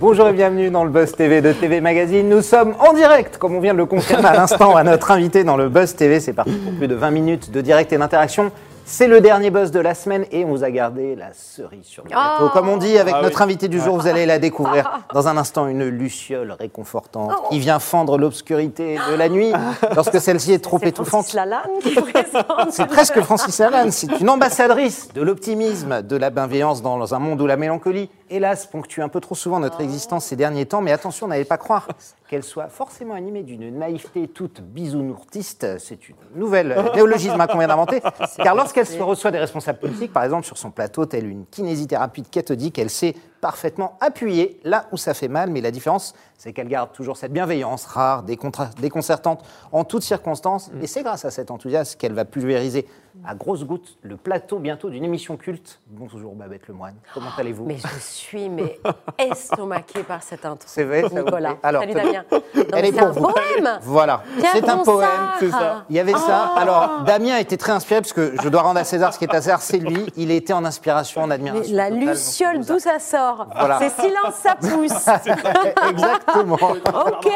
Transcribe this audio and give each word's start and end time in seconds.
Bonjour 0.00 0.28
et 0.28 0.32
bienvenue 0.32 0.70
dans 0.70 0.84
le 0.84 0.90
Buzz 0.90 1.12
TV 1.12 1.40
de 1.40 1.52
TV 1.52 1.80
Magazine. 1.80 2.28
Nous 2.28 2.42
sommes 2.42 2.74
en 2.80 2.92
direct, 2.92 3.38
comme 3.38 3.54
on 3.54 3.60
vient 3.60 3.72
de 3.72 3.78
le 3.78 3.86
confirmer 3.86 4.28
à 4.28 4.34
l'instant 4.34 4.76
à 4.76 4.82
notre 4.82 5.10
invité 5.10 5.44
dans 5.44 5.56
le 5.56 5.68
Buzz 5.68 5.94
TV. 5.94 6.20
C'est 6.20 6.32
parti 6.32 6.52
pour 6.52 6.72
plus 6.74 6.88
de 6.88 6.94
20 6.94 7.10
minutes 7.10 7.50
de 7.50 7.60
direct 7.60 7.92
et 7.92 7.98
d'interaction. 7.98 8.50
C'est 8.86 9.06
le 9.06 9.20
dernier 9.20 9.50
buzz 9.50 9.70
de 9.70 9.78
la 9.78 9.94
semaine 9.94 10.24
et 10.32 10.44
on 10.44 10.48
vous 10.48 10.64
a 10.64 10.70
gardé 10.70 11.14
la 11.14 11.32
cerise 11.32 11.84
sur 11.84 12.02
le 12.02 12.10
gâteau. 12.10 12.46
Oh. 12.46 12.48
Comme 12.52 12.68
on 12.68 12.76
dit 12.76 12.98
avec 12.98 13.14
Ah 13.16 13.22
notre 13.22 13.36
oui. 13.38 13.44
invité 13.44 13.68
du 13.68 13.78
jour, 13.78 13.96
vous 13.96 14.08
allez 14.08 14.26
la 14.26 14.40
découvrir 14.40 15.02
dans 15.14 15.28
un 15.28 15.36
instant, 15.36 15.68
une 15.68 15.84
luciole 15.84 16.56
réconfortante 16.58 17.30
Oh. 17.38 17.48
qui 17.50 17.60
vient 17.60 17.78
fendre 17.78 18.18
l'obscurité 18.18 18.98
de 19.12 19.14
la 19.14 19.28
nuit 19.28 19.52
lorsque 19.94 20.20
celle-ci 20.20 20.52
est 20.54 20.58
trop 20.58 20.78
C'est 20.80 20.88
étouffante. 20.88 21.08
Francis 21.26 21.34
Lalanne 21.34 21.60
qui 21.82 21.94
présente. 21.94 22.70
C'est 22.72 22.86
presque 22.86 23.20
Francis 23.20 23.56
Lalanne. 23.60 23.92
C'est 23.92 24.18
une 24.20 24.28
ambassadrice 24.28 25.08
de 25.14 25.22
l'optimisme, 25.22 26.02
de 26.02 26.16
la 26.16 26.30
bienveillance 26.30 26.82
dans 26.82 27.14
un 27.14 27.18
monde 27.20 27.40
où 27.40 27.46
la 27.46 27.56
mélancolie, 27.56 28.08
hélas, 28.30 28.66
ponctue 28.66 29.00
un 29.00 29.08
peu 29.08 29.20
trop 29.20 29.34
souvent 29.34 29.60
notre 29.60 29.80
existence 29.80 30.26
ces 30.26 30.36
derniers 30.36 30.66
temps. 30.66 30.80
Mais 30.80 30.92
attention, 30.92 31.28
n'allez 31.28 31.44
pas 31.44 31.58
croire 31.58 31.88
qu'elle 32.28 32.42
soit 32.42 32.68
forcément 32.68 33.14
animée 33.14 33.42
d'une 33.42 33.76
naïveté 33.76 34.28
toute 34.28 34.62
bisounourtiste. 34.62 35.78
C'est 35.78 36.08
une 36.08 36.16
nouvelle 36.34 36.76
néologisme 36.94 37.36
qu'on 37.46 37.58
vient 37.58 37.68
d'inventer. 37.68 38.00
Car 38.36 38.54
lorsqu'elle 38.54 38.86
se 38.86 39.02
reçoit 39.02 39.30
des 39.30 39.38
responsables 39.38 39.80
politiques, 39.80 40.12
par 40.12 40.24
exemple 40.24 40.46
sur 40.46 40.56
son 40.56 40.70
plateau, 40.70 41.06
telle 41.06 41.26
une 41.26 41.44
kinésithérapie 41.46 42.22
cathodique, 42.22 42.78
elle 42.78 42.90
sait 42.90 43.14
parfaitement 43.40 43.96
appuyer 44.00 44.60
là 44.64 44.86
où 44.92 44.96
ça 44.96 45.14
fait 45.14 45.28
mal. 45.28 45.50
Mais 45.50 45.60
la 45.60 45.70
différence, 45.70 46.14
c'est 46.38 46.52
qu'elle 46.52 46.68
garde 46.68 46.92
toujours 46.92 47.16
cette 47.16 47.32
bienveillance 47.32 47.84
rare, 47.86 48.22
déconcertante 48.22 49.44
en 49.72 49.84
toutes 49.84 50.02
circonstances. 50.02 50.70
Et 50.82 50.86
c'est 50.86 51.02
grâce 51.02 51.24
à 51.24 51.30
cet 51.30 51.50
enthousiasme 51.50 51.98
qu'elle 51.98 52.12
va 52.14 52.24
pulvériser 52.24 52.86
à 53.26 53.34
grosses 53.34 53.64
gouttes 53.64 53.98
le 54.02 54.16
plateau 54.16 54.58
bientôt 54.60 54.88
d'une 54.88 55.04
émission 55.04 55.36
culte. 55.36 55.80
Bonjour 55.88 56.32
Babette 56.34 56.68
Lemoine, 56.68 56.94
comment 57.12 57.30
allez-vous? 57.36 57.64
Mais 57.66 57.76
je 57.76 57.98
suis 58.00 58.48
mais 58.48 58.78
estomaquée 59.18 60.02
par 60.04 60.22
cette 60.22 60.44
intro. 60.46 60.66
C'est 60.66 60.84
vrai, 60.84 61.02
Nicolas. 61.02 61.56
Alors, 61.62 61.82
Salut. 61.82 61.94
Damien. 61.94 62.24
Non, 62.32 62.40
Elle 62.54 62.70
mais 62.82 62.88
est 62.88 62.92
c'est 62.92 62.98
pour 62.98 63.06
un 63.08 63.10
vous. 63.10 63.20
poème. 63.22 63.78
Voilà, 63.82 64.22
c'est 64.52 64.68
un 64.68 64.78
poème. 64.78 65.08
Ça. 65.50 65.84
Il 65.90 65.96
y 65.96 65.98
avait 65.98 66.12
ça. 66.12 66.52
Alors, 66.56 67.02
Damien 67.04 67.36
était 67.38 67.56
très 67.56 67.72
inspiré, 67.72 68.00
parce 68.00 68.12
que 68.12 68.34
je 68.42 68.48
dois 68.48 68.62
rendre 68.62 68.78
à 68.80 68.84
César 68.84 69.12
ce 69.12 69.18
qui 69.18 69.24
est 69.24 69.34
à 69.34 69.40
César, 69.42 69.60
c'est 69.60 69.78
lui. 69.78 70.06
Il 70.16 70.30
était 70.30 70.52
en 70.52 70.64
inspiration, 70.64 71.22
en 71.22 71.26
Mais 71.26 71.34
admiration. 71.34 71.74
la 71.76 71.88
totale. 71.90 72.08
luciole, 72.08 72.64
d'où 72.64 72.78
ça 72.78 72.98
sort? 72.98 73.29
Voilà. 73.56 73.78
C'est 73.78 73.90
silence, 74.02 74.34
ça 74.34 74.54
pousse. 74.56 74.92
Exactement. 75.90 76.58
ok. 76.60 77.30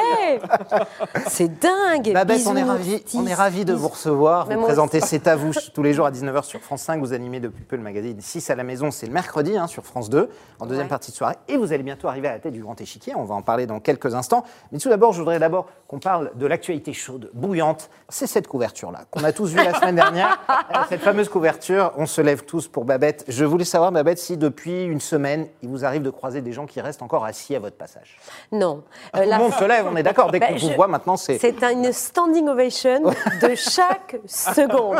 C'est 1.28 1.58
dingue. 1.60 2.12
Babette, 2.12 2.38
Bisous, 2.38 2.50
on 2.50 2.56
est 2.56 2.62
ravis, 2.62 3.02
on 3.14 3.26
est 3.26 3.34
ravis 3.34 3.64
de 3.64 3.72
vous 3.74 3.88
recevoir. 3.88 4.46
Mais 4.48 4.56
Vous 4.56 4.62
présentez 4.62 5.00
C'est 5.00 5.26
à 5.26 5.36
vous 5.36 5.52
tous 5.74 5.82
les 5.82 5.92
jours 5.92 6.06
à 6.06 6.10
19h 6.10 6.42
sur 6.44 6.60
France 6.60 6.82
5. 6.82 7.00
Vous 7.00 7.12
animez 7.12 7.40
depuis 7.40 7.64
peu 7.64 7.76
le 7.76 7.82
magazine 7.82 8.20
6 8.20 8.50
à 8.50 8.54
la 8.54 8.64
maison. 8.64 8.90
C'est 8.90 9.06
le 9.06 9.12
mercredi 9.12 9.56
hein, 9.56 9.66
sur 9.66 9.84
France 9.84 10.08
2, 10.10 10.28
en 10.60 10.66
deuxième 10.66 10.84
Ouais. 10.84 10.88
partie 10.90 11.10
de 11.12 11.16
soirée. 11.16 11.36
Et 11.48 11.56
vous 11.56 11.72
allez 11.72 11.82
bientôt 11.82 12.08
arriver 12.08 12.28
à 12.28 12.32
la 12.32 12.38
tête 12.38 12.52
du 12.52 12.62
grand 12.62 12.78
échiquier. 12.80 13.14
On 13.16 13.24
va 13.24 13.34
en 13.34 13.42
parler 13.42 13.66
dans 13.66 13.80
quelques 13.80 14.14
instants. 14.14 14.44
Mais 14.72 14.78
tout 14.78 14.88
d'abord, 14.88 15.12
je 15.12 15.18
voudrais 15.20 15.38
d'abord 15.38 15.66
qu'on 15.88 15.98
parle 15.98 16.30
de 16.34 16.46
l'actualité 16.46 16.92
chaude, 16.92 17.30
bouillante. 17.34 17.88
C'est 18.08 18.26
cette 18.26 18.48
couverture-là 18.48 19.00
qu'on 19.10 19.24
a 19.24 19.32
tous 19.32 19.50
vue 19.52 19.62
la 19.64 19.74
semaine 19.80 19.96
dernière. 19.96 20.38
Euh, 20.50 20.78
Cette 20.88 21.00
fameuse 21.00 21.28
couverture, 21.28 21.92
on 21.96 22.06
se 22.06 22.20
lève 22.20 22.44
tous 22.44 22.68
pour 22.68 22.84
Babette. 22.84 23.24
Je 23.28 23.44
voulais 23.44 23.64
savoir, 23.64 23.92
Babette, 23.92 24.18
si 24.18 24.36
depuis 24.36 24.84
une 24.84 25.00
semaine, 25.00 25.46
il 25.62 25.68
vous 25.68 25.83
arrive 25.84 26.02
de 26.02 26.10
croiser 26.10 26.40
des 26.40 26.52
gens 26.52 26.66
qui 26.66 26.80
restent 26.80 27.02
encore 27.02 27.24
assis 27.24 27.54
à 27.54 27.58
votre 27.58 27.76
passage. 27.76 28.18
Non. 28.52 28.82
Euh, 29.16 29.22
Tout 29.22 29.28
la 29.28 29.36
le 29.38 29.42
monde 29.42 29.52
se 29.54 29.64
lève, 29.64 29.86
on 29.90 29.96
est 29.96 30.02
d'accord. 30.02 30.30
Dès 30.30 30.40
Ben, 30.40 30.48
qu'on 30.54 30.58
vous 30.58 30.70
je- 30.70 30.74
voit 30.76 30.86
maintenant, 30.88 31.16
c'est... 31.16 31.38
C'est 31.38 31.62
une 31.62 31.92
standing 31.92 32.48
ovation 32.48 33.02
de 33.42 33.54
chaque 33.54 34.16
seconde. 34.26 34.96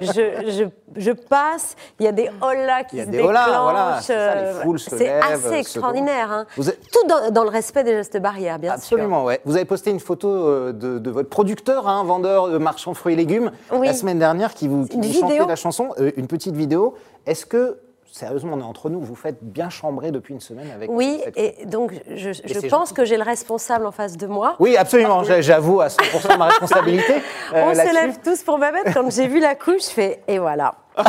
Je, 0.00 0.06
je, 0.14 0.64
je 0.96 1.12
passe, 1.12 1.76
il 1.98 2.04
y 2.04 2.08
a 2.08 2.12
des 2.12 2.30
hollas 2.40 2.84
qui 2.84 2.96
Il 2.96 2.98
y 2.98 3.02
a 3.02 3.04
se 3.06 3.10
des 3.10 3.16
déclenchent. 3.18 3.32
voilà, 3.62 3.98
c'est 4.00 4.14
ça, 4.14 4.34
les 4.34 4.40
euh, 4.42 4.60
foules 4.62 4.78
se 4.78 4.90
C'est 4.90 5.04
lèvent, 5.04 5.22
se 5.24 5.46
assez 5.48 5.54
extraordinaire. 5.58 6.30
hein. 6.32 6.46
Vous 6.56 6.68
êtes- 6.68 6.80
Tout 6.90 7.06
dans, 7.06 7.30
dans 7.30 7.44
le 7.44 7.50
respect 7.50 7.84
des 7.84 7.92
gestes 7.92 8.18
barrières, 8.18 8.58
bien 8.58 8.70
sûr. 8.76 8.96
Absolument, 8.96 9.24
ouais. 9.24 9.40
Vous 9.44 9.56
avez 9.56 9.64
posté 9.64 9.90
une 9.90 10.00
photo 10.00 10.28
euh, 10.28 10.72
de, 10.72 10.98
de 10.98 11.10
votre 11.10 11.28
producteur, 11.28 11.88
hein, 11.88 12.04
vendeur 12.04 12.48
de 12.48 12.58
marchand 12.58 12.94
fruits 12.94 13.14
et 13.14 13.16
légumes, 13.16 13.50
Oui. 13.72 13.86
la 13.86 13.94
semaine 13.94 14.18
dernière, 14.18 14.54
qui 14.54 14.68
vous, 14.68 14.86
qui 14.86 14.96
vous 14.96 15.12
chantait 15.20 15.38
la 15.46 15.56
chanson, 15.56 15.90
euh, 15.98 16.10
une 16.16 16.26
petite 16.26 16.54
vidéo. 16.54 16.94
Est-ce 17.26 17.44
que, 17.46 17.78
sérieusement, 18.10 18.52
on 18.54 18.60
est 18.60 18.64
entre 18.64 18.90
nous, 18.90 19.00
vous 19.00 19.14
faites 19.14 19.38
bien 19.42 19.68
chambrer 19.70 20.10
depuis 20.10 20.34
une 20.34 20.40
semaine 20.40 20.70
avec 20.74 20.90
Oui, 20.90 21.20
cette- 21.24 21.36
et 21.38 21.66
donc 21.66 21.92
je, 22.14 22.30
pense 22.68 22.70
gentil. 22.70 22.94
que 22.94 23.04
j'ai 23.04 23.16
le 23.16 23.22
responsable 23.22 23.86
en 23.86 23.92
face 23.92 24.16
de 24.16 24.26
moi. 24.26 24.56
Oui, 24.58 24.76
absolument, 24.76 25.22
j'avoue 25.40 25.80
à 25.80 25.88
100% 25.88 26.36
ma 26.38 26.46
responsabilité. 26.48 27.14
euh, 27.54 27.64
On 27.70 27.74
se 27.74 27.94
lève 27.94 28.18
tous 28.24 28.42
pour 28.42 28.58
ma 28.58 28.72
bête. 28.72 28.92
Quand 28.94 29.10
j'ai 29.10 29.26
vu 29.28 29.40
la 29.40 29.54
couche, 29.54 29.84
je 29.84 29.90
fais 29.90 30.22
et 30.26 30.38
voilà. 30.38 30.74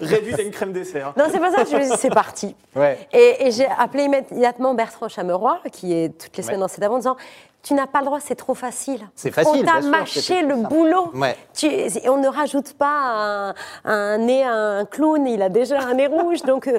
Réduite 0.00 0.38
à 0.38 0.42
une 0.42 0.50
crème 0.50 0.72
dessert. 0.72 1.12
Non, 1.16 1.24
c'est 1.30 1.40
pas 1.40 1.50
ça. 1.50 1.64
Je 1.64 1.76
me 1.76 1.82
dis 1.82 1.96
c'est 1.98 2.10
parti. 2.14 2.54
Ouais. 2.76 2.98
Et, 3.12 3.46
et 3.46 3.50
j'ai 3.50 3.66
appelé 3.78 4.04
immédiatement 4.04 4.74
Bertrand 4.74 5.08
Chameroy, 5.08 5.58
qui 5.72 5.92
est 5.92 6.16
toutes 6.16 6.36
les 6.36 6.42
semaines 6.42 6.56
Ouais. 6.56 6.60
dans 6.62 6.68
cette 6.68 6.82
avant, 6.84 6.94
en 6.94 6.98
disant 6.98 7.16
Tu 7.64 7.72
n'as 7.74 7.86
pas 7.86 8.00
le 8.00 8.04
droit, 8.04 8.20
c'est 8.20 8.34
trop 8.34 8.54
facile. 8.54 9.00
C'est 9.16 9.30
facile, 9.30 9.62
On 9.62 9.64
t'a 9.64 9.80
mâché 9.80 10.42
le 10.42 10.56
boulot. 10.56 11.10
Ouais. 11.14 11.34
Tu- 11.54 11.68
on 12.08 12.18
ne 12.18 12.28
rajoute 12.28 12.74
pas 12.74 12.86
un, 12.94 13.54
un 13.86 14.18
nez 14.18 14.44
à 14.44 14.52
un 14.52 14.84
clown, 14.84 15.26
il 15.26 15.40
a 15.42 15.48
déjà 15.48 15.80
un 15.80 15.94
nez 15.94 16.06
rouge, 16.06 16.42
donc 16.46 16.68
euh, 16.68 16.78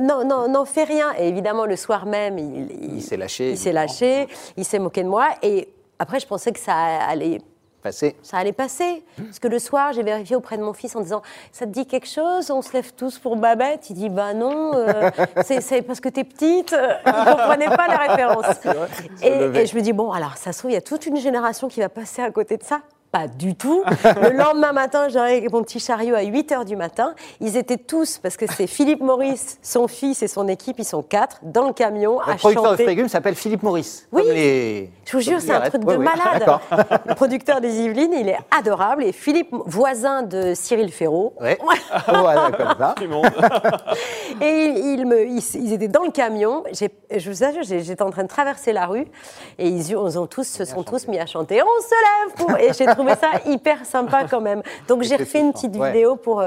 non, 0.00 0.24
non, 0.24 0.48
n'en 0.48 0.64
fais 0.64 0.84
rien. 0.84 1.08
Et 1.18 1.26
évidemment, 1.28 1.66
le 1.66 1.74
soir 1.74 2.06
même, 2.06 2.38
il, 2.38 2.94
Il 2.94 3.02
s'est 3.02 3.16
lâché, 3.16 3.50
Il 3.50 3.58
s'est 3.58 3.72
lâché, 3.72 4.28
il 4.56 4.64
s'est 4.64 4.78
moqué 4.78 5.02
de 5.02 5.08
moi. 5.08 5.26
Et 5.42 5.68
après, 5.98 6.20
je 6.20 6.26
pensais 6.28 6.52
que 6.52 6.60
ça 6.60 6.74
allait 6.74 7.40
Ça 8.22 8.38
allait 8.38 8.52
passer. 8.52 9.02
Parce 9.16 9.38
que 9.38 9.48
le 9.48 9.58
soir, 9.58 9.92
j'ai 9.92 10.02
vérifié 10.02 10.36
auprès 10.36 10.56
de 10.56 10.62
mon 10.62 10.72
fils 10.72 10.94
en 10.96 11.00
disant 11.00 11.22
Ça 11.52 11.66
te 11.66 11.70
dit 11.70 11.86
quelque 11.86 12.08
chose 12.08 12.50
On 12.50 12.62
se 12.62 12.72
lève 12.72 12.92
tous 12.92 13.18
pour 13.18 13.36
Babette? 13.36 13.90
Il 13.90 13.94
dit 13.94 14.08
Bah 14.08 14.34
non, 14.34 14.72
euh, 14.74 15.10
c'est 15.44 15.82
parce 15.82 16.00
que 16.00 16.08
t'es 16.08 16.24
petite. 16.24 16.72
Il 16.72 17.12
ne 17.12 17.32
comprenait 17.32 17.76
pas 17.76 17.88
la 17.88 17.96
référence. 17.96 18.44
Et, 19.22 19.28
et 19.28 19.66
je 19.66 19.76
me 19.76 19.80
dis 19.80 19.92
Bon, 19.92 20.12
alors 20.12 20.36
ça 20.36 20.52
se 20.52 20.58
trouve, 20.58 20.70
il 20.70 20.74
y 20.74 20.76
a 20.78 20.82
toute 20.82 21.06
une 21.06 21.16
génération 21.16 21.68
qui 21.68 21.80
va 21.80 21.88
passer 21.88 22.22
à 22.22 22.30
côté 22.30 22.56
de 22.56 22.62
ça. 22.62 22.80
Pas 23.12 23.26
du 23.26 23.56
tout. 23.56 23.82
Le 24.22 24.30
lendemain 24.36 24.70
matin, 24.72 25.08
j'arrive 25.08 25.38
avec 25.38 25.52
mon 25.52 25.62
petit 25.64 25.80
chariot 25.80 26.14
à 26.14 26.22
8 26.22 26.52
h 26.52 26.64
du 26.64 26.76
matin. 26.76 27.14
Ils 27.40 27.56
étaient 27.56 27.76
tous, 27.76 28.18
parce 28.18 28.36
que 28.36 28.46
c'est 28.46 28.68
Philippe 28.68 29.00
Maurice, 29.00 29.58
son 29.62 29.88
fils 29.88 30.22
et 30.22 30.28
son 30.28 30.46
équipe, 30.46 30.76
ils 30.78 30.84
sont 30.84 31.02
quatre, 31.02 31.38
dans 31.42 31.66
le 31.66 31.72
camion 31.72 32.20
à 32.20 32.32
Le 32.32 32.36
producteur 32.36 32.62
de 32.62 32.68
chanter. 32.68 32.74
fruits 32.76 32.84
et 32.84 32.88
légumes 32.96 33.08
s'appelle 33.08 33.34
Philippe 33.34 33.64
Maurice. 33.64 34.06
Oui. 34.12 34.22
Les- 34.26 34.90
Je 35.06 35.16
vous 35.16 35.22
jure, 35.24 35.40
c'est 35.40 35.50
un 35.50 35.60
truc 35.68 35.82
Ouais, 35.84 35.94
de 35.96 35.98
oui. 35.98 36.04
malade. 36.04 36.60
Le 37.06 37.14
producteur 37.16 37.60
des 37.60 37.80
Yvelines, 37.80 38.12
il 38.12 38.28
est 38.28 38.38
adorable. 38.56 39.02
Et 39.02 39.10
Philippe, 39.10 39.52
voisin 39.66 40.22
de 40.22 40.54
Cyril 40.54 40.92
Ferraud. 40.92 41.34
Ouais. 41.40 41.58
voilà, 42.06 42.50
comme 42.52 42.74
ça. 42.78 42.94
Et 44.40 44.66
il, 44.66 45.00
il 45.00 45.06
me, 45.06 45.26
ils, 45.26 45.42
ils 45.56 45.72
étaient 45.72 45.88
dans 45.88 46.04
le 46.04 46.12
camion. 46.12 46.62
Je 46.72 47.28
vous 47.30 47.42
assure, 47.42 47.62
j'étais 47.64 48.02
en 48.02 48.10
train 48.10 48.22
de 48.22 48.28
traverser 48.28 48.72
la 48.72 48.86
rue 48.86 49.06
et 49.58 49.66
ils, 49.68 49.90
ils 49.90 49.96
ont 49.96 50.26
tous, 50.28 50.44
se 50.46 50.64
sont 50.64 50.84
tous 50.84 51.08
mis 51.08 51.18
à 51.18 51.26
chanter. 51.26 51.60
On 51.60 51.82
se 51.82 51.90
lève 51.90 52.34
pour... 52.36 52.56
Et 52.58 52.72
j'ai 52.72 52.86
trouvé 53.00 53.14
ça 53.20 53.50
hyper 53.50 53.84
sympa 53.84 54.24
quand 54.28 54.40
même. 54.40 54.62
Donc 54.88 55.02
j'ai 55.02 55.16
refait 55.16 55.40
une 55.40 55.52
petite 55.52 55.76
ouais. 55.76 55.92
vidéo 55.92 56.16
pour. 56.16 56.42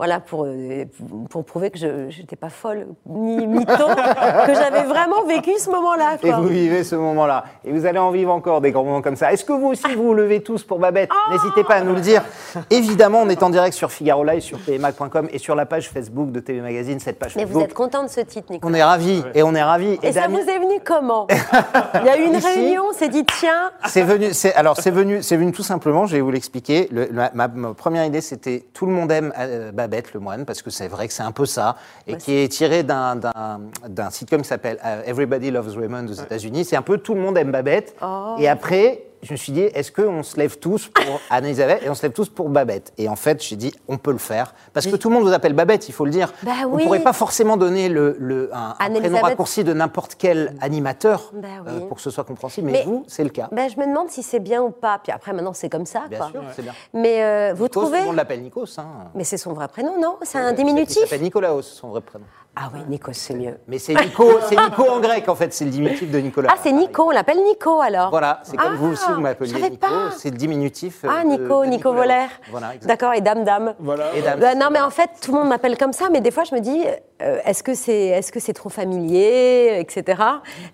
Voilà, 0.00 0.18
pour, 0.18 0.46
euh, 0.46 0.84
pour 1.28 1.44
prouver 1.44 1.70
que 1.70 1.78
je 1.78 1.86
n'étais 2.20 2.34
pas 2.36 2.48
folle 2.48 2.86
ni 3.04 3.46
mytho, 3.46 3.66
que 4.46 4.54
j'avais 4.54 4.84
vraiment 4.84 5.24
vécu 5.26 5.50
ce 5.58 5.68
moment-là. 5.68 6.16
Et 6.22 6.32
vous 6.32 6.44
vivez 6.48 6.84
ce 6.84 6.96
moment-là. 6.96 7.44
Et 7.66 7.70
vous 7.70 7.84
allez 7.84 7.98
en 7.98 8.10
vivre 8.10 8.32
encore 8.32 8.62
des 8.62 8.70
grands 8.72 8.84
moments 8.84 9.02
comme 9.02 9.16
ça. 9.16 9.30
Est-ce 9.30 9.44
que 9.44 9.52
vous 9.52 9.66
aussi, 9.66 9.94
vous 9.94 10.04
vous 10.04 10.14
levez 10.14 10.42
tous 10.42 10.64
pour 10.64 10.78
Babette 10.78 11.10
Oh 11.12 11.32
N'hésitez 11.34 11.64
pas 11.64 11.74
à 11.74 11.80
nous 11.82 11.94
le 11.94 12.00
dire. 12.00 12.22
Évidemment, 12.70 13.20
on 13.20 13.28
est 13.28 13.42
en 13.42 13.50
direct 13.50 13.74
sur 13.76 13.92
Figaro 13.92 14.24
Live, 14.24 14.40
sur 14.40 14.58
tvmac.com 14.64 15.28
et 15.30 15.38
sur 15.38 15.54
la 15.54 15.66
page 15.66 15.90
Facebook 15.90 16.32
de 16.32 16.40
TV 16.40 16.62
Magazine, 16.62 16.98
cette 16.98 17.18
page 17.18 17.36
Mais 17.36 17.42
Facebook. 17.42 17.58
vous 17.60 17.64
êtes 17.66 17.74
content 17.74 18.02
de 18.02 18.08
ce 18.08 18.20
titre, 18.22 18.50
Nicolas 18.50 18.70
On 18.72 18.74
est 18.74 18.82
ravis 18.82 19.22
et 19.34 19.42
on 19.42 19.54
est 19.54 19.62
ravis. 19.62 19.98
Et 20.02 20.12
ça 20.12 20.28
vous 20.28 20.38
est 20.38 20.58
venu 20.58 20.80
comment 20.82 21.26
Il 22.00 22.06
y 22.06 22.08
a 22.08 22.16
eu 22.16 22.24
une 22.24 22.36
Ici. 22.36 22.46
réunion, 22.46 22.84
on 22.88 22.94
s'est 22.94 23.08
dit 23.10 23.26
tiens, 23.38 23.70
C'est 23.86 24.02
venu, 24.02 24.32
c'est, 24.32 24.54
alors 24.54 24.78
c'est 24.78 24.90
venu, 24.90 25.22
c'est 25.22 25.36
venu 25.36 25.52
tout 25.52 25.62
simplement, 25.62 26.06
je 26.06 26.14
vais 26.16 26.22
vous 26.22 26.30
l'expliquer. 26.30 26.88
Le- 26.90 27.10
ma, 27.12 27.30
ma- 27.34 27.48
ma 27.48 27.74
première 27.74 28.06
idée, 28.06 28.22
c'était 28.22 28.64
Tout 28.72 28.86
le 28.86 28.92
monde 28.92 29.12
aime 29.12 29.32
euh, 29.38 29.72
Babette, 29.72 29.89
le 30.14 30.20
moine, 30.20 30.44
parce 30.44 30.62
que 30.62 30.70
c'est 30.70 30.88
vrai 30.88 31.08
que 31.08 31.14
c'est 31.14 31.22
un 31.22 31.32
peu 31.32 31.46
ça, 31.46 31.76
et 32.06 32.16
qui 32.16 32.32
est 32.36 32.48
tiré 32.48 32.82
d'un, 32.82 33.16
d'un, 33.16 33.60
d'un 33.88 34.10
sitcom 34.10 34.42
qui 34.42 34.48
s'appelle 34.48 34.78
euh, 34.84 35.02
Everybody 35.04 35.50
Loves 35.50 35.76
Raymond 35.76 36.06
aux 36.08 36.12
États-Unis. 36.12 36.64
C'est 36.64 36.76
un 36.76 36.82
peu 36.82 36.98
Tout 36.98 37.14
le 37.14 37.20
monde 37.20 37.36
aime 37.38 37.52
Babette. 37.52 37.94
Oh. 38.02 38.36
Et 38.38 38.48
après, 38.48 39.09
je 39.22 39.32
me 39.32 39.36
suis 39.36 39.52
dit, 39.52 39.60
est-ce 39.62 39.92
qu'on 39.92 40.22
se 40.22 40.36
lève 40.36 40.58
tous 40.58 40.88
pour 40.88 41.20
Anne-Elisabeth 41.30 41.82
et 41.82 41.90
on 41.90 41.94
se 41.94 42.02
lève 42.02 42.12
tous 42.12 42.28
pour 42.28 42.48
Babette? 42.48 42.92
Et 42.98 43.08
en 43.08 43.16
fait, 43.16 43.42
j'ai 43.42 43.56
dit, 43.56 43.72
on 43.88 43.98
peut 43.98 44.12
le 44.12 44.18
faire. 44.18 44.54
Parce 44.72 44.86
que 44.86 44.96
tout 44.96 45.08
le 45.08 45.14
monde 45.14 45.24
vous 45.24 45.32
appelle 45.32 45.52
Babette, 45.52 45.88
il 45.88 45.92
faut 45.92 46.04
le 46.04 46.10
dire. 46.10 46.32
Bah 46.42 46.52
on 46.70 46.76
ne 46.76 46.82
pourrait 46.84 47.00
pas 47.02 47.12
forcément 47.12 47.56
donner 47.56 47.88
le, 47.88 48.16
le- 48.18 48.50
un, 48.54 48.74
un 48.78 48.90
prénom 48.90 49.20
raccourci 49.20 49.64
de 49.64 49.72
n'importe 49.72 50.14
quel 50.18 50.54
animateur 50.60 51.32
Bah 51.34 51.48
euh, 51.68 51.80
pour 51.80 51.96
que 51.96 52.02
ce 52.02 52.10
soit 52.10 52.24
compréhensible, 52.24 52.66
mais, 52.66 52.72
Mais- 52.72 52.84
vous, 52.84 53.04
c'est 53.08 53.24
le 53.24 53.30
cas. 53.30 53.48
ben, 53.52 53.68
je 53.68 53.76
me 53.78 53.86
demande 53.86 54.08
si 54.10 54.22
c'est 54.22 54.40
bien 54.40 54.62
ou 54.62 54.70
pas. 54.70 54.98
Puis 55.02 55.12
après, 55.12 55.32
maintenant, 55.32 55.52
c'est 55.52 55.68
comme 55.68 55.86
ça. 55.86 56.04
Bien 56.08 56.18
quoi. 56.18 56.30
sûr, 56.30 56.42
c'est 56.56 56.62
bien. 56.62 56.72
Mais 56.94 57.22
euh, 57.22 57.52
vous 57.54 57.64
Nikos, 57.64 57.80
tout 57.80 57.86
trouvez 57.86 58.00
le 58.00 58.06
monde 58.06 58.16
l'appelle 58.16 58.42
Nikos. 58.42 58.66
Hein. 58.78 58.86
Mais 59.14 59.24
c'est 59.24 59.36
son 59.38 59.52
vrai 59.52 59.68
prénom, 59.68 60.00
non? 60.00 60.16
C'est 60.22 60.38
un 60.38 60.50
Il 60.50 60.56
diminutif 60.56 61.02
s'appelle 61.02 61.22
Nicolaos, 61.22 61.62
son 61.62 61.88
vrai 61.88 62.00
prénom. 62.00 62.24
Ah 62.56 62.68
oui, 62.74 62.80
Nikos, 62.88 63.12
c'est 63.14 63.34
mieux. 63.34 63.54
Mais 63.68 63.78
c'est 63.78 63.94
Nico, 63.94 64.28
c'est 64.48 64.56
Nico 64.56 64.82
en 64.90 64.98
grec 65.00 65.28
en 65.28 65.34
fait, 65.36 65.52
c'est 65.54 65.64
le 65.64 65.70
diminutif 65.70 66.10
de 66.10 66.18
Nicolas. 66.18 66.50
Ah, 66.52 66.58
c'est 66.62 66.72
Nico, 66.72 67.04
on 67.04 67.10
l'appelle 67.10 67.38
Nico 67.44 67.80
alors 67.80 68.10
Voilà, 68.10 68.40
c'est 68.42 68.56
comme 68.56 68.72
Ah, 68.72 68.76
vous 68.76 68.92
aussi, 68.92 69.10
vous 69.12 69.20
m'appeliez 69.20 69.52
savais 69.52 69.70
Nico, 69.70 69.86
c'est 70.18 70.30
le 70.30 70.36
diminutif. 70.36 71.04
euh, 71.04 71.08
Ah, 71.10 71.24
Nico, 71.24 71.64
de 71.64 71.70
Nico. 71.70 71.92
Volaire. 71.92 72.28
Voilà, 72.50 72.74
exactement. 72.74 72.88
D'accord, 72.88 73.14
et 73.14 73.20
Dame 73.20 73.44
Dame. 73.44 73.74
Voilà. 73.78 74.12
Et 74.16 74.20
Dame, 74.22 74.40
Bah, 74.40 74.48
c'est- 74.52 74.58
non, 74.58 74.66
mais 74.70 74.80
en 74.80 74.90
fait, 74.90 75.10
tout 75.22 75.32
le 75.32 75.38
monde 75.38 75.48
m'appelle 75.48 75.78
comme 75.78 75.92
ça, 75.92 76.08
mais 76.10 76.20
des 76.20 76.32
fois, 76.32 76.42
je 76.44 76.54
me 76.54 76.60
dis, 76.60 76.84
euh, 77.22 77.38
est-ce 77.44 77.62
que 77.62 77.72
c'est 77.74 78.06
est 78.08 78.20
-ce 78.28 78.40
c'est 78.40 78.52
trop 78.52 78.68
familier, 78.68 79.76
etc. 79.78 80.20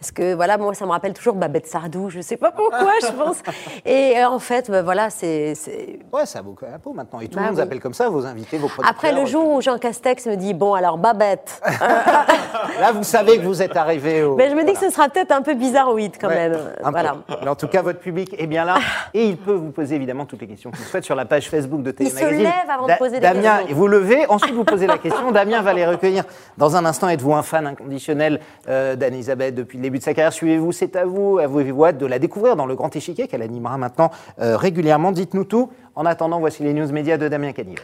Est-ce 0.00 0.12
que, 0.12 0.34
voilà, 0.34 0.56
moi, 0.58 0.73
ça 0.75 0.87
me 0.87 0.90
rappelle 0.93 1.12
toujours 1.12 1.34
Babette 1.34 1.67
Sardou, 1.67 2.08
je 2.08 2.20
sais 2.23 2.38
pas 2.38 2.52
pourquoi, 2.52 2.94
je 3.02 3.12
pense. 3.12 3.37
Et 3.84 4.14
euh, 4.19 4.28
en 4.31 4.38
fait, 4.38 4.70
bah, 4.70 4.82
voilà, 4.82 5.11
c'est. 5.11 5.55
c'est- 5.55 5.99
Ouais, 6.12 6.25
ça 6.26 6.40
vaut 6.40 6.55
quand 6.58 6.67
même 6.67 6.76
un 6.76 6.78
peu 6.78 6.90
maintenant. 6.93 7.20
Et 7.20 7.28
tout 7.28 7.37
Bah 7.37 7.43
le 7.43 7.46
monde 7.49 7.56
oui. 7.56 7.62
appelle 7.62 7.81
comme 7.81 7.94
ça, 7.94 8.08
vos 8.08 8.25
invités, 8.25 8.56
vos 8.56 8.69
producteurs. 8.69 8.90
Après 8.90 9.12
le 9.12 9.26
jour 9.26 9.46
où 9.52 9.61
Jean 9.61 9.78
Castex 9.78 10.26
me 10.26 10.37
dit, 10.37 10.55
bon, 10.55 10.73
alors 10.75 10.96
Babette. 10.99 11.61
Là, 11.81 12.93
vous 12.93 13.05
savez 13.05 13.38
que 13.38 13.44
vous 13.44 13.62
êtes 13.62 13.76
arrivé 13.76 14.23
au. 14.23 14.37
mais 14.37 14.50
je 14.50 14.55
me 14.55 14.64
dis 14.64 14.73
que 14.73 14.78
ce 14.78 14.90
sera 14.90 15.08
peut-être 15.08 15.32
un 15.32 15.43
peu 15.43 15.55
bizarroïde 15.55 16.14
quand 16.20 16.28
Ouais, 16.28 16.49
même. 16.49 16.52
un 16.82 16.84
peu. 16.84 16.90
Voilà. 16.90 17.17
Mais 17.43 17.49
en 17.49 17.55
tout 17.55 17.69
cas, 17.69 17.82
votre 17.82 17.99
public 18.00 18.34
est 18.38 18.46
bien 18.46 18.64
là 18.64 18.76
et 19.14 19.25
il 19.26 19.37
peut 19.37 19.52
vous 19.55 19.70
poser 19.70 19.94
évidemment 19.96 20.26
toutes 20.26 20.40
les 20.40 20.46
questions 20.46 20.70
qu'il 20.70 20.84
souhaite 20.84 21.05
sur 21.05 21.14
la 21.14 21.25
page 21.25 21.49
Facebook 21.49 21.82
de 21.82 21.90
Télé 21.90 22.11
Il 22.11 22.17
se 22.17 22.23
Magazine. 22.23 22.44
lève 22.44 22.70
avant 22.70 22.87
de 22.87 22.93
poser 22.99 23.14
des 23.14 23.20
Damien, 23.20 23.58
questions. 23.58 23.76
vous 23.76 23.87
levez, 23.88 24.26
ensuite 24.28 24.55
vous 24.55 24.64
posez 24.64 24.87
la 24.87 24.99
question. 24.99 25.31
Damien 25.32 25.62
va 25.62 25.73
les 25.73 25.87
recueillir. 25.87 26.25
Dans 26.58 26.76
un 26.76 26.84
instant, 26.84 27.08
êtes-vous 27.08 27.34
un 27.34 27.43
fan 27.43 27.67
inconditionnel 27.67 28.40
euh, 28.69 28.96
d'Anne-Elisabeth 28.96 29.55
depuis 29.55 29.78
le 29.78 29.82
début 29.82 29.99
de 29.99 30.02
sa 30.05 30.14
carrière? 30.14 30.32
Suivez-vous, 30.32 30.73
c'est 30.73 30.96
à 30.96 31.05
vous. 31.05 31.38
Avez-vous 31.38 31.84
hâte 31.84 31.99
de 31.99 32.06
la 32.06 32.19
découvrir 32.19 32.56
dans 32.56 32.67
le 32.67 32.75
grand 32.75 32.94
échiquier 32.94 33.28
qu'elle 33.28 33.43
animera 33.43 33.76
maintenant 33.78 34.11
euh, 34.40 34.56
régulièrement 34.56 35.12
Dites-nous 35.12 35.44
tout. 35.44 35.70
En 35.94 36.05
attendant, 36.05 36.38
voici 36.40 36.62
les 36.62 36.75
news 36.75 36.90
médias 36.93 37.17
de 37.17 37.28
Damien 37.28 37.52
Canives. 37.52 37.81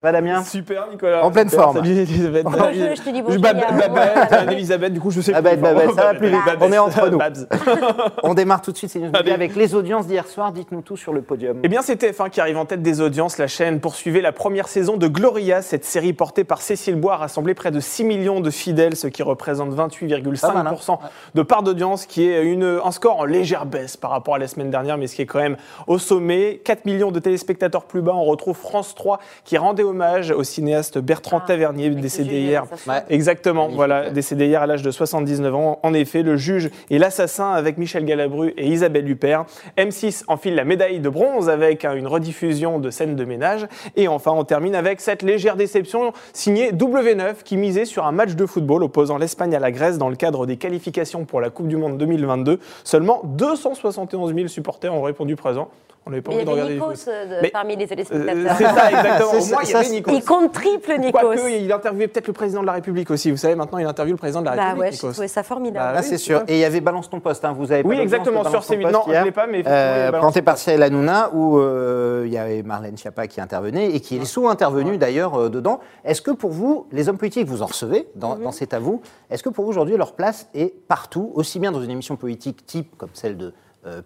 Va 0.00 0.12
Damien 0.12 0.44
Super, 0.44 0.86
Nicolas. 0.92 1.24
En 1.24 1.32
pleine 1.32 1.48
forme. 1.48 1.78
Salut, 1.78 1.90
Elisabeth. 1.90 2.44
Bonjour, 2.44 2.70
je 2.70 3.02
te 3.02 3.10
dis 3.10 3.20
bonjour, 3.20 3.42
Babette, 3.42 3.72
moment. 3.72 4.00
Anne-Elisabeth, 4.30 4.92
du 4.92 5.00
coup, 5.00 5.10
je 5.10 5.20
sais 5.20 5.32
Babette, 5.32 5.54
plus. 5.54 5.62
Babette, 5.62 5.90
ça 5.90 6.04
va 6.04 6.14
plus 6.14 6.28
vite. 6.28 6.38
On 6.60 6.70
est 6.70 6.78
entre 6.78 7.08
nous. 7.08 7.18
Babs. 7.18 7.48
On 8.22 8.34
démarre 8.34 8.62
tout 8.62 8.70
de 8.70 8.76
suite 8.76 8.92
ces 8.92 9.00
news 9.00 9.06
médias 9.06 9.18
Allez. 9.18 9.32
avec 9.32 9.56
les 9.56 9.74
audiences 9.74 10.06
d'hier 10.06 10.28
soir. 10.28 10.52
Dites-nous 10.52 10.82
tout 10.82 10.96
sur 10.96 11.12
le 11.12 11.20
podium. 11.22 11.58
Eh 11.64 11.68
bien, 11.68 11.82
c'est 11.82 12.00
TF1 12.00 12.30
qui 12.30 12.40
arrive 12.40 12.58
en 12.58 12.64
tête 12.64 12.80
des 12.80 13.00
audiences. 13.00 13.38
La 13.38 13.48
chaîne 13.48 13.80
poursuivait 13.80 14.20
la 14.20 14.30
première 14.30 14.68
saison 14.68 14.98
de 14.98 15.08
Gloria. 15.08 15.62
Cette 15.62 15.84
série 15.84 16.12
portée 16.12 16.44
par 16.44 16.62
Cécile 16.62 16.94
Bois 16.94 17.14
a 17.14 17.16
rassemblé 17.16 17.54
près 17.54 17.72
de 17.72 17.80
6 17.80 18.04
millions 18.04 18.38
de 18.38 18.50
fidèles, 18.50 18.94
ce 18.94 19.08
qui 19.08 19.24
représente 19.24 19.74
Pas 19.74 19.88
mal, 19.88 19.88
28,5% 19.90 20.92
hein 20.92 20.98
de 21.34 21.42
part 21.42 21.64
d'audience, 21.64 22.06
qui 22.06 22.28
est 22.28 22.44
une, 22.44 22.78
un 22.84 22.92
score 22.92 23.18
en 23.18 23.24
légère 23.24 23.66
baisse 23.66 23.96
par 23.96 24.12
rapport 24.12 24.36
à 24.36 24.38
la 24.38 24.46
semaine 24.46 24.70
dernière, 24.70 24.96
mais 24.96 25.08
ce 25.08 25.16
qui 25.16 25.22
est 25.22 25.26
quand 25.26 25.40
même 25.40 25.56
au 25.88 25.98
sommet. 25.98 26.60
4 26.64 26.84
millions 26.84 27.10
de 27.10 27.18
téléspectateurs 27.18 27.82
plus 27.82 28.00
bas. 28.00 28.14
On 28.14 28.24
retrouve 28.26 28.56
France 28.56 28.94
3 28.94 29.18
qui 29.42 29.58
rendait 29.58 29.87
hommage 29.88 30.30
au 30.30 30.44
cinéaste 30.44 30.98
Bertrand 30.98 31.40
Ah, 31.42 31.46
Tavernier, 31.46 31.90
décédé 31.90 32.40
hier. 32.40 32.64
Ouais. 32.86 33.02
Exactement, 33.08 33.62
Magnifique, 33.62 33.76
voilà, 33.76 34.10
décédé 34.10 34.46
hier 34.46 34.62
à 34.62 34.66
l'âge 34.66 34.82
de 34.82 34.90
79 34.90 35.54
ans. 35.54 35.78
En 35.82 35.94
effet, 35.94 36.22
le 36.22 36.36
juge 36.36 36.70
et 36.90 36.98
l'assassin 36.98 37.52
avec 37.52 37.78
Michel 37.78 38.04
Galabru 38.04 38.54
et 38.56 38.68
Isabelle 38.68 39.08
Huppert. 39.08 39.44
M6 39.76 40.24
enfile 40.28 40.54
la 40.54 40.64
médaille 40.64 41.00
de 41.00 41.08
bronze 41.08 41.48
avec 41.48 41.84
hein, 41.84 41.94
une 41.94 42.06
rediffusion 42.06 42.78
de 42.78 42.90
scènes 42.90 43.16
de 43.16 43.24
ménage. 43.24 43.66
Et 43.96 44.08
enfin, 44.08 44.32
on 44.32 44.44
termine 44.44 44.74
avec 44.74 45.00
cette 45.00 45.22
légère 45.22 45.56
déception 45.56 46.12
signée 46.32 46.72
W9 46.72 47.42
qui 47.44 47.56
misait 47.56 47.84
sur 47.84 48.06
un 48.06 48.12
match 48.12 48.34
de 48.34 48.46
football 48.46 48.82
opposant 48.82 49.18
l'Espagne 49.18 49.54
à 49.54 49.58
la 49.58 49.70
Grèce 49.72 49.98
dans 49.98 50.08
le 50.08 50.16
cadre 50.16 50.46
des 50.46 50.56
qualifications 50.56 51.24
pour 51.24 51.40
la 51.40 51.50
Coupe 51.50 51.68
du 51.68 51.76
Monde 51.76 51.98
2022. 51.98 52.60
Seulement 52.84 53.20
271 53.24 54.34
000 54.34 54.48
supporters 54.48 54.92
ont 54.94 55.02
répondu 55.02 55.36
présent. 55.36 55.68
On 56.08 56.10
n'avait 56.10 56.22
pas 56.22 56.32
envie 56.32 56.44
de 56.44 56.50
regarder 56.50 56.74
Nikos 56.74 56.92
euh, 57.08 57.26
de- 57.26 57.42
Mais- 57.42 57.50
parmi 57.50 57.76
les 57.76 57.84
Euh, 57.84 57.88
téléspectateurs. 57.88 58.56
c'est 58.56 58.64
ça, 58.64 58.90
exactement. 58.90 59.32
Au 59.36 59.40
C'est- 59.40 59.52
moins, 59.52 59.62
il 59.62 59.68
y 59.68 59.72
ça, 59.72 59.78
avait 59.78 59.86
c'est- 59.88 59.92
Nikos. 59.94 60.10
Il 60.14 60.24
compte 60.24 60.52
triple, 60.52 60.98
Nikos. 60.98 61.18
Quoique, 61.20 61.48
il 61.50 61.70
interviewait 61.70 62.08
peut-être 62.08 62.26
le 62.28 62.32
président 62.32 62.62
de 62.62 62.66
la 62.66 62.72
République 62.72 63.10
aussi. 63.10 63.30
Vous 63.30 63.36
savez, 63.36 63.54
maintenant, 63.54 63.76
il 63.76 63.84
interviewe 63.86 64.12
le 64.14 64.18
président 64.18 64.40
de 64.40 64.46
la 64.46 64.56
Bah 64.56 64.62
République. 64.68 64.80
ouais, 64.84 64.90
j'ai 64.92 65.12
trouvé 65.12 65.28
ça 65.28 65.42
formidable. 65.42 65.84
Bah 65.84 65.92
Ah, 65.96 66.00
oui, 66.00 66.06
c'est 66.08 66.16
sûr. 66.16 66.42
Et 66.48 66.54
il 66.54 66.60
y 66.60 66.64
avait 66.64 66.80
Balance 66.80 67.10
ton 67.10 67.20
poste. 67.20 67.44
hein. 67.44 67.52
Vous 67.54 67.70
avez 67.72 67.82
pas 67.82 67.88
Oui, 67.90 67.98
exactement, 67.98 68.42
sur 68.42 68.52
ton 68.66 68.74
C8. 68.74 68.80
poste 68.82 68.94
Non, 68.94 69.02
je 69.06 69.10
hier. 69.12 69.24
l'ai 69.26 69.32
pas, 69.32 69.46
mais 69.46 69.62
Euh, 69.66 70.10
ton 70.18 70.32
par. 70.42 70.56
Cyril 70.56 70.82
Hanouna, 70.82 71.30
où 71.34 71.58
euh, 71.58 72.22
il 72.26 72.32
y 72.32 72.38
avait 72.38 72.62
Marlène 72.62 72.96
Schiappa 72.96 73.26
qui 73.26 73.42
intervenait 73.42 73.90
et 73.94 74.00
qui 74.00 74.16
est 74.16 74.24
sous-intervenue 74.24 74.96
d'ailleurs 74.96 75.34
euh, 75.38 75.48
dedans. 75.50 75.80
Est-ce 76.06 76.22
que 76.22 76.30
pour 76.30 76.50
vous, 76.52 76.86
les 76.90 77.10
hommes 77.10 77.18
politiques, 77.18 77.46
vous 77.46 77.60
en 77.62 77.66
recevez 77.66 78.08
dans, 78.14 78.36
dans 78.36 78.50
C'est 78.50 78.72
à 78.72 78.78
vous, 78.78 79.02
est-ce 79.30 79.42
que 79.42 79.50
pour 79.50 79.64
vous 79.66 79.70
aujourd'hui, 79.70 79.96
leur 79.98 80.14
place 80.14 80.48
est 80.54 80.72
partout, 80.88 81.32
aussi 81.34 81.58
bien 81.58 81.70
dans 81.70 81.82
une 81.82 81.90
émission 81.90 82.16
politique 82.16 82.64
type 82.64 82.96
comme 82.96 83.10
celle 83.12 83.36
de 83.36 83.52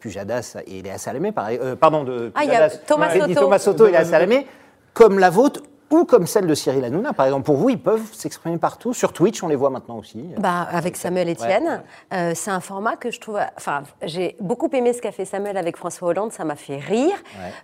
Pujadas 0.01 0.57
et 0.67 0.83
Léa 0.83 0.99
Salamé, 0.99 1.33
pareil, 1.33 1.59
euh, 1.63 1.77
pardon, 1.77 2.05
de 2.05 2.31
Ah, 2.35 2.45
il 2.45 2.49
y 2.49 2.55
a 2.55 2.69
Pujadas, 2.69 2.79
Thomas 2.87 3.11
Soto. 3.11 3.35
Thomas 3.41 3.59
Soto 3.59 3.87
et 3.87 3.91
Léa 3.93 4.05
Salamé, 4.05 4.47
comme 4.95 5.19
la 5.19 5.31
vôtre 5.31 5.63
ou 5.93 6.05
comme 6.05 6.27
celle 6.27 6.47
de 6.47 6.55
Cyril 6.55 6.85
Hanouna, 6.85 7.13
par 7.13 7.27
exemple. 7.27 7.45
Pour 7.45 7.57
vous, 7.57 7.71
ils 7.71 7.81
peuvent 7.81 8.13
s'exprimer 8.13 8.57
partout. 8.59 8.93
Sur 8.95 9.13
Twitch, 9.13 9.43
on 9.43 9.49
les 9.49 9.57
voit 9.57 9.71
maintenant 9.71 9.99
aussi. 9.99 10.25
Bah, 10.39 10.67
avec 10.71 10.97
Samuel 10.97 11.31
Etienne, 11.31 11.83
Euh, 12.13 12.33
c'est 12.35 12.51
un 12.51 12.61
format 12.61 12.97
que 12.97 13.11
je 13.11 13.21
trouve. 13.21 13.39
Enfin, 13.57 13.83
j'ai 14.03 14.37
beaucoup 14.41 14.69
aimé 14.73 14.93
ce 14.93 15.01
qu'a 15.03 15.13
fait 15.13 15.25
Samuel 15.25 15.57
avec 15.57 15.77
François 15.77 16.09
Hollande, 16.09 16.33
ça 16.33 16.45
m'a 16.45 16.57
fait 16.57 16.77
rire. 16.79 17.15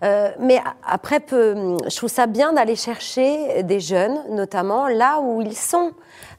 Euh, 0.03 0.31
mais 0.41 0.61
après, 0.87 1.21
peu- 1.21 1.77
je 1.89 1.97
trouve 1.97 2.09
ça 2.11 2.27
bien 2.27 2.53
d'aller 2.53 2.77
chercher 2.77 3.63
des 3.63 3.81
jeunes, 3.81 4.19
notamment 4.31 4.87
là 4.89 5.21
où 5.21 5.41
ils 5.43 5.57
sont. 5.57 5.93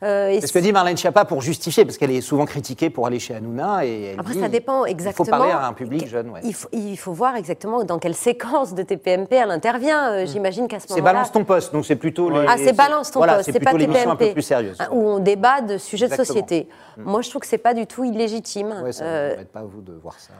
Euh, 0.04 0.38
C'est 0.40 0.48
ce 0.48 0.54
que 0.54 0.60
dit 0.60 0.72
Marlène 0.72 0.96
Schiappa 0.98 1.26
pour 1.26 1.42
justifier, 1.42 1.84
parce 1.86 1.98
qu'elle 1.98 2.12
est 2.12 2.22
souvent 2.22 2.46
critiquée 2.46 2.90
pour 2.90 3.06
aller 3.08 3.20
chez 3.20 3.36
Hanouna. 3.36 3.86
Et 3.86 4.12
elle 4.14 4.20
Après, 4.20 4.34
dit, 4.34 4.40
ça 4.40 4.48
dépend 4.50 4.86
Il 4.86 4.92
exactement. 4.92 5.26
faut 5.26 5.30
parler 5.32 5.52
à 5.52 5.68
un 5.68 5.74
public 5.74 6.08
jeune. 6.08 6.30
ouais. 6.30 6.40
Il 6.44 6.54
faut, 6.54 6.70
il 6.72 6.98
faut 6.98 7.12
voir 7.14 7.36
exactement 7.36 7.84
dans 7.84 8.00
quelle 8.00 8.16
séquence 8.16 8.74
de 8.74 8.84
TPMP 8.84 9.34
elle 9.36 9.52
intervient. 9.52 10.12
Euh, 10.12 10.26
J'imagine 10.26 10.68
qu'à 10.68 10.80
ce 10.80 10.88
C'est 10.88 10.94
moment-là. 10.96 11.14
Balance 11.14 11.32
ton 11.32 11.44
poste, 11.44 11.74
donc 11.80 11.86
c'est 11.86 11.96
plutôt 11.96 12.30
les. 12.30 12.46
Ah, 12.48 12.56
c'est 12.58 12.74
balance 12.74 13.10
ton 13.12 13.20
voilà, 13.22 13.36
poste, 13.38 13.52
c'est 13.54 13.60
pas 13.60 13.70
un 13.72 13.74
peu 13.74 13.86
TPMP. 13.86 14.34
plus 14.34 14.42
sérieuse. 14.42 14.76
hein, 14.80 14.90
Où 14.92 15.08
on 15.08 15.20
débat 15.20 15.62
de 15.62 15.78
sujets 15.78 16.10
de 16.10 16.14
société. 16.16 16.68
Moi, 16.98 17.22
je 17.22 17.30
trouve 17.30 17.42
que 17.42 17.48
c'est 17.48 17.58
pas 17.58 17.74
du 17.74 17.88
tout 17.88 18.04
illégitime. 18.04 18.82
Ouais, 18.84 18.92
ça 18.92 19.04
Euh, 19.06 19.38
ne 19.38 19.44
pas 19.46 19.60
à 19.62 19.64
vous 19.64 19.82
de 19.82 19.94
voir 19.94 20.20
ça. 20.20 20.34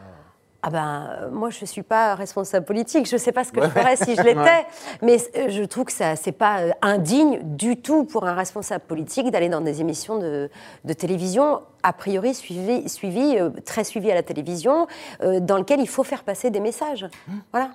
Ah 0.62 0.68
ben, 0.68 1.08
euh, 1.22 1.30
moi, 1.30 1.48
je 1.48 1.58
ne 1.62 1.66
suis 1.66 1.82
pas 1.82 2.14
responsable 2.14 2.66
politique. 2.66 3.08
Je 3.08 3.14
ne 3.14 3.18
sais 3.18 3.32
pas 3.32 3.44
ce 3.44 3.52
que 3.52 3.62
je 3.62 3.68
ferais 3.68 3.96
si 3.96 4.14
je 4.14 4.20
l'étais. 4.20 4.66
Mais 5.02 5.16
euh, 5.36 5.46
je 5.48 5.62
trouve 5.64 5.86
que 5.86 5.92
ce 5.92 6.04
n'est 6.26 6.32
pas 6.32 6.60
euh, 6.60 6.70
indigne 6.82 7.38
du 7.42 7.80
tout 7.80 8.04
pour 8.04 8.26
un 8.26 8.34
responsable 8.34 8.84
politique 8.84 9.30
d'aller 9.30 9.48
dans 9.48 9.62
des 9.62 9.80
émissions 9.80 10.18
de, 10.18 10.50
de 10.84 10.92
télévision, 10.92 11.62
a 11.82 11.94
priori 11.94 12.34
suivies, 12.34 12.86
suivi, 12.90 13.38
très 13.64 13.84
suivies 13.84 14.10
à 14.10 14.14
la 14.14 14.22
télévision, 14.22 14.86
euh, 15.22 15.40
dans 15.40 15.56
lesquelles 15.56 15.80
il 15.80 15.88
faut 15.88 16.04
faire 16.04 16.24
passer 16.24 16.50
des 16.50 16.60
messages. 16.60 17.06
Voilà. 17.52 17.70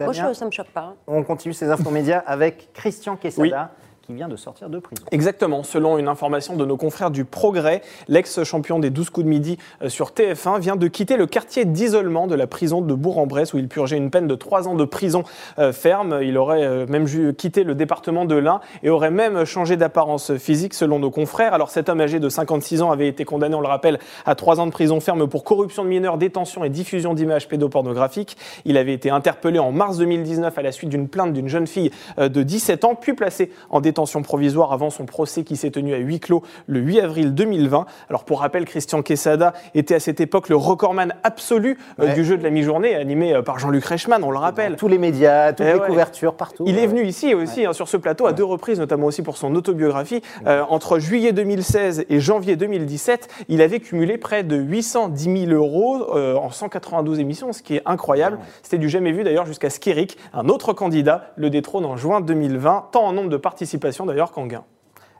Moi, 0.00 0.12
Damien, 0.12 0.28
je- 0.32 0.34
ça 0.38 0.44
ne 0.44 0.50
me 0.50 0.52
choque 0.52 0.70
pas. 0.70 0.94
On 1.06 1.22
continue 1.22 1.54
ces 1.54 1.70
infos 1.70 1.90
médias 1.90 2.22
avec 2.26 2.72
Christian 2.72 3.16
Quesada, 3.16 3.70
qui 4.04 4.12
vient 4.12 4.28
de 4.28 4.36
sortir 4.36 4.68
de 4.68 4.78
prison. 4.78 5.02
Exactement, 5.12 5.62
selon 5.62 5.96
une 5.96 6.08
information 6.08 6.56
de 6.56 6.64
nos 6.66 6.76
confrères 6.76 7.10
du 7.10 7.24
Progrès, 7.24 7.80
l'ex-champion 8.08 8.78
des 8.78 8.90
12 8.90 9.08
coups 9.10 9.24
de 9.24 9.30
midi 9.30 9.58
euh, 9.82 9.88
sur 9.88 10.10
TF1 10.10 10.60
vient 10.60 10.76
de 10.76 10.86
quitter 10.88 11.16
le 11.16 11.26
quartier 11.26 11.64
d'isolement 11.64 12.26
de 12.26 12.34
la 12.34 12.46
prison 12.46 12.82
de 12.82 12.92
Bourg-en-Bresse 12.92 13.54
où 13.54 13.58
il 13.58 13.68
purgeait 13.68 13.96
une 13.96 14.10
peine 14.10 14.26
de 14.26 14.34
3 14.34 14.68
ans 14.68 14.74
de 14.74 14.84
prison 14.84 15.22
euh, 15.58 15.72
ferme. 15.72 16.18
Il 16.22 16.36
aurait 16.36 16.64
euh, 16.64 16.86
même 16.86 17.06
quitté 17.34 17.64
le 17.64 17.74
département 17.74 18.26
de 18.26 18.34
l'Ain 18.34 18.60
et 18.82 18.90
aurait 18.90 19.10
même 19.10 19.46
changé 19.46 19.76
d'apparence 19.76 20.36
physique 20.36 20.74
selon 20.74 20.98
nos 20.98 21.10
confrères. 21.10 21.54
Alors 21.54 21.70
cet 21.70 21.88
homme 21.88 22.02
âgé 22.02 22.20
de 22.20 22.28
56 22.28 22.82
ans 22.82 22.90
avait 22.90 23.08
été 23.08 23.24
condamné, 23.24 23.54
on 23.54 23.62
le 23.62 23.68
rappelle, 23.68 23.98
à 24.26 24.34
3 24.34 24.60
ans 24.60 24.66
de 24.66 24.72
prison 24.72 25.00
ferme 25.00 25.26
pour 25.28 25.44
corruption 25.44 25.82
de 25.82 25.88
mineurs, 25.88 26.18
détention 26.18 26.62
et 26.64 26.68
diffusion 26.68 27.14
d'images 27.14 27.48
pédopornographiques. 27.48 28.36
Il 28.66 28.76
avait 28.76 28.92
été 28.92 29.08
interpellé 29.08 29.58
en 29.58 29.72
mars 29.72 29.96
2019 29.96 30.58
à 30.58 30.62
la 30.62 30.72
suite 30.72 30.90
d'une 30.90 31.08
plainte 31.08 31.32
d'une 31.32 31.48
jeune 31.48 31.66
fille 31.66 31.90
de 32.18 32.42
17 32.42 32.84
ans, 32.84 32.94
puis 32.94 33.14
placé 33.14 33.50
en 33.70 33.80
détention 33.80 33.93
provisoire 34.22 34.72
avant 34.72 34.90
son 34.90 35.06
procès 35.06 35.44
qui 35.44 35.56
s'est 35.56 35.70
tenu 35.70 35.94
à 35.94 35.98
huis 35.98 36.20
clos 36.20 36.42
le 36.66 36.80
8 36.80 37.00
avril 37.00 37.34
2020. 37.34 37.86
Alors 38.08 38.24
pour 38.24 38.40
rappel, 38.40 38.64
Christian 38.64 39.02
Quesada 39.02 39.52
était 39.74 39.94
à 39.94 40.00
cette 40.00 40.20
époque 40.20 40.48
le 40.48 40.56
recordman 40.56 41.14
absolu 41.22 41.78
euh, 42.00 42.04
Ouais. 42.04 42.14
du 42.14 42.24
jeu 42.24 42.36
de 42.36 42.42
la 42.42 42.50
mi-journée, 42.50 42.94
animé 42.94 43.34
euh, 43.34 43.42
par 43.42 43.58
Jean-Luc 43.58 43.84
Reichmann, 43.84 44.22
on 44.24 44.30
le 44.30 44.36
rappelle. 44.38 44.72
Dans 44.72 44.78
tous 44.78 44.88
les 44.88 44.98
médias, 44.98 45.52
toutes 45.52 45.66
Eh 45.66 45.72
les 45.74 45.78
ouais. 45.78 45.86
couvertures, 45.86 46.34
partout. 46.34 46.64
Il 46.66 46.78
est 46.78 46.86
venu 46.86 47.04
ici 47.04 47.34
aussi, 47.34 47.64
hein, 47.64 47.72
sur 47.72 47.88
ce 47.88 47.96
plateau, 47.96 48.26
à 48.26 48.32
deux 48.32 48.44
reprises, 48.44 48.78
notamment 48.78 49.06
aussi 49.06 49.22
pour 49.22 49.36
son 49.36 49.54
autobiographie. 49.54 50.20
Euh, 50.46 50.62
entre 50.68 50.98
juillet 50.98 51.32
2016 51.32 52.04
et 52.08 52.20
janvier 52.20 52.56
2017, 52.56 53.28
il 53.48 53.62
avait 53.62 53.80
cumulé 53.80 54.18
près 54.18 54.42
de 54.42 54.56
810 54.56 55.46
000 55.48 55.52
euros 55.52 56.14
euh, 56.14 56.34
en 56.36 56.50
192 56.50 57.20
émissions, 57.20 57.52
ce 57.52 57.62
qui 57.62 57.76
est 57.76 57.82
incroyable. 57.86 58.38
C'était 58.62 58.78
du 58.78 58.88
jamais 58.88 59.12
vu 59.12 59.24
d'ailleurs 59.24 59.46
jusqu'à 59.46 59.70
Skirik, 59.70 60.18
un 60.34 60.48
autre 60.48 60.72
candidat, 60.72 61.32
le 61.36 61.48
détrône 61.50 61.84
en 61.84 61.96
juin 61.96 62.20
2020, 62.20 62.88
tant 62.92 63.04
en 63.04 63.12
nombre 63.12 63.30
de 63.30 63.36
d'ailleurs 64.06 64.32
qu'en 64.32 64.46
gains. 64.46 64.64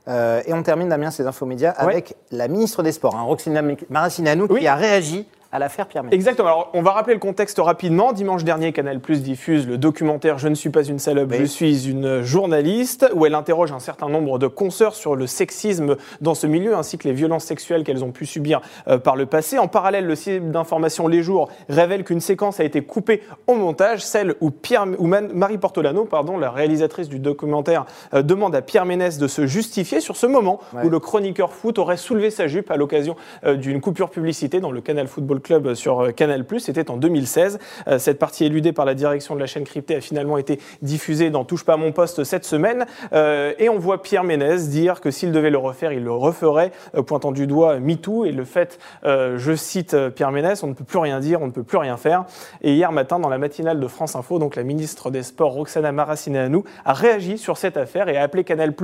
Euh, 0.06 0.42
et 0.46 0.52
on 0.52 0.62
termine, 0.62 0.88
Damien, 0.88 1.10
ces 1.10 1.26
infos 1.26 1.46
médias 1.46 1.70
avec 1.70 2.16
la 2.30 2.46
ministre 2.48 2.82
des 2.82 2.92
Sports, 2.92 3.16
hein, 3.16 3.22
Roxana 3.22 3.62
Maracineanu, 3.88 4.44
Oui. 4.50 4.60
qui 4.60 4.66
a 4.66 4.74
réagi 4.74 5.26
à 5.54 5.60
l'affaire 5.60 5.86
Pierre 5.86 6.02
Ménès. 6.02 6.14
Exactement. 6.16 6.48
Alors, 6.48 6.70
on 6.74 6.82
va 6.82 6.90
rappeler 6.90 7.14
le 7.14 7.20
contexte 7.20 7.58
rapidement. 7.60 8.12
Dimanche 8.12 8.42
dernier, 8.42 8.72
Canal 8.72 8.98
Plus 8.98 9.22
diffuse 9.22 9.68
le 9.68 9.78
documentaire 9.78 10.36
Je 10.38 10.48
ne 10.48 10.54
suis 10.56 10.68
pas 10.70 10.82
une 10.82 10.98
salope, 10.98 11.30
Oui. 11.30 11.36
je 11.38 11.44
suis 11.44 11.88
une 11.88 12.22
journaliste, 12.22 13.06
où 13.14 13.24
elle 13.24 13.36
interroge 13.36 13.70
un 13.70 13.78
certain 13.78 14.08
nombre 14.08 14.40
de 14.40 14.48
consoeurs 14.48 14.96
sur 14.96 15.14
le 15.14 15.28
sexisme 15.28 15.96
dans 16.20 16.34
ce 16.34 16.48
milieu, 16.48 16.74
ainsi 16.76 16.98
que 16.98 17.06
les 17.06 17.14
violences 17.14 17.44
sexuelles 17.44 17.84
qu'elles 17.84 18.02
ont 18.02 18.10
pu 18.10 18.26
subir 18.26 18.60
euh, 18.88 18.98
par 18.98 19.14
le 19.14 19.26
passé. 19.26 19.58
En 19.58 19.68
parallèle, 19.68 20.06
le 20.06 20.16
site 20.16 20.50
d'information 20.50 21.06
Les 21.06 21.22
Jours 21.22 21.48
révèle 21.68 22.02
qu'une 22.02 22.20
séquence 22.20 22.58
a 22.58 22.64
été 22.64 22.82
coupée 22.82 23.22
au 23.46 23.54
montage, 23.54 24.04
celle 24.04 24.34
où, 24.40 24.50
Pierre, 24.50 24.86
où 24.98 25.06
Marie 25.06 25.58
Portolano, 25.58 26.04
pardon, 26.04 26.36
la 26.36 26.50
réalisatrice 26.50 27.08
du 27.08 27.20
documentaire, 27.20 27.84
euh, 28.12 28.22
demande 28.22 28.56
à 28.56 28.60
Pierre 28.62 28.86
Ménès 28.86 29.18
de 29.18 29.28
se 29.28 29.46
justifier 29.46 30.00
sur 30.00 30.16
ce 30.16 30.26
moment 30.26 30.58
Ouais. 30.74 30.84
où 30.84 30.88
le 30.88 30.98
chroniqueur 30.98 31.52
foot 31.52 31.78
aurait 31.78 31.96
soulevé 31.96 32.30
sa 32.30 32.48
jupe 32.48 32.72
à 32.72 32.76
l'occasion 32.76 33.14
euh, 33.44 33.54
d'une 33.54 33.80
coupure 33.80 34.10
publicité 34.10 34.58
dans 34.58 34.72
le 34.72 34.80
Canal 34.80 35.06
Football 35.06 35.40
Club 35.44 35.74
sur 35.74 36.00
euh, 36.00 36.10
Canal+. 36.10 36.44
C'était 36.58 36.90
en 36.90 36.96
2016. 36.96 37.60
Euh, 37.86 37.98
Cette 38.00 38.18
partie 38.18 38.44
éludée 38.44 38.72
par 38.72 38.84
la 38.84 38.94
direction 38.94 39.36
de 39.36 39.40
la 39.40 39.46
chaîne 39.46 39.62
cryptée 39.62 39.94
a 39.94 40.00
finalement 40.00 40.38
été 40.38 40.58
diffusée 40.82 41.30
dans 41.30 41.44
Touche 41.44 41.64
pas 41.64 41.74
à 41.74 41.76
mon 41.76 41.92
poste 41.92 42.24
cette 42.24 42.44
semaine. 42.44 42.86
Euh, 43.12 43.52
et 43.58 43.68
on 43.68 43.78
voit 43.78 44.02
Pierre 44.02 44.24
Ménès 44.24 44.68
dire 44.68 45.00
que 45.00 45.10
s'il 45.10 45.30
devait 45.30 45.50
le 45.50 45.58
refaire, 45.58 45.92
il 45.92 46.02
le 46.02 46.12
referait, 46.12 46.72
pointant 47.06 47.30
du 47.30 47.46
doigt 47.46 47.78
MeToo 47.78 48.24
et 48.24 48.32
le 48.32 48.44
fait, 48.44 48.78
je 49.04 49.54
cite 49.54 49.96
Pierre 50.10 50.32
Ménès, 50.32 50.62
on 50.62 50.68
ne 50.68 50.72
peut 50.72 50.84
plus 50.84 50.98
rien 50.98 51.20
dire, 51.20 51.42
on 51.42 51.46
ne 51.46 51.52
peut 51.52 51.62
plus 51.62 51.76
rien 51.76 51.96
faire. 51.96 52.24
Et 52.62 52.72
hier 52.72 52.90
matin, 52.92 53.18
dans 53.18 53.28
la 53.28 53.38
matinale 53.38 53.78
de 53.78 53.86
France 53.86 54.16
Info, 54.16 54.38
donc 54.38 54.56
la 54.56 54.62
ministre 54.62 55.10
des 55.10 55.22
Sports, 55.22 55.52
Roxana 55.52 55.92
Maracineanu, 55.92 56.60
a 56.84 56.94
réagi 56.94 57.36
sur 57.36 57.58
cette 57.58 57.76
affaire 57.76 58.08
et 58.08 58.16
a 58.16 58.22
appelé 58.22 58.44
Canal 58.44 58.74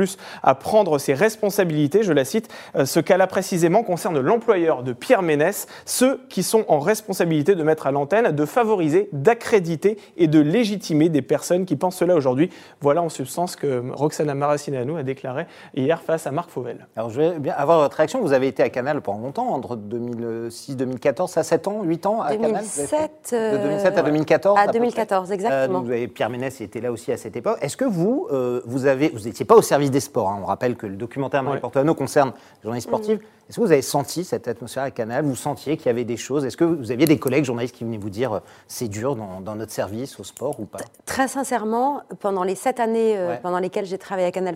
à 0.43 0.55
prendre 0.55 0.99
ses 0.99 1.14
responsabilités. 1.14 2.02
Je 2.02 2.12
la 2.12 2.25
cite, 2.25 2.49
ce 2.85 3.00
cas-là 3.00 3.26
précisément 3.26 3.83
concerne 3.83 4.21
l'employeur 4.21 4.83
de 4.83 4.93
Pierre 4.93 5.23
Ménès, 5.23 5.67
ceux 5.85 6.21
qui 6.29 6.43
sont 6.50 6.64
en 6.69 6.80
responsabilité 6.80 7.54
de 7.54 7.62
mettre 7.62 7.87
à 7.87 7.92
l'antenne, 7.92 8.33
de 8.33 8.45
favoriser, 8.45 9.09
d'accréditer 9.12 9.97
et 10.16 10.26
de 10.26 10.40
légitimer 10.40 11.09
des 11.09 11.23
personnes 11.23 11.64
qui 11.64 11.76
pensent 11.76 11.97
cela 11.97 12.14
aujourd'hui. 12.16 12.50
Voilà 12.80 13.02
en 13.02 13.09
substance 13.09 13.57
que 13.57 13.83
Roxana 13.92 14.35
Maracineanu 14.35 14.99
a 14.99 15.02
déclaré 15.02 15.47
hier 15.75 16.02
face 16.02 16.26
à 16.26 16.30
Marc 16.33 16.50
Fauvel. 16.50 16.87
Alors, 16.97 17.11
je 17.11 17.21
vais 17.21 17.38
bien 17.38 17.54
avoir 17.57 17.78
votre 17.80 17.97
réaction. 17.97 18.21
Vous 18.21 18.33
avez 18.33 18.49
été 18.49 18.62
à 18.62 18.69
Canal 18.69 19.00
pendant 19.00 19.21
longtemps, 19.21 19.49
entre 19.49 19.76
2006 19.76 20.76
2014, 20.76 21.30
ça 21.30 21.42
7 21.42 21.69
ans, 21.69 21.83
8 21.85 22.07
ans 22.07 22.21
à 22.21 22.30
Canal 22.37 22.50
vous 22.50 22.78
avez 22.80 22.87
fait 22.88 23.11
2007. 23.30 23.52
De 23.52 23.59
2007 23.62 23.97
à 23.97 24.00
euh, 24.00 24.04
2014 24.04 24.59
À 24.59 24.62
peu 24.62 24.69
près 24.69 24.78
2014, 24.78 25.33
exactement. 25.33 25.78
Euh, 25.78 25.83
vous 25.83 25.90
avez- 25.90 26.09
Pierre 26.09 26.30
Ménès 26.30 26.61
était 26.61 26.80
là 26.80 26.90
aussi 26.92 27.12
à 27.12 27.16
cette 27.16 27.37
époque. 27.37 27.59
Est-ce 27.61 27.76
que 27.76 27.85
vous, 27.85 28.26
euh, 28.33 28.61
vous 28.66 28.87
avez, 28.87 29.11
vous 29.14 29.21
n'étiez 29.21 29.45
pas 29.45 29.54
au 29.57 29.62
service 29.62 29.90
des 29.90 30.00
sports 30.00 30.28
hein? 30.28 30.38
On 30.42 30.47
rappelle 30.47 30.76
que 30.76 30.87
le 30.87 30.97
documentaire 30.97 31.42
Marie 31.42 31.57
Ouais. 31.57 31.61
Portolano 31.61 31.95
concerne 31.95 32.30
les 32.30 32.62
journalistes 32.64 32.88
Mm. 32.88 32.90
sportifs. 32.90 33.19
Est-ce 33.50 33.57
que 33.57 33.64
vous 33.64 33.73
avez 33.73 33.83
senti 33.83 34.23
cette 34.23 34.47
atmosphère 34.47 34.85
à 34.85 34.92
Canal? 34.92 35.25
Vous 35.25 35.35
sentiez 35.35 35.76
qu'il 35.76 35.87
y 35.87 35.88
avait 35.88 36.04
des 36.04 36.16
choses? 36.16 36.45
Est-ce 36.45 36.57
que 36.57 36.62
vous 36.62 36.92
aviez 36.92 37.07
des 37.07 37.19
collègues 37.19 37.45
journalistes 37.45 37.75
qui 37.75 37.83
venaient 37.83 37.99
vous 37.99 38.09
dire 38.09 38.35
euh, 38.35 38.38
c'est 38.69 38.87
dur 38.87 39.16
dans, 39.16 39.40
dans 39.40 39.57
notre 39.57 39.73
service 39.73 40.21
au 40.21 40.23
sport 40.23 40.61
ou 40.61 40.66
pas? 40.66 40.78
Très 41.04 41.26
sincèrement, 41.26 42.02
pendant 42.21 42.45
les 42.45 42.54
sept 42.54 42.78
années 42.78 43.16
euh, 43.19 43.30
Ouais. 43.30 43.40
pendant 43.42 43.59
lesquelles 43.59 43.87
j'ai 43.87 43.99
travaillé 43.99 44.28
à 44.28 44.30
Canal+, 44.30 44.54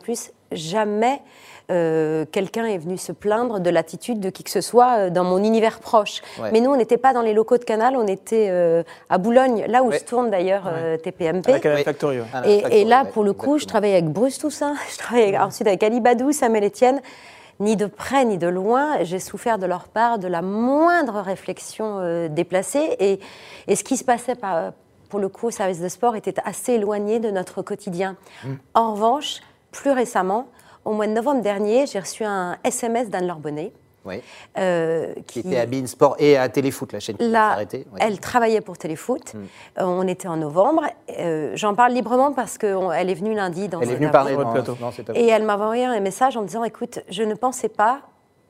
jamais 0.53 1.21
euh, 1.73 2.25
quelqu'un 2.31 2.67
est 2.67 2.79
venu 2.79 2.97
se 2.97 3.11
plaindre 3.11 3.59
de 3.59 3.69
l'attitude 3.69 4.21
de 4.21 4.31
qui 4.31 4.45
que 4.45 4.51
ce 4.51 4.61
soit 4.61 4.97
euh, 4.99 5.11
dans 5.11 5.25
mon 5.25 5.39
univers 5.43 5.81
proche. 5.81 6.23
Ouais. 6.41 6.51
Mais 6.53 6.61
nous, 6.61 6.71
on 6.71 6.77
n'était 6.77 6.97
pas 6.97 7.13
dans 7.13 7.23
les 7.23 7.35
locaux 7.35 7.59
de 7.59 7.65
Canal, 7.65 7.97
on 7.97 8.07
était 8.07 8.47
euh, 8.49 8.85
à 9.11 9.19
Boulogne, 9.19 9.65
là 9.67 9.83
où 9.83 9.89
Ouais. 9.89 9.99
se 9.99 10.05
tourne 10.05 10.31
d'ailleurs 10.31 10.69
euh, 10.69 10.97
TPMP. 10.99 11.49
À 11.49 11.53
la 11.55 11.59
Canal. 11.59 11.83
Factory. 11.83 12.19
Et, 12.45 12.85
là, 12.85 13.05
pour 13.05 13.25
le 13.25 13.33
coup, 13.33 13.59
je 13.59 13.65
travaillais 13.67 13.95
avec 13.95 14.07
Bruce 14.13 14.39
Toussaint, 14.39 14.77
je 14.93 14.99
travaillais 14.99 15.37
ensuite 15.37 15.67
avec 15.67 15.83
Ali 15.83 15.99
Badou, 16.01 16.31
Samuel 16.31 16.67
Etienne. 16.67 17.01
Ni 17.61 17.77
de 17.77 17.87
près 17.87 18.25
ni 18.25 18.37
de 18.39 18.47
loin, 18.49 19.03
j'ai 19.03 19.21
souffert 19.21 19.59
de 19.59 19.67
leur 19.67 19.89
part 19.89 20.19
de 20.19 20.27
la 20.29 20.43
moindre 20.43 21.21
réflexion 21.21 21.99
euh, 22.01 22.29
déplacée. 22.29 22.97
Et, 22.99 23.21
et 23.69 23.77
ce 23.77 23.85
qui 23.85 23.97
se 23.97 24.05
passait 24.05 24.35
par- 24.35 24.73
pour 25.09 25.21
le 25.21 25.29
coup 25.29 25.47
au 25.47 25.51
service 25.51 25.81
de 25.81 25.89
sport 25.89 26.17
était 26.17 26.35
assez 26.45 26.73
éloigné 26.73 27.21
de 27.21 27.31
notre 27.31 27.63
quotidien. 27.63 28.17
Mmh. 28.45 28.49
En 28.75 28.93
revanche, 28.95 29.41
plus 29.71 29.93
récemment, 29.93 30.49
au 30.85 30.93
mois 30.93 31.07
de 31.07 31.13
novembre 31.13 31.41
dernier, 31.43 31.87
j'ai 31.87 32.01
reçu 32.01 32.25
un 32.25 32.57
SMS 32.65 33.09
d'Anne-Laure 33.11 33.39
Bonnet. 33.39 33.73
Oui. 34.05 34.21
euh, 34.59 35.15
Qui 35.27 35.41
était 35.41 35.59
à 35.59 35.67
Bein 35.67 35.87
Sport 35.87 36.17
et 36.19 36.37
à 36.37 36.49
Téléfoot, 36.49 36.93
la 36.93 37.01
chaîne 37.01 37.17
qui 37.17 37.25
s'est 37.25 37.31
Là, 37.31 37.53
arrêtée. 37.53 37.87
Elle 37.99 38.21
travaillait 38.21 38.61
pour 38.61 38.77
Téléfoot. 38.77 39.35
Mm. 39.35 39.39
Euh, 39.39 39.85
on 39.85 40.07
était 40.07 40.29
en 40.29 40.37
novembre. 40.37 40.83
Euh, 41.19 41.53
J'en 41.55 41.75
parle 41.75 41.93
librement 41.93 42.33
parce 42.33 42.59
qu'elle 42.59 43.11
est 43.11 43.15
venue 43.15 43.35
lundi 43.35 43.69
dans 43.69 43.81
Elle 43.81 43.91
est 43.91 43.95
venue 43.97 44.11
parler 44.11 44.37
dans, 44.37 44.53
plateau. 44.53 44.77
Et 45.15 45.29
elle 45.29 45.45
m'a 45.45 45.55
envoyé 45.57 45.85
un 45.85 46.01
message 46.01 46.37
en 46.37 46.43
me 46.43 46.47
disant 46.47 46.65
Écoute, 46.65 47.01
je 47.09 47.23
ne 47.23 47.35
pensais 47.35 47.69
pas, 47.69 48.01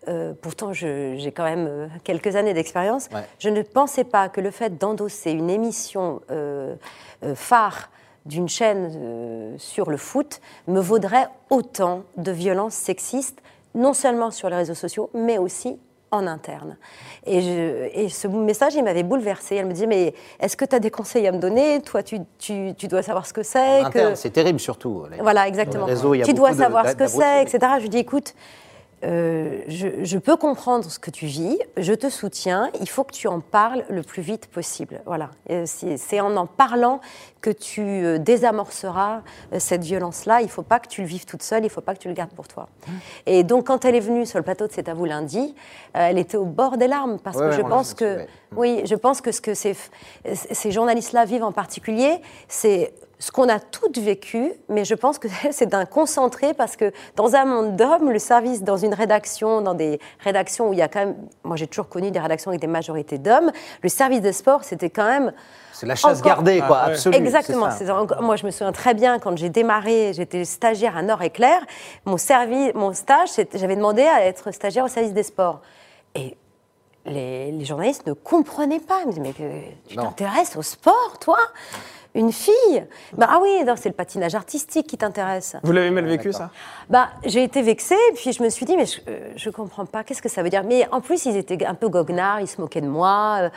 euh, 0.08 0.32
pourtant 0.40 0.72
je- 0.72 1.14
j'ai 1.18 1.32
quand 1.32 1.44
même 1.44 1.88
quelques 2.02 2.34
années 2.36 2.52
d'expérience, 2.54 3.08
Ouais. 3.14 3.22
je 3.38 3.48
ne 3.48 3.62
pensais 3.62 4.04
pas 4.04 4.28
que 4.28 4.40
le 4.40 4.50
fait 4.50 4.76
d'endosser 4.78 5.30
une 5.30 5.50
émission 5.50 6.20
euh, 6.30 6.74
euh, 7.24 7.34
phare 7.34 7.90
d'une 8.26 8.48
chaîne 8.48 8.90
euh, 8.96 9.54
sur 9.58 9.90
le 9.90 9.98
foot 9.98 10.40
me 10.66 10.80
vaudrait 10.80 11.28
autant 11.50 12.02
de 12.16 12.32
violences 12.32 12.74
sexistes, 12.74 13.40
non 13.74 13.92
seulement 13.92 14.30
sur 14.30 14.48
les 14.50 14.56
réseaux 14.56 14.74
sociaux, 14.74 15.10
mais 15.14 15.38
aussi 15.38 15.78
en 16.10 16.26
interne. 16.28 16.76
Et, 17.26 17.40
je- 17.40 17.88
et 17.92 18.08
ce 18.08 18.28
message, 18.28 18.74
il 18.76 18.84
m'avait 18.84 19.02
bouleversée. 19.02 19.56
Elle 19.56 19.66
me 19.66 19.72
disait, 19.72 19.86
mais 19.88 20.14
est-ce 20.38 20.56
que 20.56 20.64
tu 20.64 20.76
as 20.76 20.78
des 20.78 20.90
conseils 20.90 21.26
à 21.26 21.32
me 21.32 21.38
donner? 21.38 21.80
Toi, 21.82 22.04
tu, 22.04 22.18
tu- 22.38 22.72
tu 22.76 22.86
dois 22.86 23.02
savoir 23.02 23.26
ce 23.26 23.32
que 23.32 23.42
c'est. 23.42 23.82
Que- 23.90 24.14
C'est 24.14 24.30
terrible 24.30 24.60
surtout. 24.60 25.04
voilà, 25.20 25.48
exactement. 25.48 25.86
Les 25.86 26.18
y 26.18 26.22
a 26.22 26.24
tu 26.24 26.34
dois 26.34 26.52
de- 26.52 26.58
savoir 26.58 26.88
ce 26.88 26.94
que 26.94 27.06
c'est, 27.08 27.42
etc. 27.42 27.58
Je 27.78 27.82
lui 27.82 27.88
dis, 27.88 27.98
écoute, 27.98 28.34
euh, 29.04 29.60
je, 29.68 29.88
je 30.02 30.18
peux 30.18 30.36
comprendre 30.36 30.90
ce 30.90 30.98
que 30.98 31.10
tu 31.10 31.26
vis, 31.26 31.58
je 31.76 31.92
te 31.92 32.08
soutiens, 32.08 32.70
il 32.80 32.88
faut 32.88 33.04
que 33.04 33.12
tu 33.12 33.28
en 33.28 33.40
parles 33.40 33.84
le 33.90 34.02
plus 34.02 34.22
vite 34.22 34.46
possible. 34.46 35.00
Voilà. 35.06 35.30
Et 35.48 35.66
C'est 35.66 36.20
en 36.20 36.34
en 36.36 36.46
parlant 36.46 37.00
que 37.40 37.50
tu 37.50 37.82
euh, 37.82 38.18
désamorceras 38.18 39.20
euh, 39.52 39.58
cette 39.58 39.84
violence-là. 39.84 40.40
Il 40.40 40.44
ne 40.44 40.50
faut 40.50 40.62
pas 40.62 40.80
que 40.80 40.88
tu 40.88 41.02
le 41.02 41.06
vives 41.06 41.26
toute 41.26 41.42
seule, 41.42 41.60
il 41.62 41.66
ne 41.66 41.70
faut 41.70 41.82
pas 41.82 41.94
que 41.94 41.98
tu 42.00 42.08
le 42.08 42.14
gardes 42.14 42.30
pour 42.32 42.48
toi. 42.48 42.68
Et 43.26 43.42
donc, 43.44 43.66
quand 43.66 43.84
elle 43.84 43.94
est 43.94 44.00
venue 44.00 44.24
sur 44.24 44.38
le 44.38 44.44
plateau 44.44 44.66
de 44.66 44.72
C'est 44.72 44.88
à 44.88 44.94
vous 44.94 45.04
lundi, 45.04 45.54
euh, 45.96 46.06
elle 46.08 46.18
était 46.18 46.38
au 46.38 46.46
bord 46.46 46.78
des 46.78 46.88
larmes 46.88 47.18
parce 47.18 47.36
Ouais, 47.36 47.50
que 47.50 47.56
je 47.56 47.62
pense 47.62 47.92
que, 47.94 48.16
ouais. 48.18 48.26
oui, 48.56 48.82
je 48.86 48.94
pense 48.94 49.20
que 49.20 49.30
ce 49.32 49.40
que 49.42 49.52
ces, 49.54 49.76
ces 50.32 50.70
journalistes-là 50.70 51.26
vivent 51.26 51.44
en 51.44 51.52
particulier, 51.52 52.20
c'est 52.48 52.94
ce 53.18 53.30
qu'on 53.30 53.48
a 53.48 53.58
toutes 53.60 53.98
vécu, 53.98 54.52
mais 54.68 54.84
je 54.84 54.94
pense 54.94 55.18
que 55.18 55.28
c'est 55.50 55.66
d'un 55.66 55.84
concentré 55.86 56.52
parce 56.54 56.76
que 56.76 56.92
dans 57.16 57.34
un 57.36 57.44
monde 57.44 57.76
d'hommes, 57.76 58.10
le 58.10 58.18
service 58.18 58.62
dans 58.62 58.76
une 58.76 58.92
rédaction, 58.94 59.60
dans 59.60 59.74
des 59.74 59.98
rédactions 60.20 60.68
où 60.68 60.72
il 60.72 60.78
y 60.78 60.82
a 60.82 60.88
quand 60.88 61.00
même, 61.00 61.16
moi 61.44 61.56
j'ai 61.56 61.66
toujours 61.66 61.88
connu 61.88 62.10
des 62.10 62.18
rédactions 62.20 62.50
avec 62.50 62.60
des 62.60 62.66
majorités 62.66 63.18
d'hommes, 63.18 63.50
le 63.82 63.88
service 63.88 64.20
des 64.20 64.32
sports 64.32 64.64
c'était 64.64 64.90
quand 64.90 65.06
même 65.06 65.32
C'est 65.72 65.86
la 65.86 65.94
chasse 65.94 66.18
Encore- 66.20 66.26
gardée, 66.36 66.58
quoi, 66.60 66.78
Ah, 66.82 66.86
ouais. 66.88 66.92
absolue. 66.94 67.16
Exactement. 67.16 67.68
encore- 68.00 68.22
moi, 68.22 68.36
je 68.36 68.46
me 68.46 68.50
souviens 68.50 68.72
très 68.72 68.94
bien 68.94 69.18
quand 69.18 69.36
j'ai 69.36 69.48
démarré, 69.48 70.12
j'étais 70.14 70.44
stagiaire 70.44 70.96
à 70.96 71.02
Nord-Éclair. 71.02 71.60
Mon, 72.04 72.16
servi- 72.16 72.72
mon 72.74 72.92
stage, 72.92 73.30
j'avais 73.54 73.74
demandé 73.76 74.02
à 74.02 74.24
être 74.24 74.52
stagiaire 74.52 74.84
au 74.84 74.88
service 74.88 75.12
des 75.12 75.24
sports. 75.24 75.60
Et 76.14 76.36
les, 77.06 77.50
les 77.52 77.64
journalistes 77.64 78.06
ne 78.06 78.12
comprenaient 78.12 78.78
pas. 78.80 79.00
Ils 79.02 79.06
me 79.08 79.12
disaient, 79.12 79.34
mais 79.40 79.76
tu 79.88 79.96
t'intéresses 79.96 80.56
au 80.56 80.62
sport, 80.62 81.18
toi? 81.20 81.38
Une 82.14 82.30
fille 82.30 82.84
bah, 83.16 83.26
Ah 83.28 83.38
oui, 83.42 83.50
c'est 83.76 83.88
le 83.88 83.94
patinage 83.94 84.34
artistique 84.36 84.86
qui 84.86 84.96
t'intéresse. 84.96 85.56
Vous 85.64 85.72
l'avez 85.72 85.90
mal 85.90 86.04
vécu, 86.06 86.30
d'accord. 86.30 86.46
ça? 86.48 86.50
Bah, 86.88 87.08
j'ai 87.24 87.42
été 87.42 87.60
vexée, 87.60 87.96
puis 88.14 88.32
je 88.32 88.40
me 88.42 88.48
suis 88.50 88.64
dit, 88.66 88.76
mais 88.76 88.86
je, 88.86 89.00
euh, 89.08 89.32
je 89.34 89.50
comprends 89.50 89.84
pas, 89.84 90.04
qu'est-ce 90.04 90.22
que 90.22 90.28
ça 90.28 90.42
veut 90.42 90.48
dire? 90.50 90.62
Mais 90.64 90.86
en 90.92 91.00
plus, 91.00 91.26
ils 91.26 91.36
étaient 91.36 91.64
un 91.66 91.74
peu 91.74 91.88
goguenards, 91.88 92.40
ils 92.40 92.46
se 92.46 92.60
moquaient 92.60 92.80
de 92.80 92.86
moi. 92.88 93.38
euh, 93.42 93.48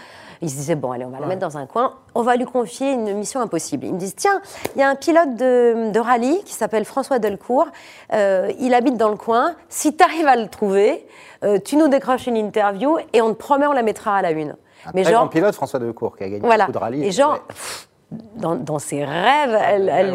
ils 0.42 0.50
se 0.50 0.56
disaient, 0.56 0.76
bon, 0.76 0.92
allez, 0.92 1.06
on 1.06 1.10
va 1.10 1.20
la 1.20 1.28
mettre 1.28 1.42
dans 1.42 1.58
un 1.58 1.66
coin, 1.68 1.96
on 2.16 2.22
va 2.24 2.36
lui 2.36 2.46
confier 2.46 2.92
une 2.94 3.14
mission 3.16 3.42
impossible. 3.42 3.86
Ils 3.86 3.94
me 3.94 4.00
disent, 4.00 4.16
tiens, 4.16 4.42
il 4.76 4.80
y 4.80 4.84
a 4.84 4.90
un 4.90 4.96
pilote 4.96 5.36
de, 5.36 5.92
de 5.92 6.00
rallye 6.00 6.44
qui 6.44 6.54
s'appelle 6.54 6.86
François 6.86 7.20
Delcourt, 7.20 7.68
euh, 8.14 8.52
il 8.60 8.74
habite 8.74 8.98
dans 8.98 9.10
le 9.10 9.18
coin, 9.18 9.56
si 9.70 9.96
tu 9.96 10.04
arrives 10.04 10.28
à 10.28 10.36
le 10.36 10.48
trouver, 10.48 11.08
euh, 11.44 11.60
tu 11.64 11.76
nous 11.76 11.88
décroches 11.88 12.26
une 12.28 12.38
interview 12.38 12.98
et 13.14 13.22
on 13.22 13.30
te 13.30 13.38
promet, 13.40 13.68
on 13.68 13.72
la 13.74 13.84
mettra 13.84 14.16
à 14.18 14.22
la 14.24 14.32
une. 14.32 14.56
Un 14.86 14.92
très 15.04 15.12
grand 15.12 15.28
pilote, 15.28 15.54
François 15.56 15.80
Decour, 15.80 16.16
qui 16.18 16.24
a 16.24 16.30
gagné 16.30 16.40
Voilà. 16.46 16.66
beaucoup 16.66 16.74
de 16.80 16.84
rallyes. 16.84 17.04
Et 17.06 17.12
genre, 17.12 17.34
Ouais. 17.34 17.40
pff, 17.50 17.87
dans, 18.12 18.56
dans 18.56 18.80
ses 18.80 19.04
rêves, 19.04 19.58
elle, 19.62 19.90
elle 19.90 20.12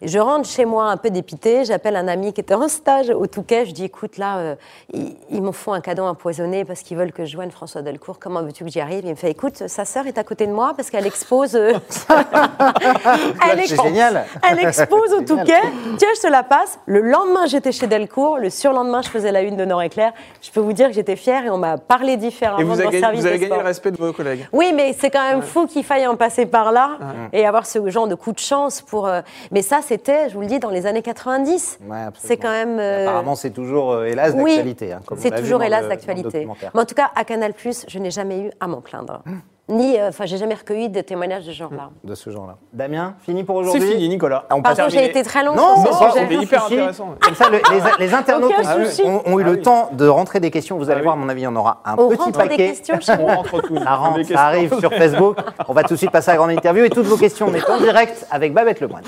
Je 0.00 0.18
rentre 0.20 0.48
chez 0.48 0.64
moi 0.64 0.84
un 0.84 0.96
peu 0.96 1.10
dépitée, 1.10 1.64
j'appelle 1.64 1.96
un 1.96 2.06
ami 2.06 2.32
qui 2.32 2.40
était 2.40 2.54
en 2.54 2.68
stage 2.68 3.10
au 3.10 3.26
Touquet, 3.26 3.66
je 3.66 3.72
dis 3.72 3.84
écoute 3.84 4.16
là, 4.16 4.38
euh, 4.38 4.54
ils, 4.92 5.16
ils 5.30 5.42
m'en 5.42 5.50
font 5.50 5.72
un 5.72 5.80
cadeau 5.80 6.04
empoisonné 6.04 6.64
parce 6.64 6.82
qu'ils 6.82 6.96
veulent 6.96 7.10
que 7.12 7.24
je 7.24 7.32
joigne 7.32 7.50
François 7.50 7.82
Delcourt, 7.82 8.20
comment 8.20 8.42
veux-tu 8.42 8.64
que 8.64 8.70
j'y 8.70 8.80
arrive? 8.80 9.04
Il 9.04 9.10
me 9.10 9.14
fait 9.16 9.30
écoute, 9.30 9.66
sa 9.66 9.84
sœur 9.84 10.06
est 10.06 10.16
à 10.16 10.22
côté 10.22 10.46
de 10.46 10.52
moi 10.52 10.72
parce 10.76 10.90
qu'elle 10.90 11.04
expose... 11.06 11.56
euh, 11.56 11.72
elle, 13.50 13.60
C'est 13.66 13.82
génial. 13.82 14.24
elle 14.48 14.60
expose 14.60 15.12
au. 15.14 15.22
Touquet, 15.22 15.60
tiens 15.98 16.08
je 16.16 16.20
te 16.22 16.26
la 16.28 16.42
passe. 16.44 16.78
Le 16.86 17.00
lendemain 17.00 17.46
j'étais 17.46 17.72
chez 17.72 17.86
Delcourt, 17.88 18.38
le 18.38 18.50
surlendemain 18.50 19.02
je 19.02 19.08
faisais 19.08 19.32
la 19.32 19.42
une 19.42 19.56
de 19.56 19.64
Nord-Éclair. 19.64 20.12
Je 20.40 20.50
peux 20.50 20.60
vous 20.60 20.72
dire 20.72 20.86
que 20.88 20.94
j'étais 20.94 21.16
fière 21.16 21.44
et 21.44 21.50
on 21.50 21.58
m'a 21.58 21.76
parlé 21.76 22.16
différemment 22.16 22.60
Et 22.60 22.64
vous 22.64 22.74
dans 22.76 22.80
avez 22.80 22.84
gagné, 22.90 23.00
service 23.00 23.20
vous 23.20 23.26
avez 23.26 23.38
gagné 23.40 23.56
le 23.56 23.62
respect 23.64 23.90
de 23.90 23.96
vos 23.96 24.12
collègues. 24.12 24.46
Oui, 24.52 24.72
mais 24.74 24.94
c'est 24.98 25.10
quand 25.10 25.28
même 25.28 25.42
fou 25.42 25.66
qu'il 25.66 25.84
faille 25.84 26.06
en 26.06 26.14
passer 26.16 26.46
par 26.46 26.70
là 26.72 26.98
et 27.32 27.44
avoir 27.46 27.66
ce 27.66 27.88
genre 27.90 28.06
de 28.06 28.14
coup 28.14 28.32
de 28.32 28.38
chance 28.38 28.80
pour. 28.80 29.06
euh, 29.08 29.20
Mais 29.50 29.62
ça, 29.62 29.80
c'était, 29.88 30.28
je 30.28 30.34
vous 30.34 30.42
le 30.42 30.46
dis, 30.46 30.58
dans 30.58 30.68
les 30.68 30.84
années 30.86 31.00
90. 31.00 31.78
Ouais, 31.80 31.96
absolument. 31.96 32.12
c'est 32.14 32.36
quand 32.36 32.50
même. 32.50 32.78
Euh, 32.78 33.06
Apparemment, 33.08 33.34
c'est 33.34 33.50
toujours, 33.50 33.92
euh, 33.92 34.04
hélas, 34.04 34.34
oui, 34.36 34.56
d'actualité. 34.56 34.92
hein, 34.92 35.00
c'est 35.16 35.34
toujours 35.34 35.62
hélas 35.62 35.88
d'actualité. 35.88 36.46
Mais 36.74 36.80
en 36.80 36.84
tout 36.84 36.94
cas, 36.94 37.10
à 37.14 37.24
Canal+, 37.24 37.54
je 37.88 37.98
n'ai 37.98 38.10
jamais 38.10 38.40
eu 38.40 38.50
à 38.60 38.66
m'en 38.66 38.82
plaindre. 38.82 39.22
Ni, 39.70 39.98
euh, 39.98 40.08
enfin, 40.08 40.24
j'ai 40.24 40.38
jamais 40.38 40.54
recueilli 40.54 40.88
de 40.88 41.02
témoignages 41.02 41.44
de 41.44 41.52
ce 41.52 41.56
genre-là. 41.58 41.90
De 42.02 42.14
ce 42.14 42.30
genre-là. 42.30 42.56
Damien, 42.72 43.16
fini 43.20 43.44
pour 43.44 43.56
C'est 43.62 43.68
aujourd'hui 43.68 43.90
fini, 43.92 44.08
Nicolas. 44.08 44.46
Ah, 44.48 44.56
on 44.56 44.62
Par 44.62 44.74
contre, 44.74 44.88
j'ai 44.88 45.04
été 45.04 45.22
très 45.22 45.44
long 45.44 45.54
Non, 45.54 45.74
sur 45.74 45.82
mais 45.84 45.92
ce 45.92 45.98
ça, 45.98 46.10
sujet. 46.10 46.20
c'était 46.30 46.42
hyper 46.42 46.64
intéressant. 46.64 47.14
Comme 47.20 47.34
ça, 47.34 47.50
le- 47.50 47.60
les, 47.98 48.06
les 48.06 48.14
internautes 48.14 48.52
ont, 48.58 48.84
souci. 48.86 49.02
ont- 49.04 49.22
ont 49.26 49.38
eu 49.38 49.42
Ah 49.42 49.46
le 49.46 49.52
oui. 49.56 49.60
temps 49.62 49.90
de 49.92 50.08
rentrer 50.08 50.40
des 50.40 50.50
questions. 50.50 50.78
Vous 50.78 50.88
allez 50.88 51.00
Ah 51.00 51.02
voir, 51.02 51.14
à 51.14 51.18
mon 51.18 51.28
avis, 51.28 51.42
il 51.42 51.44
y 51.44 51.46
en 51.46 51.54
aura 51.56 51.82
un 51.84 51.96
On 51.98 52.08
petit 52.08 52.16
rentre 52.18 52.38
des 52.42 52.48
paquet. 52.48 52.56
questions 52.68 52.96
On 53.08 53.16
vous. 53.16 53.26
rentre 53.26 53.60
tous. 53.60 53.76
Ça 53.78 53.94
rentre, 53.96 54.36
arrive 54.36 54.78
sur 54.78 54.90
Facebook. 54.94 55.36
On 55.68 55.74
va 55.74 55.82
tout 55.82 55.92
de 55.94 55.98
suite 55.98 56.12
passer 56.12 56.30
à 56.30 56.34
la 56.34 56.38
grande 56.38 56.52
interview 56.52 56.84
et 56.84 56.90
toutes 56.90 57.04
vos 57.06 57.18
questions, 57.18 57.46
on 57.50 57.54
est 57.54 57.68
en 57.68 57.78
direct 57.78 58.26
avec 58.30 58.54
Babette 58.54 58.80
Lemoine. 58.80 59.04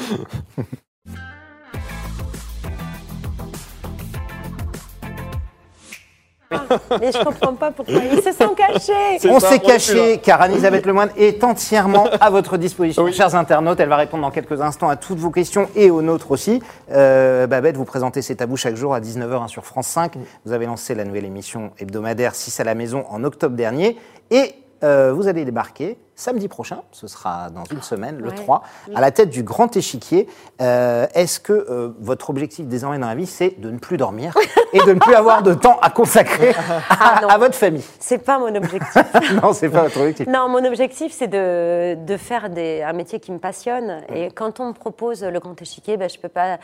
Mais 7.00 7.12
je 7.12 7.22
comprends 7.24 7.54
pas 7.54 7.70
pourquoi 7.70 7.94
ils 8.12 8.22
se 8.22 8.32
sont 8.32 8.54
cachés. 8.54 9.28
On 9.28 9.38
s'est 9.40 9.60
caché 9.60 10.18
car 10.22 10.40
Anne-Elisabeth 10.42 10.84
Lemoine 10.86 11.10
est 11.16 11.44
entièrement 11.44 12.06
à 12.20 12.30
votre 12.30 12.56
disposition, 12.56 13.04
Oui. 13.04 13.12
chers 13.12 13.34
internautes. 13.34 13.78
Elle 13.80 13.88
va 13.88 13.96
répondre 13.96 14.22
dans 14.22 14.30
quelques 14.30 14.60
instants 14.60 14.88
à 14.88 14.96
toutes 14.96 15.18
vos 15.18 15.30
questions 15.30 15.68
et 15.76 15.90
aux 15.90 16.02
nôtres 16.02 16.30
aussi. 16.30 16.60
Euh, 16.90 17.46
Babette, 17.46 17.76
vous 17.76 17.84
présentez 17.84 18.22
C'est 18.22 18.42
à 18.42 18.46
vous 18.46 18.56
chaque 18.56 18.76
jour 18.76 18.94
à 18.94 19.00
19h 19.00 19.48
sur 19.48 19.64
France 19.64 19.86
5. 19.88 20.14
Vous 20.44 20.52
avez 20.52 20.66
lancé 20.66 20.94
la 20.94 21.04
nouvelle 21.04 21.24
émission 21.24 21.70
hebdomadaire 21.78 22.34
6 22.34 22.60
à 22.60 22.64
la 22.64 22.74
maison 22.74 23.04
en 23.10 23.22
octobre 23.24 23.54
dernier 23.56 23.96
et 24.30 24.54
euh, 24.82 25.12
vous 25.14 25.28
allez 25.28 25.44
débarquer 25.44 25.98
samedi 26.20 26.48
prochain, 26.48 26.82
ce 26.92 27.06
sera 27.06 27.50
dans 27.50 27.64
une 27.72 27.82
semaine, 27.82 28.18
le 28.18 28.28
Ouais. 28.28 28.34
3, 28.34 28.62
à 28.94 29.00
la 29.00 29.10
tête 29.10 29.30
du 29.30 29.42
grand 29.42 29.76
échiquier. 29.76 30.28
Euh, 30.60 31.06
Est-ce 31.14 31.40
que 31.40 31.52
euh, 31.52 31.94
votre 31.98 32.30
objectif 32.30 32.66
désormais 32.66 32.98
dans 32.98 33.06
la 33.08 33.14
vie, 33.14 33.26
c'est 33.26 33.58
de 33.60 33.70
ne 33.70 33.78
plus 33.78 33.96
dormir 33.96 34.34
et 34.72 34.78
de 34.80 34.92
ne 34.92 34.98
plus 34.98 35.14
avoir 35.14 35.42
de 35.42 35.54
temps 35.54 35.78
à 35.80 35.90
consacrer 35.90 36.50
à, 36.50 36.82
Ah 36.90 37.20
à 37.28 37.38
votre 37.38 37.54
famille? 37.54 37.84
C'est 37.98 38.18
pas 38.24 38.38
mon 38.38 38.54
objectif. 38.54 38.94
Non, 39.42 39.52
c'est 39.52 39.68
pas 39.70 39.82
votre 39.84 39.98
objectif. 39.98 40.26
Non, 40.26 40.48
mon 40.48 40.64
objectif, 40.64 41.12
c'est 41.12 41.28
de, 41.28 41.94
de 42.04 42.16
faire 42.16 42.50
des, 42.50 42.82
un 42.82 42.92
métier 42.92 43.18
qui 43.20 43.32
me 43.32 43.38
passionne. 43.38 44.02
Et 44.14 44.30
quand 44.30 44.60
on 44.60 44.66
me 44.68 44.72
propose 44.72 45.22
le 45.24 45.38
grand 45.40 45.60
échiquier, 45.60 45.96
ben, 45.96 46.08
je 46.08 46.18
peux 46.18 46.28
pas. 46.28 46.58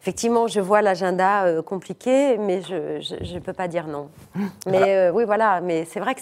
Effectivement, 0.00 0.46
je 0.46 0.60
vois 0.60 0.82
l'agenda 0.82 1.44
euh, 1.44 1.62
compliqué, 1.62 2.38
mais 2.38 2.62
je 2.62 3.34
ne 3.34 3.38
peux 3.40 3.52
pas 3.52 3.68
dire 3.68 3.86
non. 3.86 4.08
Mais 4.66 4.96
euh, 4.96 5.12
oui, 5.12 5.24
voilà. 5.24 5.60
Mais 5.60 5.84
c'est 5.90 6.00
vrai 6.00 6.14
que 6.14 6.20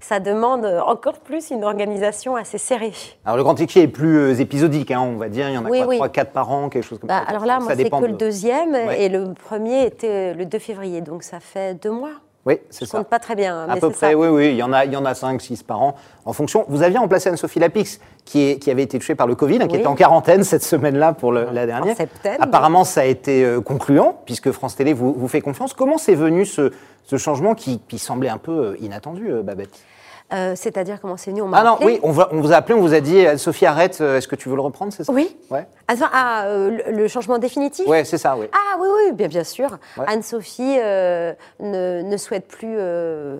ça 0.00 0.20
demande 0.20 0.64
encore 0.64 1.18
plus 1.20 1.50
une 1.50 1.64
organisation 1.64 2.07
assez 2.36 2.58
serrée. 2.58 2.92
Alors 3.24 3.36
le 3.36 3.42
grand 3.42 3.54
échiquier 3.56 3.82
est 3.82 3.88
plus 3.88 4.18
euh, 4.18 4.34
épisodique, 4.40 4.90
hein, 4.90 5.00
on 5.00 5.16
va 5.16 5.28
dire. 5.28 5.48
Il 5.48 5.54
y 5.54 5.58
en 5.58 5.64
a 5.64 5.68
Oui, 5.68 5.78
quoi, 5.78 5.86
oui. 5.88 5.96
3, 5.96 6.08
4 6.08 6.30
par 6.32 6.50
an, 6.50 6.68
quelque 6.68 6.84
chose 6.84 6.98
comme 6.98 7.08
Bah, 7.08 7.22
ça. 7.24 7.30
alors 7.30 7.46
là, 7.46 7.58
moi, 7.60 7.72
c'est 7.76 7.88
que 7.90 8.00
de- 8.00 8.06
le 8.06 8.12
deuxième, 8.14 8.72
Ouais. 8.72 9.02
et 9.04 9.08
le 9.08 9.34
premier 9.34 9.84
était 9.86 10.34
le 10.34 10.44
2 10.46 10.58
février, 10.58 11.00
donc 11.00 11.22
ça 11.22 11.40
fait 11.40 11.74
deux 11.74 11.90
mois. 11.90 12.10
Oui, 12.46 12.58
c'est 12.70 12.86
ça. 12.86 12.98
compte 12.98 13.08
pas 13.08 13.18
très 13.18 13.34
bien, 13.34 13.64
À 13.68 13.74
mais 13.74 13.80
peu 13.80 13.90
près, 13.90 14.12
ça. 14.12 14.16
oui, 14.16 14.28
oui. 14.28 14.48
Il 14.50 14.56
y 14.56 14.62
en 14.62 14.72
a, 14.72 14.86
il 14.86 14.92
y 14.92 14.96
en 14.96 15.04
a 15.04 15.12
5, 15.12 15.38
6 15.42 15.62
par 15.64 15.82
an 15.82 15.96
en 16.24 16.32
fonction. 16.32 16.64
Vous 16.68 16.82
aviez 16.82 16.96
remplacé 16.96 17.28
Anne-Sophie 17.28 17.58
Lapix, 17.58 18.00
qui, 18.24 18.42
est, 18.50 18.58
qui 18.58 18.70
avait 18.70 18.84
été 18.84 18.98
touchée 18.98 19.14
par 19.14 19.26
le 19.26 19.34
Covid, 19.34 19.58
hein, 19.60 19.66
qui 19.68 19.76
était 19.76 19.86
en 19.86 19.94
quarantaine 19.94 20.44
cette 20.44 20.62
semaine-là 20.62 21.12
pour 21.12 21.30
le- 21.30 21.48
la 21.52 21.66
dernière. 21.66 21.92
En 21.92 21.96
septembre. 21.96 22.36
Apparemment, 22.40 22.84
ça 22.84 23.02
a 23.02 23.04
été 23.04 23.44
euh, 23.44 23.60
concluant, 23.60 24.18
puisque 24.24 24.50
France 24.52 24.76
Télé 24.76 24.94
vous, 24.94 25.12
vous 25.12 25.28
fait 25.28 25.42
confiance. 25.42 25.74
Comment 25.74 25.98
c'est 25.98 26.14
venu 26.14 26.46
ce, 26.46 26.72
ce 27.04 27.16
changement 27.18 27.54
qui, 27.54 27.80
qui 27.86 27.98
semblait 27.98 28.30
un 28.30 28.38
peu 28.38 28.52
euh, 28.52 28.76
inattendu, 28.80 29.30
euh, 29.30 29.42
Babette? 29.42 29.78
Euh, 30.32 30.52
C'est-à-dire 30.56 31.00
comment 31.00 31.16
c'est 31.16 31.30
venu 31.30 31.40
on 31.40 31.50
Ah 31.54 31.64
non, 31.64 31.74
appelé. 31.74 31.86
oui, 31.94 32.00
on, 32.02 32.12
va- 32.12 32.28
on 32.32 32.40
vous 32.40 32.52
a 32.52 32.56
appelé, 32.56 32.74
on 32.74 32.82
vous 32.82 32.92
a 32.92 33.00
dit, 33.00 33.26
Anne-Sophie, 33.26 33.64
arrête, 33.64 33.98
euh, 34.02 34.18
est-ce 34.18 34.28
que 34.28 34.36
tu 34.36 34.50
veux 34.50 34.56
le 34.56 34.60
reprendre, 34.60 34.92
c'est 34.92 35.04
ça? 35.04 35.12
Oui. 35.12 35.34
Ouais, 35.50 35.66
ah, 36.12 36.44
euh, 36.46 36.78
le, 36.90 37.08
changement 37.08 37.38
définitif? 37.38 37.86
Ouais 37.86 38.04
c'est 38.04 38.18
ça, 38.18 38.36
oui. 38.36 38.46
Ah 38.52 38.76
oui, 38.78 38.88
oui, 39.06 39.12
bien, 39.12 39.28
bien 39.28 39.44
sûr. 39.44 39.70
Ouais. 39.96 40.04
Anne-Sophie 40.06 40.76
euh, 40.80 41.32
ne, 41.60 42.02
ne 42.02 42.16
souhaite 42.18 42.46
plus 42.46 42.76
euh, 42.78 43.38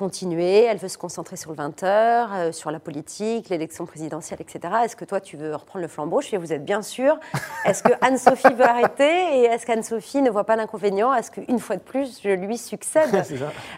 continuer. 0.00 0.64
Elle 0.64 0.78
veut 0.78 0.88
se 0.88 0.96
concentrer 0.96 1.36
sur 1.36 1.50
le 1.50 1.56
20h, 1.58 2.52
sur 2.52 2.70
la 2.70 2.80
politique, 2.80 3.50
l'élection 3.50 3.84
présidentielle, 3.84 4.40
etc. 4.40 4.72
Est-ce 4.84 4.96
que 4.96 5.04
toi, 5.04 5.20
tu 5.20 5.36
veux 5.36 5.54
reprendre 5.54 5.82
le 5.82 5.88
flambeau? 5.88 6.22
Je 6.22 6.28
fais, 6.28 6.38
vous 6.38 6.54
êtes 6.54 6.64
bien 6.64 6.80
sûr. 6.80 7.18
Est-ce 7.66 7.82
que 7.82 7.92
Anne-Sophie 8.00 8.54
veut 8.54 8.64
arrêter? 8.64 9.38
Et 9.38 9.42
est-ce 9.44 9.66
qu'Anne-Sophie 9.66 10.22
ne 10.22 10.30
voit 10.30 10.44
pas 10.44 10.56
d'inconvénient? 10.56 11.12
Est-ce 11.14 11.30
qu'une 11.30 11.58
fois 11.58 11.76
de 11.76 11.82
plus, 11.82 12.18
je 12.24 12.30
lui 12.30 12.56
succède? 12.58 13.10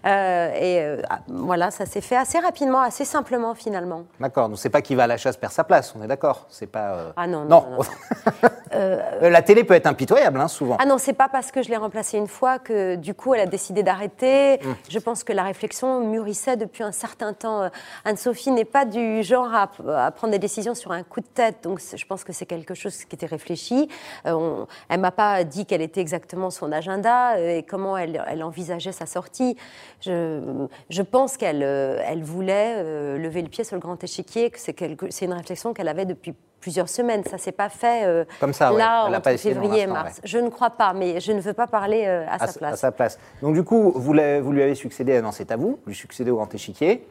Euh, 0.04 0.52
Et 0.54 0.80
euh, 0.80 1.02
ah, 1.10 1.20
voilà, 1.28 1.70
ça 1.70 1.86
s'est 1.86 2.00
fait 2.00 2.16
assez 2.16 2.38
rapidement, 2.38 2.80
assez 2.80 3.04
simplement 3.04 3.54
finalement. 3.54 4.04
D'accord, 4.20 4.48
donc 4.48 4.58
c'est 4.58 4.70
pas 4.70 4.82
qui 4.82 4.94
va 4.94 5.04
à 5.04 5.06
la 5.06 5.16
chasse 5.16 5.36
perd 5.36 5.52
sa 5.52 5.64
place, 5.64 5.94
on 5.98 6.02
est 6.02 6.06
d'accord 6.08 6.46
C'est 6.50 6.66
pas. 6.66 6.92
euh, 6.94 7.12
Ah 7.16 7.26
non, 7.26 7.44
non, 7.44 7.64
non, 7.70 7.76
non. 7.78 7.82
Euh, 8.74 9.28
la 9.28 9.42
télé 9.42 9.64
peut 9.64 9.74
être 9.74 9.86
impitoyable, 9.86 10.40
hein, 10.40 10.48
souvent. 10.48 10.78
Ah 10.80 10.86
non, 10.86 10.96
c'est 10.96 11.12
pas 11.12 11.28
parce 11.28 11.52
que 11.52 11.62
je 11.62 11.68
l'ai 11.68 11.76
remplacée 11.76 12.16
une 12.16 12.26
fois 12.26 12.58
que 12.58 12.94
du 12.96 13.12
coup 13.12 13.34
elle 13.34 13.42
a 13.42 13.46
décidé 13.46 13.82
d'arrêter. 13.82 14.60
Je 14.88 14.98
pense 14.98 15.24
que 15.24 15.34
la 15.34 15.42
réflexion 15.42 16.00
mûrissait 16.12 16.56
depuis 16.56 16.82
un 16.82 16.92
certain 16.92 17.32
temps. 17.32 17.62
Euh, 17.62 17.68
Anne-Sophie 18.04 18.50
n'est 18.50 18.64
pas 18.64 18.84
du 18.84 19.22
genre 19.22 19.52
à, 19.54 19.66
prendre 20.12 20.32
des 20.32 20.38
décisions 20.38 20.74
sur 20.74 20.92
un 20.92 21.02
coup 21.02 21.20
de 21.20 21.26
tête, 21.26 21.62
donc 21.62 21.80
je 21.80 22.04
pense 22.06 22.24
que 22.24 22.32
c'est 22.32 22.46
quelque 22.46 22.74
chose 22.74 23.04
qui 23.04 23.16
était 23.16 23.26
réfléchi. 23.26 23.88
Euh, 24.26 24.32
on- 24.32 24.66
elle 24.88 25.00
m'a 25.00 25.10
pas 25.10 25.44
dit 25.44 25.66
quel 25.66 25.82
était 25.82 26.00
exactement 26.00 26.50
son 26.50 26.70
agenda 26.72 27.36
euh, 27.36 27.58
et 27.58 27.62
comment 27.62 27.96
elle, 27.96 28.42
envisageait 28.42 28.92
sa 28.92 29.06
sortie. 29.06 29.56
Je, 30.00 31.02
pense 31.02 31.36
qu'elle 31.36 31.62
euh, 31.62 32.14
voulait 32.22 32.82
lever 33.18 33.42
le 33.42 33.48
pied 33.48 33.64
sur 33.64 33.76
le 33.76 33.80
grand 33.80 34.02
échiquier, 34.02 34.52
c'est 34.56 34.80
une 34.80 35.32
réflexion 35.32 35.74
qu'elle 35.74 35.88
avait 35.88 36.06
depuis 36.06 36.34
plusieurs 36.62 36.88
semaines. 36.88 37.22
Ça 37.24 37.36
s'est 37.36 37.52
pas 37.52 37.68
fait 37.68 38.06
euh, 38.06 38.24
Comme 38.40 38.54
ça, 38.54 38.72
ouais. 38.72 38.78
là 38.78 39.02
a 39.02 39.08
entre 39.10 39.20
pas 39.20 39.32
essayé 39.34 39.54
dans 39.54 39.60
février 39.60 39.82
et 39.82 39.86
mars. 39.86 40.14
ouais. 40.16 40.20
Je 40.24 40.38
ne 40.38 40.48
crois 40.48 40.70
pas, 40.70 40.94
mais 40.94 41.20
je 41.20 41.32
ne 41.32 41.40
veux 41.40 41.52
pas 41.52 41.66
parler 41.66 42.04
euh, 42.06 42.24
à, 42.26 42.36
à, 42.36 42.38
sa 42.38 42.44
s- 42.46 42.56
à 42.56 42.58
place. 42.58 42.80
sa 42.80 42.92
place. 42.92 43.18
Donc 43.42 43.52
du 43.52 43.62
coup, 43.64 43.92
vous, 43.94 44.12
lui 44.14 44.62
avez 44.62 44.74
succédé, 44.74 45.20
non 45.20 45.32
c'est 45.32 45.50
à 45.50 45.56
vous, 45.56 45.72
vous 45.84 45.88
lui 45.88 45.94
succédez 45.94 46.30
au 46.30 46.36
grand 46.36 46.54
échiquier. 46.54 47.06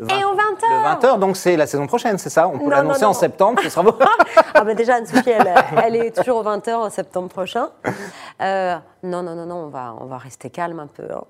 Et 0.00 0.24
au 0.24 0.34
20 0.34 0.36
Le 0.60 1.06
20h, 1.06 1.18
donc 1.18 1.36
c'est 1.36 1.56
la 1.56 1.66
saison 1.66 1.86
prochaine, 1.86 2.18
c'est 2.18 2.28
ça 2.30 2.48
On 2.48 2.58
peut 2.58 2.64
Non, 2.64 2.70
l'annoncer 2.70 3.02
non, 3.04 3.08
en 3.10 3.12
septembre, 3.14 3.60
ce 3.62 3.70
sera 3.70 3.82
beau. 3.82 3.94
Ah 4.58 4.64
bah 4.64 4.74
déjà, 4.74 4.94
Anne-Sophie, 4.96 5.30
elle, 5.30 5.52
elle 5.84 5.96
est 5.96 6.16
toujours 6.16 6.38
aux 6.38 6.42
20h 6.44 6.74
en 6.74 6.88
septembre 6.90 7.28
prochain. 7.28 7.68
Euh, 8.40 8.76
non, 9.02 9.22
non, 9.22 9.34
non, 9.34 9.44
non, 9.44 9.56
on 9.66 9.68
va, 9.68 9.94
on 10.00 10.06
va 10.06 10.16
rester 10.16 10.48
calme 10.48 10.80
un 10.80 10.86
peu. 10.86 11.04
hein. 11.12 11.24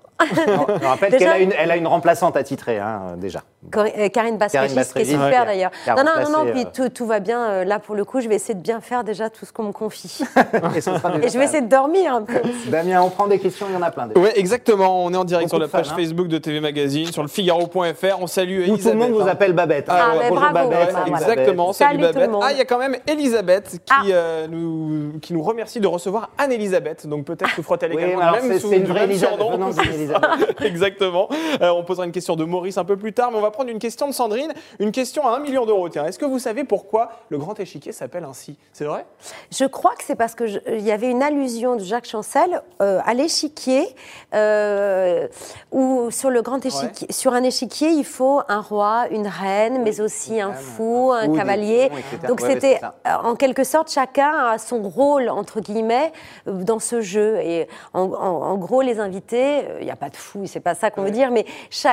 On 0.81 0.87
rappelle 0.87 1.11
Déjà- 1.11 1.25
qu'elle 1.25 1.33
a 1.33 1.39
une, 1.39 1.51
elle 1.57 1.71
a 1.71 1.75
une 1.77 1.87
remplaçante 1.87 2.37
à 2.37 2.43
titrer, 2.43 2.79
hein, 2.79 3.15
déjà. 3.17 3.41
Cori- 3.69 3.91
euh, 3.97 4.07
Karine 4.09 4.37
Bastrégis, 4.37 4.93
qui 4.93 4.99
est 5.01 5.05
super 5.05 5.41
ouais, 5.41 5.45
d'ailleurs. 5.45 5.71
Non, 5.87 5.95
non, 6.05 6.23
non, 6.23 6.29
non, 6.45 6.51
puis 6.51 6.61
euh, 6.65 6.69
tout, 6.73 6.89
tout 6.89 7.05
va 7.05 7.19
bien. 7.19 7.41
euh, 7.49 7.63
Là, 7.65 7.79
pour 7.79 7.95
le 7.95 8.05
coup, 8.05 8.21
je 8.21 8.29
vais 8.29 8.35
essayer 8.35 8.53
de 8.55 8.61
bien 8.61 8.79
faire 8.79 9.03
déjà 9.03 9.29
tout 9.29 9.45
ce 9.45 9.51
qu'on 9.51 9.63
me 9.63 9.71
confie. 9.73 10.23
Et, 10.37 10.59
déjà 10.79 10.97
je 11.27 11.37
vais 11.37 11.45
essayer 11.45 11.61
de 11.61 11.67
dormir 11.67 12.13
un 12.13 12.21
peu. 12.23 12.39
Damien, 12.67 13.01
on 13.01 13.09
prend 13.09 13.27
des 13.27 13.39
questions, 13.39 13.65
il 13.69 13.73
y 13.73 13.77
en 13.77 13.81
a 13.81 13.91
plein. 13.91 14.07
déjà. 14.07 14.19
Ouais, 14.21 14.39
exactement. 14.39 15.03
On 15.03 15.13
est 15.13 15.17
en 15.17 15.25
direct 15.25 15.49
Beaucoup 15.51 15.55
sur 15.57 15.59
la 15.59 15.67
page 15.67 15.91
hein. 15.91 15.95
Facebook 15.97 16.27
de 16.29 16.37
TV 16.37 16.61
Magazine, 16.61 17.11
sur 17.11 17.21
le 17.23 17.27
Figaro.fr. 17.27 18.21
On 18.21 18.27
salue 18.27 18.56
Elisabeth. 18.63 18.81
tout 18.83 18.89
le 18.89 18.95
monde 18.95 19.11
vous 19.11 19.21
hein. 19.21 19.31
appelle 19.31 19.53
Babette. 19.53 19.85
Ah, 19.89 20.11
hein. 20.11 20.15
mais 20.19 20.29
Bonjour 20.29 20.49
bravo, 20.51 20.69
Babette, 20.69 20.91
voilà. 20.91 21.07
Exactement, 21.07 21.73
salut, 21.73 21.99
Babette. 21.99 22.29
Ah, 22.41 22.51
il 22.51 22.57
y 22.57 22.61
a 22.61 22.65
quand 22.65 22.77
même 22.79 22.95
Elisabeth 23.07 23.69
qui, 23.71 23.79
Ah. 23.89 24.01
euh, 24.09 24.47
nous, 24.47 25.19
qui 25.19 25.33
nous 25.33 25.41
remercie 25.41 25.79
de 25.79 25.87
recevoir 25.87 26.29
Anne-Elisabeth. 26.37 27.07
Donc 27.07 27.25
peut-être 27.25 27.49
Oui, 27.95 27.95
également 27.95 28.17
mais 28.17 28.23
alors 28.23 28.41
du 28.41 28.47
même 28.47 28.53
c'est 28.53 28.59
sou- 28.59 28.69
c'est 28.69 28.77
une 28.77 28.85
vraie 28.85 29.01
même 29.01 29.11
Elisabeth. 29.11 30.61
Exactement. 30.61 31.29
Euh, 31.61 31.69
on 31.69 31.83
posera 31.83 32.05
une 32.05 32.11
question 32.11 32.35
de 32.35 32.43
Maurice 32.45 32.77
un 32.77 32.85
peu 32.85 32.97
plus 32.97 33.13
tard, 33.13 33.31
mais 33.31 33.37
on 33.37 33.41
va 33.41 33.51
prendre 33.51 33.69
une 33.69 33.79
question 33.79 34.07
de 34.07 34.13
Sandrine. 34.13 34.53
Une 34.79 34.91
question 34.91 35.25
à 35.27 35.35
1 35.37 35.39
million 35.39 35.65
d'euros. 35.65 35.89
Tiens, 35.89 36.05
est-ce 36.05 36.19
que 36.19 36.25
vous 36.25 36.39
savez 36.39 36.63
pourquoi 36.63 37.09
le 37.29 37.37
grand 37.37 37.59
échiquier 37.59 37.91
s'appelle 37.91 38.23
ainsi? 38.23 38.57
C'est 38.73 38.85
vrai? 38.85 39.05
Je 39.51 39.65
crois 39.65 39.91
que 39.95 40.03
c'est 40.03 40.15
parce 40.15 40.35
qu'il 40.35 40.61
y 40.79 40.91
avait 40.91 41.09
une 41.09 41.23
allusion 41.23 41.75
de 41.75 41.83
Jacques 41.83 42.07
Chancel 42.07 42.61
euh, 42.81 42.99
à 43.05 43.13
l'échiquier, 43.13 43.87
euh, 44.33 45.27
où 45.71 46.09
sur 46.11 46.29
le 46.29 46.41
grand 46.41 46.65
échiquier, 46.65 47.07
sur 47.11 47.33
un 47.33 47.43
échiquier, 47.43 47.89
il 47.89 48.05
faut 48.05 48.41
un 48.49 48.61
roi, 48.61 49.05
une 49.11 49.27
reine, 49.27 49.81
mais 49.83 50.01
aussi 50.01 50.39
un 50.41 50.53
fou, 50.53 51.11
un 51.13 51.35
cavalier. 51.35 51.89
Donc 52.27 52.41
c'était 52.41 52.79
euh, 52.83 53.09
en 53.23 53.35
quelque 53.35 53.63
sorte 53.63 53.91
chacun 53.91 54.31
a 54.33 54.57
son 54.57 54.81
rôle 54.83 55.29
entre 55.29 55.59
guillemets 55.61 56.11
euh, 56.47 56.63
dans 56.63 56.79
ce 56.79 57.01
jeu. 57.01 57.37
Et 57.41 57.67
en, 57.93 58.01
en- 58.03 58.41
en 58.47 58.55
gros, 58.57 58.81
les 58.81 58.99
invités, 58.99 59.59
euh, 59.69 59.77
il 59.79 59.85
n'y 59.85 59.91
a 59.91 59.95
pas 59.95 60.09
de 60.09 60.15
fou, 60.17 60.43
c'est 60.45 60.59
pas 60.59 60.75
ça 60.75 60.91
qu'on 60.91 61.03
veut 61.03 61.11
dire, 61.11 61.31
mais 61.31 61.45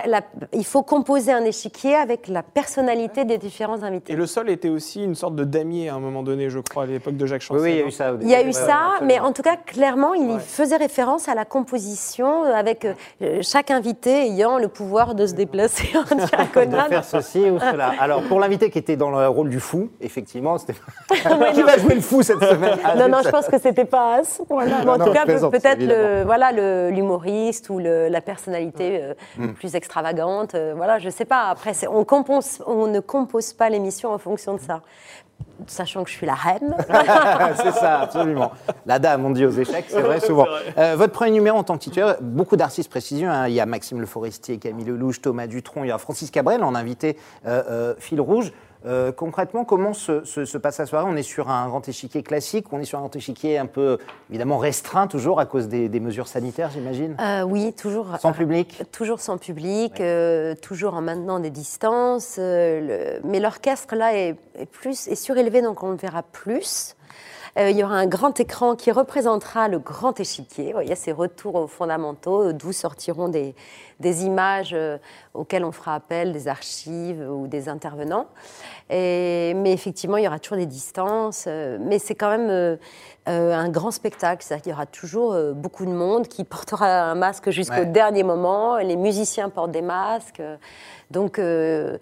la- 0.07 0.21
il 0.53 0.65
faut 0.65 0.83
composer 0.83 1.33
un 1.33 1.45
échiquier 1.45 1.95
avec 1.95 2.29
la 2.29 2.43
personnalité 2.43 3.25
des 3.25 3.39
différents 3.39 3.83
invités. 3.83 4.13
Et 4.13 4.17
le 4.17 4.27
sol 4.27 4.51
était 4.51 4.69
aussi 4.69 5.03
une 5.05 5.15
sorte 5.15 5.35
de 5.37 5.45
damier 5.45 5.89
à 5.89 5.95
un 5.95 6.01
moment 6.01 6.23
donné, 6.23 6.51
je 6.51 6.59
crois, 6.61 6.85
à 6.85 6.87
l'époque 6.87 7.17
de 7.17 7.27
Jacques 7.27 7.43
Oui, 7.51 7.57
Chancel. 7.59 7.63
oui, 7.63 7.71
il 7.73 7.79
y 7.79 7.83
a 7.83 7.87
eu 7.87 7.91
ça. 7.91 8.17
Il 8.23 8.29
y 8.31 8.35
a 8.35 8.43
eu 8.47 8.53
ça, 8.53 8.79
mais 9.03 9.19
en 9.21 9.33
tout 9.33 9.43
cas, 9.43 9.57
clairement, 9.57 10.15
il 10.15 10.25
Ouais. 10.33 10.39
faisait 10.41 10.77
référence 10.77 11.29
à 11.29 11.35
la 11.35 11.45
composition, 11.45 12.45
euh, 12.45 12.55
avec 12.55 12.85
euh, 12.87 13.39
chaque 13.43 13.71
invité 13.71 14.27
ayant 14.27 14.59
le 14.59 14.69
pouvoir 14.69 15.15
de 15.15 15.27
se 15.27 15.35
déplacer 15.35 15.89
en 15.97 16.05
de 16.47 16.53
diagonale. 16.71 16.89
faire 16.89 17.05
ceci 17.05 17.51
ou 17.51 17.59
cela? 17.59 17.93
Alors, 18.01 18.23
pour 18.23 18.41
l'invité 18.41 18.71
qui 18.71 18.79
était 18.79 18.97
dans 18.97 19.11
le 19.11 19.29
rôle 19.29 19.49
du 19.51 19.61
fou, 19.61 19.91
effectivement, 20.01 20.59
c'était. 20.59 20.75
qui 21.55 21.63
va 21.63 21.79
jouer 21.79 21.95
le 21.95 22.01
fou 22.01 22.23
cette 22.23 22.43
semaine? 22.43 22.79
Ah, 22.85 22.95
Non, 22.97 23.09
non, 23.09 23.19
je 23.25 23.29
pense 23.31 23.47
que 23.47 23.59
c'était 23.59 23.85
pas 23.85 24.17
à 24.17 24.25
ce 24.25 24.43
point-là. 24.43 24.81
En 24.87 24.99
non, 24.99 25.05
tout 25.05 25.13
cas, 25.13 25.25
peut-être 25.27 25.81
le, 25.83 26.23
voilà, 26.25 26.53
le- 26.53 26.91
l'humoriste 26.91 27.71
ou 27.71 27.79
le- 27.79 28.09
la 28.09 28.21
personnalité 28.21 29.01
euh, 29.03 29.15
Mm. 29.37 29.53
plus 29.55 29.75
extravagante. 29.75 30.55
euh, 30.55 30.75
voilà, 30.77 30.99
je 30.99 31.09
sais 31.11 31.25
pas. 31.25 31.45
Après, 31.51 31.75
c'est- 31.75 31.89
on, 31.89 32.05
compose, 32.05 32.63
on 32.67 32.87
ne 32.87 33.01
compose 33.01 33.53
pas 33.53 33.69
l'émission 33.69 34.11
en 34.13 34.19
fonction 34.19 34.55
de 34.55 34.61
ça. 34.61 34.81
Sachant 35.67 36.05
que 36.05 36.11
je 36.11 36.15
suis 36.15 36.27
la 36.27 36.35
reine. 36.35 36.77
c'est 37.57 37.73
ça, 37.73 38.01
absolument. 38.01 38.53
La 38.87 38.99
dame, 38.99 39.25
on 39.25 39.31
dit 39.31 39.45
aux 39.45 39.51
échecs, 39.51 39.87
c'est 39.89 40.01
vrai 40.01 40.21
souvent. 40.21 40.47
Euh, 40.79 40.95
votre 40.97 41.13
premier 41.13 41.31
numéro 41.31 41.59
en 41.59 41.65
tant 41.65 41.77
que 41.77 41.83
titulaire, 41.83 42.17
beaucoup 42.21 42.57
d'artistes 42.57 42.91
précision. 42.91 43.31
hein. 43.31 43.49
Il 43.49 43.55
y 43.55 43.61
a 43.61 43.67
Maxime 43.67 44.01
Le 44.01 44.07
Forestier, 44.07 44.59
Camille 44.59 44.85
Lelouch, 44.87 45.21
Thomas 45.21 45.47
Dutronc, 45.47 45.85
il 45.85 45.89
y 45.89 45.93
a 45.93 45.99
Francis 45.99 46.31
Cabrel 46.31 46.63
en 46.65 46.75
invité 46.75 47.17
euh, 47.47 47.63
euh, 47.69 47.95
fil 47.99 48.21
rouge. 48.21 48.53
Euh, 48.87 49.13
concrètement, 49.13 49.65
comment 49.65 49.95
se, 49.95 50.25
se- 50.25 50.45
se 50.45 50.59
passe 50.59 50.79
la 50.79 50.87
soirée? 50.87 51.07
On 51.11 51.17
est 51.17 51.23
sur 51.23 51.49
un 51.51 51.67
grand 51.69 51.89
échiquier 51.89 52.23
classique, 52.23 52.67
on 52.73 52.81
est 52.81 52.85
sur 52.85 52.99
un 52.99 53.03
grand 53.03 53.17
échiquier 53.17 53.57
un 53.59 53.65
peu 53.67 53.99
évidemment 54.29 54.59
restreint 54.59 55.07
toujours 55.07 55.41
à 55.41 55.47
cause 55.47 55.69
des, 55.69 55.89
des 55.89 56.01
mesures 56.01 56.29
sanitaires, 56.29 56.71
j'imagine? 56.71 57.17
Euh, 57.21 57.43
oui, 57.43 57.73
toujours. 57.73 58.09
Sans 58.21 58.33
public? 58.33 58.83
Toujours 58.93 59.21
sans 59.21 59.39
public, 59.39 60.01
euh, 60.01 60.55
toujours 60.57 60.95
en 60.95 61.01
maintenant 61.01 61.39
des 61.41 61.51
distances. 61.51 62.37
euh, 62.39 63.21
le- 63.21 63.29
mais 63.29 63.41
l'orchestre, 63.41 63.95
là, 63.97 64.15
est, 64.15 64.37
est 64.59 64.67
plus, 64.67 65.09
est 65.09 65.15
surélevé, 65.15 65.63
donc 65.63 65.83
on 65.83 65.91
le 65.91 65.97
verra 65.97 66.23
plus. 66.23 66.95
Euh, 67.57 67.71
il 67.71 67.77
y 67.77 67.85
aura 67.85 67.95
un 67.95 68.07
grand 68.07 68.41
écran 68.41 68.75
qui 68.75 68.91
représentera 68.91 69.69
le 69.69 69.79
grand 69.79 70.19
échiquier. 70.19 70.67
Vous 70.67 70.73
voyez, 70.73 70.97
ces 70.97 71.13
retours 71.13 71.55
aux 71.55 71.67
fondamentaux, 71.69 72.53
d'où 72.53 72.73
sortiront 72.73 73.29
des, 73.29 73.55
des 74.01 74.25
images 74.25 74.73
euh, 74.75 74.99
auxquelles 75.35 75.65
on 75.65 75.71
fera 75.71 75.95
appel, 75.95 76.33
des 76.33 76.49
archives 76.49 77.21
ou 77.31 77.47
des 77.47 77.69
intervenants. 77.69 78.27
Et- 78.91 79.55
mais 79.55 79.73
effectivement, 79.73 80.17
il 80.17 80.25
y 80.25 80.27
aura 80.29 80.41
toujours 80.41 80.59
des 80.59 80.67
distances. 80.67 81.45
euh, 81.47 81.79
mais 81.81 82.01
c'est 82.01 82.17
quand 82.17 82.37
même 82.37 82.79
un 83.27 83.69
grand 83.69 83.91
spectacle. 83.93 84.43
C'est-à-dire 84.45 84.63
qu'il 84.65 84.73
y 84.73 84.75
aura 84.75 84.87
toujours 84.87 85.37
beaucoup 85.55 85.87
de 85.87 85.93
monde 85.93 86.27
qui 86.27 86.43
portera 86.57 86.87
un 87.11 87.15
masque 87.15 87.51
jusqu'au 87.51 87.75
Ouais. 87.77 87.87
dernier 87.87 88.25
moment. 88.25 88.79
Les 88.79 88.97
musiciens 88.97 89.49
portent 89.49 89.71
des 89.71 89.81
masques. 89.83 90.43
Donc, 91.13 91.39
euh, 91.39 91.99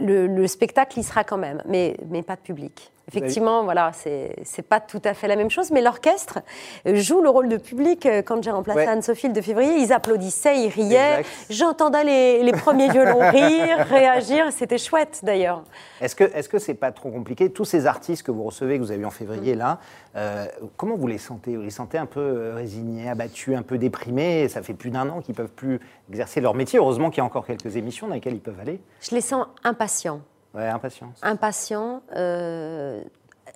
le, 0.00 0.26
le 0.26 0.46
spectacle 0.46 0.98
y 0.98 1.02
sera 1.02 1.24
quand 1.24 1.36
même, 1.36 1.62
mais, 1.66 1.96
mais 2.08 2.22
pas 2.22 2.36
de 2.36 2.40
public. 2.40 2.90
Effectivement, 3.08 3.64
voilà, 3.64 3.90
c'est 3.94 4.62
pas 4.68 4.80
tout 4.80 5.00
à 5.04 5.14
fait 5.14 5.28
la 5.28 5.36
même 5.36 5.50
chose, 5.50 5.70
mais 5.70 5.80
l'orchestre 5.80 6.40
euh, 6.86 6.94
joue 6.96 7.22
le 7.22 7.30
rôle 7.30 7.48
de 7.48 7.56
public. 7.56 8.04
Euh, 8.06 8.22
Quand 8.22 8.42
j'ai 8.42 8.50
remplacé 8.50 8.78
Ouais. 8.80 8.86
Anne-Sophie 8.86 9.28
le 9.28 9.32
2 9.32 9.40
février, 9.42 9.76
ils 9.78 9.92
applaudissaient, 9.92 10.60
ils 10.60 10.68
riaient. 10.68 11.24
J'entendais 11.48 12.04
les, 12.04 12.42
les 12.42 12.52
premiers 12.52 12.90
violons 12.90 13.18
rire, 13.30 13.78
réagir. 13.88 14.52
C'était 14.52 14.76
chouette 14.78 15.20
d'ailleurs. 15.22 15.62
Est-ce 16.00 16.14
que 16.14 16.24
est-ce 16.24 16.48
que 16.48 16.58
c'est 16.58 16.74
pas 16.74 16.92
trop 16.92 17.10
compliqué? 17.10 17.50
Tous 17.50 17.64
ces 17.64 17.86
artistes 17.86 18.22
que 18.22 18.30
vous 18.30 18.44
recevez, 18.44 18.76
que 18.78 18.82
vous 18.82 18.90
avez 18.92 19.00
eu 19.00 19.06
en 19.06 19.10
février 19.10 19.54
là, 19.54 19.78
euh, 20.14 20.46
comment 20.76 20.96
vous 20.96 21.06
les 21.06 21.18
sentez? 21.18 21.56
Vous 21.56 21.62
les 21.62 21.70
sentez 21.70 21.96
un 21.98 22.06
peu 22.06 22.52
résignés, 22.54 23.08
abattus, 23.08 23.56
un 23.56 23.62
peu 23.62 23.78
déprimés? 23.78 24.48
Ça 24.48 24.62
fait 24.62 24.74
plus 24.74 24.90
d'un 24.90 25.08
an 25.08 25.20
qu'ils 25.22 25.34
peuvent 25.34 25.48
plus 25.48 25.80
exercer 26.10 26.40
leur 26.40 26.54
métier. 26.54 26.78
Heureusement 26.78 27.08
qu'il 27.10 27.18
y 27.18 27.22
a 27.22 27.24
encore 27.24 27.46
quelques 27.46 27.76
émissions 27.76 28.06
dans 28.06 28.14
lesquelles 28.14 28.34
ils 28.34 28.40
peuvent 28.40 28.60
aller. 28.60 28.80
Je 29.00 29.14
les 29.14 29.22
sens 29.22 29.46
impatients. 29.64 30.20
Ouais, 30.54 30.66
impatience. 30.66 31.18
impatients, 31.22 32.02
euh, 32.16 33.02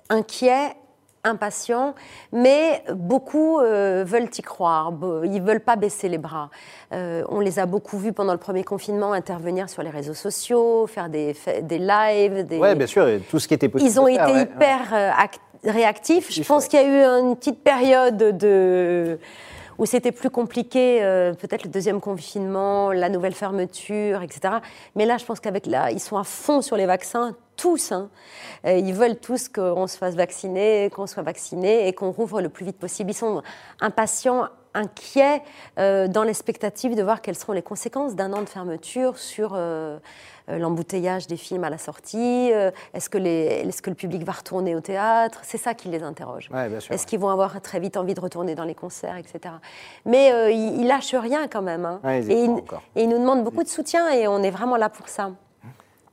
inquiets, 0.09 0.75
impatients, 1.23 1.95
mais 2.31 2.83
beaucoup 2.93 3.59
euh, 3.59 4.03
veulent 4.05 4.29
y 4.37 4.41
croire. 4.41 4.91
Ils 5.23 5.41
veulent 5.41 5.61
pas 5.61 5.75
baisser 5.75 6.09
les 6.09 6.17
bras. 6.17 6.49
Euh, 6.91 7.23
on 7.29 7.39
les 7.39 7.59
a 7.59 7.65
beaucoup 7.65 7.97
vus 7.97 8.13
pendant 8.13 8.33
le 8.33 8.39
premier 8.39 8.63
confinement 8.63 9.13
intervenir 9.13 9.69
sur 9.69 9.83
les 9.83 9.89
réseaux 9.89 10.13
sociaux, 10.13 10.85
faire 10.85 11.09
des, 11.09 11.35
des 11.61 11.79
lives. 11.79 12.45
Des... 12.45 12.57
Ouais, 12.59 12.75
bien 12.75 12.87
sûr, 12.87 13.07
tout 13.29 13.39
ce 13.39 13.47
qui 13.47 13.53
était 13.53 13.69
possible. 13.69 13.89
Ils 13.89 13.99
ont 13.99 14.07
été 14.07 14.21
ouais, 14.21 14.41
hyper 14.43 14.93
act- 14.93 15.39
réactifs. 15.63 16.31
Je 16.31 16.43
pense 16.43 16.67
qu'il 16.67 16.79
y 16.79 16.83
a 16.83 16.87
eu 16.87 17.21
une 17.21 17.35
petite 17.37 17.63
période 17.63 18.17
de 18.17 19.17
où 19.77 19.85
c'était 19.85 20.11
plus 20.11 20.29
compliqué, 20.29 21.03
euh, 21.03 21.33
peut-être 21.33 21.63
le 21.63 21.69
deuxième 21.69 22.01
confinement, 22.01 22.91
la 22.91 23.09
nouvelle 23.09 23.33
fermeture, 23.33 24.21
etc. 24.21 24.55
Mais 24.95 25.05
là, 25.05 25.17
je 25.17 25.25
pense 25.25 25.39
qu'avec 25.39 25.65
là, 25.65 25.91
ils 25.91 25.99
sont 25.99 26.17
à 26.17 26.23
fond 26.23 26.61
sur 26.61 26.77
les 26.77 26.85
vaccins, 26.85 27.35
tous. 27.55 27.91
hein. 27.91 28.09
Euh, 28.65 28.73
ils 28.73 28.93
veulent 28.93 29.17
tous 29.17 29.49
qu'on 29.49 29.87
se 29.87 29.97
fasse 29.97 30.15
vacciner, 30.15 30.89
qu'on 30.93 31.07
soit 31.07 31.23
vacciné 31.23 31.87
et 31.87 31.93
qu'on 31.93 32.11
rouvre 32.11 32.41
le 32.41 32.49
plus 32.49 32.65
vite 32.65 32.77
possible. 32.77 33.11
Ils 33.11 33.15
sont 33.15 33.43
impatients, 33.79 34.47
inquiets, 34.73 35.41
euh, 35.77 36.07
dans 36.07 36.23
l'expectative 36.23 36.95
de 36.95 37.03
voir 37.03 37.21
quelles 37.21 37.37
seront 37.37 37.53
les 37.53 37.61
conséquences 37.61 38.15
d'un 38.15 38.33
an 38.33 38.41
de 38.41 38.49
fermeture 38.49 39.17
sur 39.17 39.55
l'embouteillage 40.47 41.27
des 41.27 41.37
films 41.37 41.63
à 41.63 41.69
la 41.69 41.77
sortie. 41.77 42.51
euh, 42.53 42.71
est-ce 42.93 43.09
que, 43.09 43.17
les- 43.17 43.63
est-ce 43.67 43.81
que 43.81 43.89
le 43.89 43.95
public 43.95 44.23
va 44.23 44.33
retourner 44.33 44.75
au 44.75 44.81
théâtre? 44.81 45.39
C'est 45.43 45.57
ça 45.57 45.73
qui 45.73 45.87
les 45.89 46.03
interroge. 46.03 46.49
Ouais. 46.53 46.69
Est-ce 46.89 47.07
qu'ils 47.07 47.19
vont 47.19 47.29
avoir 47.29 47.61
très 47.61 47.79
vite 47.79 47.97
envie 47.97 48.13
de 48.13 48.19
retourner 48.21 48.55
dans 48.55 48.63
les 48.65 48.75
concerts, 48.75 49.17
etc. 49.17 49.53
Mais 50.05 50.31
euh, 50.33 50.51
ils, 50.51 50.81
ils 50.81 50.87
lâchent 50.87 51.15
rien 51.15 51.47
quand 51.47 51.61
même. 51.61 51.85
hein. 51.85 51.99
Ouais, 52.03 52.21
ils 52.21 52.29
y 52.29 52.33
et, 52.33 52.43
ils, 52.45 52.49
encore. 52.49 52.81
et 52.95 53.03
ils 53.03 53.09
nous 53.09 53.19
demandent 53.19 53.43
beaucoup 53.43 53.63
de 53.63 53.69
soutien 53.69 54.09
et 54.11 54.27
on 54.27 54.43
est 54.43 54.51
vraiment 54.51 54.75
là 54.77 54.89
pour 54.89 55.07
ça. 55.09 55.31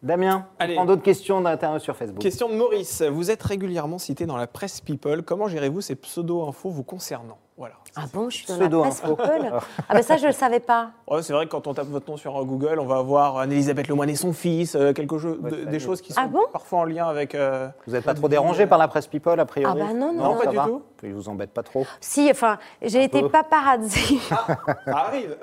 Damien, 0.03 0.47
Allez. 0.59 0.73
on 0.73 0.77
prend 0.77 0.85
d'autres 0.87 1.03
questions 1.03 1.43
d'internautes 1.43 1.83
sur 1.83 1.95
Facebook. 1.95 2.21
Question 2.23 2.49
de 2.49 2.55
Maurice. 2.55 3.03
Vous 3.03 3.31
êtes 3.31 3.43
régulièrement 3.43 3.99
cité 3.99 4.25
dans 4.25 4.39
la 4.39 4.47
presse 4.47 4.81
People. 4.81 5.23
Comment 5.23 5.47
gérez-vous 5.47 5.83
ces 5.83 5.95
pseudo-infos 5.95 6.71
vous 6.71 6.83
concernant? 6.85 7.37
Voilà. 7.61 7.75
Ah 7.95 8.05
bon, 8.15 8.31
je 8.31 8.37
suis 8.39 8.47
dans 8.47 8.57
la 8.59 8.69
presse 8.71 9.03
people 9.03 9.53
Ah 9.87 9.93
ben 9.95 10.03
ça, 10.03 10.17
je 10.17 10.23
ne 10.23 10.29
le 10.29 10.33
savais 10.33 10.61
pas. 10.61 10.93
Ouais, 11.11 11.23
c'est 11.23 11.33
vrai 11.33 11.45
que 11.47 11.51
quand 11.51 11.67
on 11.67 11.75
tape 11.75 11.89
votre 11.89 12.09
nom 12.09 12.17
sur 12.17 12.33
Google, 12.45 12.79
on 12.79 12.87
va 12.87 12.99
avoir 12.99 13.37
Anne-Elisabeth 13.39 13.89
Lemoine 13.89 14.09
et 14.11 14.15
son 14.15 14.33
fils, 14.33 14.77
euh, 14.77 14.93
quelque 14.93 15.19
chose, 15.19 15.39
Ouais, 15.43 15.51
de- 15.51 15.57
c'est 15.65 15.71
des 15.71 15.81
choses 15.81 16.01
qui 16.01 16.13
sont 16.13 16.21
Ah 16.25 16.29
bon 16.29 16.43
parfois 16.53 16.79
en 16.81 16.85
lien 16.85 17.07
avec. 17.09 17.35
euh, 17.35 17.67
Vous 17.87 17.93
n'êtes 17.95 18.05
pas 18.05 18.15
trop 18.15 18.29
dérangé 18.29 18.67
par 18.67 18.79
la 18.79 18.87
presse 18.89 19.09
People, 19.09 19.39
a 19.41 19.45
priori 19.45 19.79
Ah 19.83 19.87
bah 19.89 19.93
non, 19.93 20.13
non, 20.13 20.23
non. 20.23 20.39
ça 20.39 20.45
pas 20.45 20.51
du 20.51 20.57
va 20.57 20.65
tout. 20.67 20.83
Ils 21.03 21.13
vous 21.13 21.29
embêtent 21.29 21.53
pas 21.53 21.65
trop 21.65 21.85
Si, 22.01 22.29
enfin, 22.31 22.59
j'ai 22.81 23.03
été 23.03 23.23
peu. 23.23 23.29
paparazzi 23.29 24.19
Ça 24.29 24.47
arrive. 24.95 25.37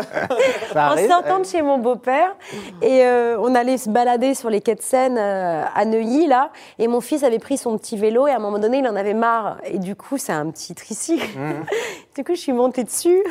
Ça 0.71 0.93
en 0.93 0.97
sortant 1.09 1.39
de 1.39 1.45
chez 1.45 1.61
mon 1.61 1.77
beau-père. 1.79 2.33
Et 2.81 3.03
euh, 3.03 3.37
on 3.41 3.53
allait 3.55 3.77
se 3.77 3.89
balader 3.89 4.33
sur 4.35 4.49
les 4.49 4.61
quais 4.61 4.75
de 4.75 4.81
Seine 4.81 5.17
euh, 5.17 5.63
à 5.75 5.83
Neuilly, 5.83 6.27
là. 6.27 6.51
Et 6.79 6.87
mon 6.87 7.01
fils 7.01 7.23
avait 7.23 7.39
pris 7.39 7.57
son 7.57 7.77
petit 7.77 7.97
vélo 7.97 8.25
et 8.27 8.31
à 8.31 8.37
un 8.37 8.39
moment 8.39 8.59
donné, 8.59 8.77
il 8.79 8.87
en 8.87 8.95
avait 8.95 9.13
marre. 9.15 9.57
Et 9.65 9.79
du 9.79 9.95
coup, 9.97 10.17
c'est 10.17 10.31
un 10.33 10.49
petit 10.49 10.73
tricycle. 10.75 11.27
du 12.17 12.23
coup, 12.23 12.33
je 12.33 12.39
suis 12.41 12.51
montée 12.51 12.83
dessus. 12.83 13.23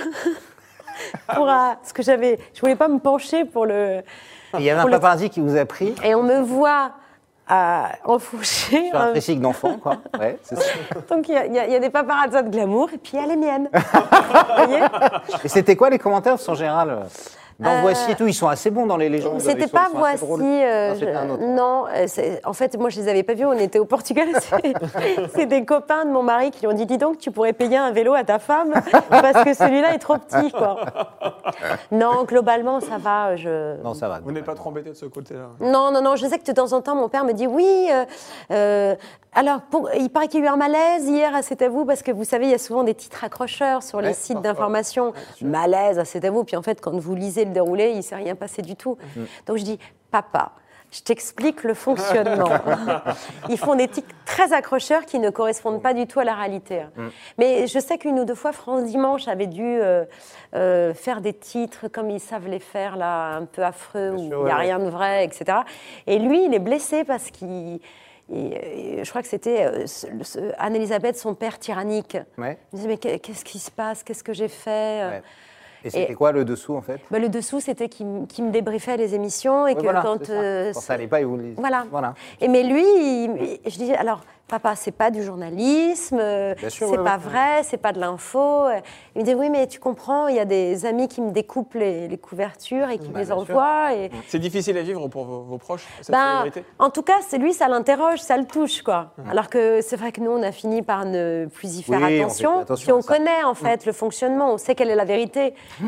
pour, 1.34 1.48
euh, 1.48 1.74
parce 1.74 1.92
que 1.92 2.02
j'avais, 2.04 2.38
je 2.54 2.60
voulais 2.60 2.76
pas 2.76 2.86
me 2.88 2.98
pencher 3.00 3.44
pour 3.44 3.66
le. 3.66 4.00
Il 4.56 4.62
y 4.62 4.70
avait 4.70 4.80
un 4.80 4.84
le- 4.84 4.92
paparazzi 4.92 5.28
qui 5.28 5.40
vous 5.40 5.56
a 5.56 5.64
pris 5.66 5.92
Et 6.04 6.14
on 6.14 6.22
me 6.22 6.40
voit 6.40 6.92
euh, 7.50 7.82
enfourcher. 8.04 8.88
sur 8.90 8.96
un 8.96 9.08
un- 9.08 9.10
tricycle 9.10 9.40
d'enfant, 9.40 9.76
quoi. 9.78 9.96
Ouais, 10.20 10.38
c'est 10.42 10.54
ça. 10.56 10.70
Donc 11.10 11.28
il 11.28 11.34
y, 11.34 11.36
a- 11.58 11.66
y 11.66 11.72
y 11.74 11.80
des 11.80 11.90
paparazzas 11.90 12.42
de 12.42 12.50
glamour 12.50 12.90
et 12.94 12.98
puis 12.98 13.12
il 13.14 13.20
y 13.20 13.24
a 13.24 13.26
les 13.26 13.36
miennes. 13.36 13.68
Vous 13.74 14.64
voyez? 14.66 14.82
Et 15.44 15.48
c'était 15.48 15.74
quoi 15.74 15.90
les 15.90 15.98
commentaires 15.98 16.36
en 16.46 16.54
général 16.54 17.06
Dans 17.58 17.70
Euh, 17.70 17.80
Voici 17.80 18.10
et 18.10 18.14
tout, 18.14 18.26
ils 18.26 18.34
sont 18.34 18.48
assez 18.48 18.70
bons 18.70 18.84
dans 18.86 18.98
les 18.98 19.08
légendes. 19.08 19.40
C'était 19.40 19.66
pas 19.66 19.86
sont 19.86 19.96
voici. 19.98 20.20
euh, 20.44 20.90
Non, 20.90 20.94
c'était 20.98 21.12
je- 21.12 21.16
un 21.18 21.30
autre. 21.30 21.42
non, 21.42 21.84
euh, 21.94 22.36
en 22.44 22.52
fait, 22.52 22.76
moi, 22.78 22.90
je 22.90 23.00
les 23.00 23.08
avais 23.08 23.22
pas 23.22 23.32
vus. 23.32 23.46
On 23.46 23.52
était 23.54 23.78
au 23.78 23.86
Portugal. 23.86 24.28
C'est- 24.40 24.74
C'est 25.34 25.46
des 25.46 25.64
copains 25.64 26.04
de 26.04 26.10
mon 26.10 26.22
mari 26.22 26.50
qui 26.50 26.60
lui 26.60 26.66
ont 26.68 26.72
dit 26.76 26.84
Dis 26.86 26.98
donc, 26.98 27.16
tu 27.18 27.30
pourrais 27.30 27.54
payer 27.54 27.78
un 27.78 27.92
vélo 27.92 28.12
à 28.12 28.24
ta 28.24 28.38
femme 28.38 28.74
parce 29.08 29.42
que 29.44 29.54
celui-là 29.54 29.94
est 29.94 29.98
trop 29.98 30.18
petit. 30.18 30.50
Quoi. 30.52 30.80
Non, 31.90 32.24
globalement, 32.24 32.80
ça 32.80 32.98
va. 32.98 33.36
Je... 33.36 33.80
Non, 33.82 33.94
ça 33.94 34.08
va. 34.08 34.20
Vous 34.22 34.32
n'êtes 34.32 34.44
pas 34.44 34.54
trop 34.54 34.68
embêté 34.70 34.90
de 34.90 34.94
ce 34.94 35.06
côté-là? 35.06 35.48
Non, 35.60 35.90
non, 35.90 36.02
non, 36.02 36.16
je 36.16 36.26
sais 36.26 36.38
que 36.38 36.44
de 36.44 36.52
temps 36.52 36.72
en 36.72 36.80
temps, 36.82 36.94
mon 36.94 37.08
père 37.08 37.24
me 37.24 37.32
dit 37.32 37.46
oui. 37.46 37.88
euh, 37.92 38.04
euh, 38.50 38.94
alors, 39.36 39.60
pour- 39.62 39.88
il 39.96 40.10
paraît 40.10 40.26
qu'il 40.28 40.40
y 40.40 40.42
a 40.42 40.46
eu 40.46 40.48
un 40.48 40.56
malaise 40.56 41.06
hier 41.06 41.34
à 41.34 41.42
C'est 41.42 41.62
à 41.62 41.68
vous, 41.68 41.84
parce 41.84 42.02
que 42.02 42.10
vous 42.10 42.24
savez, 42.24 42.46
il 42.46 42.50
y 42.50 42.54
a 42.54 42.58
souvent 42.58 42.82
des 42.82 42.94
titres 42.94 43.22
accrocheurs 43.22 43.82
sur 43.82 44.00
les 44.00 44.08
Ouais, 44.08 44.14
sites 44.14 44.40
d'information. 44.40 45.12
malaise 45.42 45.98
à 45.98 46.04
C'est 46.04 46.24
à 46.24 46.30
vous. 46.30 46.42
Puis 46.44 46.56
en 46.56 46.62
fait, 46.62 46.80
quand 46.80 46.96
vous 46.98 47.14
lisez 47.14 47.44
le 47.44 47.52
déroulé, 47.52 47.90
il 47.90 47.98
ne 47.98 48.02
s'est 48.02 48.16
rien 48.16 48.34
passé 48.34 48.62
du 48.62 48.74
tout. 48.76 48.96
Donc 49.46 49.58
je 49.58 49.62
dis, 49.64 49.78
papa. 50.10 50.50
Je 50.92 51.00
t'explique 51.02 51.64
le 51.64 51.74
fonctionnement. 51.74 52.48
Ils 53.48 53.58
font 53.58 53.74
des 53.74 53.88
titres 53.88 54.14
très 54.24 54.52
accrocheurs 54.52 55.04
qui 55.04 55.18
ne 55.18 55.30
correspondent 55.30 55.82
pas 55.82 55.92
du 55.92 56.06
tout 56.06 56.20
à 56.20 56.24
la 56.24 56.34
réalité. 56.34 56.82
Mais 57.38 57.66
je 57.66 57.78
sais 57.80 57.98
qu'une 57.98 58.20
ou 58.20 58.24
deux 58.24 58.36
fois, 58.36 58.52
France 58.52 58.84
Dimanche 58.84 59.26
avait 59.26 59.48
dû 59.48 59.64
euh, 59.64 60.04
euh, 60.54 60.94
faire 60.94 61.20
des 61.20 61.32
titres 61.32 61.88
comme 61.88 62.08
ils 62.08 62.20
savent 62.20 62.46
les 62.46 62.60
faire, 62.60 62.96
là, 62.96 63.34
un 63.34 63.46
peu 63.46 63.64
affreux, 63.64 64.12
où 64.12 64.16
il 64.18 64.28
n'y 64.28 64.32
a 64.34 64.38
ouais, 64.38 64.52
rien 64.54 64.78
de 64.78 64.88
vrai, 64.88 65.24
etc. 65.24 65.58
Et 66.06 66.20
lui, 66.20 66.44
il 66.44 66.54
est 66.54 66.60
blessé 66.60 67.02
parce 67.04 67.30
qu'il. 67.32 67.80
Il- 68.28 69.04
je 69.04 69.08
crois 69.10 69.22
que 69.22 69.28
c'était 69.28 69.64
euh, 69.66 69.84
Anne-Elisabeth, 70.58 71.16
son 71.16 71.34
père 71.34 71.58
tyrannique. 71.58 72.16
Ouais. 72.38 72.58
Il 72.72 72.76
me 72.76 72.78
disait, 72.78 72.88
mais 72.88 72.98
qu'est- 72.98 73.18
qu'est-ce 73.18 73.44
qui 73.44 73.58
se 73.58 73.70
passe? 73.70 74.02
Qu'est-ce 74.02 74.24
que 74.24 74.32
j'ai 74.32 74.48
fait 74.48 75.04
Ouais. 75.08 75.22
Et 75.84 75.90
c'était 75.90 76.14
quoi 76.14 76.32
le 76.32 76.44
dessous 76.44 76.74
en 76.74 76.80
fait? 76.82 76.98
Bah, 77.12 77.18
Le 77.20 77.28
dessous, 77.28 77.60
c'était 77.60 77.88
qu'il 77.88 78.06
me 78.06 78.50
débriefait 78.50 78.96
les 78.96 79.14
émissions 79.14 79.66
et 79.68 79.70
Ouais, 79.72 79.76
que 79.76 79.82
voilà, 79.82 80.02
quand. 80.02 80.24
ça. 80.24 80.32
euh, 80.32 80.72
Quand 80.72 80.80
ça 80.80 80.94
allait 80.94 81.06
pas, 81.06 81.20
ils 81.20 81.26
vous 81.26 81.36
les- 81.36 81.52
voilà. 81.52 81.86
voilà. 81.90 82.14
Et 82.40 82.48
mais 82.48 82.64
lui, 82.64 82.82
il- 82.82 83.60
je 83.64 83.76
disais 83.78 83.94
alors, 83.94 84.22
papa, 84.48 84.76
c'est 84.76 84.92
pas 84.92 85.10
du 85.10 85.22
journalisme, 85.22 86.18
euh, 86.20 86.54
c'est 86.68 86.84
ouais, 86.84 86.96
pas 86.96 87.16
ouais. 87.16 87.18
vrai, 87.18 87.62
c'est 87.64 87.76
pas 87.76 87.92
de 87.92 87.98
l'info. 88.00 88.66
Il 89.14 89.22
me 89.22 89.26
dit 89.26 89.34
oui, 89.34 89.50
mais 89.50 89.66
tu 89.66 89.80
comprends, 89.80 90.28
il 90.28 90.36
y 90.36 90.38
a 90.40 90.44
des 90.44 90.86
amis 90.86 91.08
qui 91.08 91.20
me 91.20 91.30
découpent 91.30 91.74
les, 91.74 92.08
les 92.08 92.18
couvertures 92.18 92.88
et 92.88 92.98
qui 92.98 93.08
Bah, 93.08 93.18
me 93.18 93.24
les 93.24 93.32
envoient. 93.32 93.94
Et, 93.94 94.10
C'est 94.28 94.38
difficile 94.38 94.78
à 94.78 94.82
vivre 94.82 95.08
pour 95.08 95.24
vos, 95.24 95.42
vos 95.42 95.58
proches, 95.58 95.86
cette 96.00 96.14
célébrité 96.14 96.64
en 96.78 96.90
tout 96.90 97.02
cas, 97.02 97.18
c'est 97.26 97.38
lui, 97.38 97.52
ça 97.52 97.68
l'interroge, 97.68 98.20
ça 98.20 98.36
le 98.36 98.44
touche, 98.44 98.82
quoi. 98.82 99.12
Alors 99.28 99.48
que 99.48 99.80
c'est 99.82 99.96
vrai 99.96 100.12
que 100.12 100.20
nous, 100.20 100.30
on 100.30 100.42
a 100.42 100.52
fini 100.52 100.82
par 100.82 101.04
ne 101.04 101.46
plus 101.52 101.78
y 101.78 101.82
faire 101.82 102.00
Oui, 102.00 102.20
attention. 102.20 102.64
Puis 102.76 102.92
on 102.92 103.02
connaît 103.02 103.44
en 103.44 103.54
fait 103.54 103.86
le 103.86 103.92
fonctionnement, 103.92 104.52
on 104.52 104.58
sait 104.58 104.74
quelle 104.74 104.90
est 104.90 104.94
la 104.96 105.04
vérité. 105.04 105.54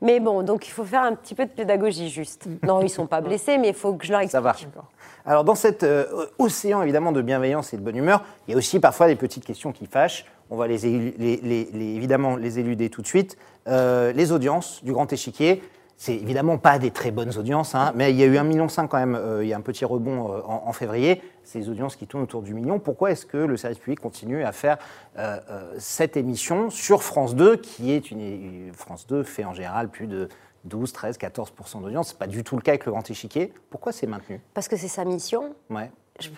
Mais 0.00 0.20
bon, 0.20 0.42
donc 0.44 0.68
il 0.68 0.70
faut 0.70 0.84
faire 0.84 1.02
un 1.02 1.14
petit 1.14 1.34
peu 1.34 1.44
de 1.44 1.50
pédagogie 1.50 2.08
juste. 2.08 2.46
Non, 2.62 2.80
ils 2.82 2.88
sont 2.88 3.06
pas 3.06 3.20
blessés, 3.20 3.58
mais 3.58 3.70
il 3.70 3.74
faut 3.74 3.94
que 3.94 4.06
je 4.06 4.12
leur 4.12 4.20
explique. 4.20 4.30
Ça 4.30 4.40
va. 4.40 4.54
Alors, 5.28 5.44
dans 5.44 5.54
cet 5.54 5.82
euh, 5.82 6.06
océan 6.38 6.80
évidemment 6.82 7.12
de 7.12 7.20
bienveillance 7.20 7.74
et 7.74 7.76
de 7.76 7.82
bonne 7.82 7.96
humeur, 7.96 8.24
il 8.46 8.52
y 8.52 8.54
a 8.54 8.56
aussi 8.56 8.80
parfois 8.80 9.08
des 9.08 9.14
petites 9.14 9.44
questions 9.44 9.72
qui 9.72 9.84
fâchent. 9.84 10.24
On 10.48 10.56
va 10.56 10.66
les, 10.66 10.86
évidemment 10.86 12.36
les 12.36 12.58
éluder 12.58 12.88
tout 12.88 13.02
de 13.02 13.06
suite. 13.06 13.36
Euh, 13.68 14.10
les 14.12 14.32
audiences 14.32 14.82
du 14.82 14.94
Grand 14.94 15.12
Échiquier, 15.12 15.62
c'est 15.98 16.14
évidemment 16.14 16.56
pas 16.56 16.78
des 16.78 16.90
très 16.90 17.10
bonnes 17.10 17.36
audiences, 17.36 17.74
hein, 17.74 17.92
mais 17.94 18.10
il 18.10 18.16
y 18.16 18.22
a 18.22 18.26
eu 18.26 18.36
1,5 18.36 18.44
million 18.44 18.66
quand 18.88 18.96
même. 18.96 19.16
euh, 19.16 19.44
il 19.44 19.48
y 19.50 19.52
a 19.52 19.56
un 19.58 19.60
petit 19.60 19.84
rebond 19.84 20.42
en, 20.46 20.62
en 20.66 20.72
février. 20.72 21.20
Ces 21.44 21.68
audiences 21.68 21.96
qui 21.96 22.06
tournent 22.06 22.22
autour 22.22 22.40
du 22.40 22.54
million. 22.54 22.78
Pourquoi 22.78 23.10
est-ce 23.10 23.26
que 23.26 23.36
le 23.36 23.58
service 23.58 23.80
public 23.80 24.00
continue 24.00 24.44
à 24.44 24.52
faire 24.52 24.78
cette 25.78 26.16
émission 26.16 26.70
sur 26.70 27.02
France 27.02 27.34
2, 27.34 27.56
qui 27.56 27.92
est 27.92 28.10
une- 28.10 28.70
France 28.74 29.06
2 29.06 29.22
fait 29.24 29.44
en 29.44 29.52
général 29.54 29.88
plus 29.88 30.06
de 30.06 30.28
12, 30.64 30.92
13, 30.92 31.18
14 31.18 31.52
d'audience. 31.80 32.08
C'est 32.08 32.18
pas 32.18 32.26
du 32.26 32.44
tout 32.44 32.56
le 32.56 32.62
cas 32.62 32.72
avec 32.72 32.84
le 32.86 32.92
Grand 32.92 33.08
Échiquier. 33.10 33.52
Pourquoi 33.70 33.92
c'est 33.92 34.06
maintenu? 34.06 34.40
Parce 34.54 34.68
que 34.68 34.76
c'est 34.76 34.88
sa 34.88 35.04
mission. 35.04 35.54
Ouais. 35.70 35.90
Je- 36.20 36.30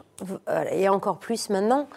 euh, 0.48 0.64
et 0.72 0.88
encore 0.90 1.18
plus 1.18 1.48
maintenant, 1.48 1.88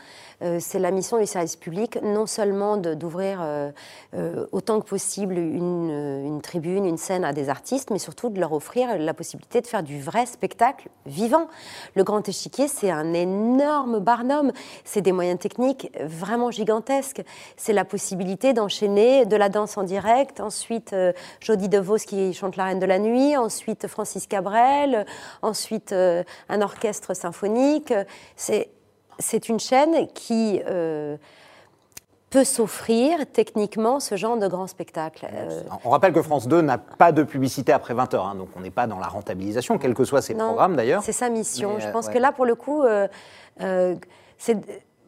c'est 0.42 0.80
la 0.80 0.92
mission 0.92 1.20
du 1.20 1.26
service 1.26 1.56
public, 1.56 2.00
non 2.02 2.26
seulement 2.26 2.78
d'ouvrir 2.78 3.40
euh, 3.42 3.72
euh, 4.16 4.46
autant 4.52 4.80
que 4.80 4.88
possible 4.88 5.38
une, 5.38 5.90
euh, 5.92 6.26
une 6.26 6.42
tribune, 6.42 6.86
une 6.86 6.98
scène 6.98 7.26
à 7.26 7.34
des 7.34 7.50
artistes, 7.50 7.90
mais 7.92 8.00
surtout 8.00 8.30
de 8.30 8.40
leur 8.40 8.54
offrir 8.54 8.98
la 8.98 9.14
possibilité 9.14 9.62
de 9.62 9.68
faire 9.68 9.84
du 9.84 10.00
vrai 10.00 10.26
spectacle 10.26 10.90
vivant. 11.06 11.48
Le 11.96 12.04
Grand 12.04 12.28
Échiquier, 12.28 12.68
c'est 12.68 12.92
un 12.92 13.14
énorme 13.14 14.00
barnum, 14.00 14.52
c'est 14.84 15.02
des 15.02 15.12
moyens 15.12 15.40
techniques 15.40 15.92
vraiment 16.00 16.52
gigantesques. 16.52 17.24
C'est 17.58 17.74
la 17.74 17.86
possibilité 17.86 18.54
d'enchaîner 18.54 19.26
de 19.26 19.36
la 19.36 19.50
danse 19.50 19.78
en 19.78 19.84
direct, 19.84 20.40
ensuite 20.40 20.94
euh, 20.94 21.12
Jodie 21.40 21.70
DeVos 21.70 21.98
qui 21.98 22.34
chante 22.34 22.56
la 22.56 22.66
Reine 22.66 22.80
de 22.80 22.86
la 22.86 23.00
Nuit, 23.00 23.36
ensuite 23.38 23.88
Francis 23.88 24.28
Cabrel, 24.28 25.06
ensuite 25.42 25.92
euh, 25.92 26.24
un 26.50 26.62
orchestre 26.62 27.14
symphonique. 27.16 27.94
C'est 28.36 28.70
c'est 29.20 29.50
une 29.50 29.60
chaîne 29.60 30.08
qui 30.14 30.62
euh, 30.68 31.18
peut 32.30 32.44
s'offrir 32.44 33.20
techniquement 33.32 34.00
ce 34.00 34.16
genre 34.16 34.38
de 34.38 34.48
grand 34.48 34.68
spectacle. 34.68 35.28
Euh, 35.32 35.62
On 35.84 35.90
rappelle 35.90 36.14
que 36.14 36.22
France 36.22 36.48
2 36.48 36.62
n'a 36.62 36.78
pas 36.78 37.12
de 37.12 37.24
publicité 37.24 37.72
après 37.72 37.94
20h, 37.94 38.38
donc 38.38 38.50
on 38.56 38.62
n'est 38.62 38.72
pas 38.72 38.88
dans 38.88 39.00
la 39.00 39.08
rentabilisation, 39.08 39.78
quels 39.78 39.94
que 39.94 40.06
soient 40.06 40.22
ses 40.22 40.34
non, 40.34 40.48
programmes 40.48 40.76
d'ailleurs. 40.76 41.04
C'est 41.04 41.12
sa 41.12 41.30
mission. 41.30 41.76
Mais, 41.76 41.82
Je 41.82 41.88
euh, 41.88 41.92
pense 41.92 42.08
ouais. 42.08 42.14
que 42.14 42.20
là, 42.20 42.32
pour 42.32 42.46
le 42.46 42.56
coup, 42.56 42.84
c'est. 44.38 44.58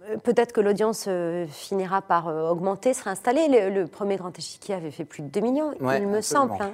Euh, 0.09 0.17
Peut-être 0.17 0.51
que 0.53 0.61
l'audience 0.61 1.05
euh, 1.07 1.45
finira 1.47 2.01
par 2.01 2.27
euh, 2.27 2.49
augmenter, 2.49 2.93
sera 2.93 3.11
installée. 3.11 3.47
Le, 3.47 3.69
le 3.81 3.87
premier 3.87 4.15
Grand 4.17 4.37
Échiquier 4.37 4.75
avait 4.75 4.91
fait 4.91 5.05
plus 5.05 5.23
de 5.23 5.27
2 5.29 5.39
millions, 5.41 5.71
Ouais, 5.79 5.99
il 6.01 6.07
me 6.07 6.17
absolument. 6.17 6.57
semble. 6.57 6.63
hein. 6.63 6.73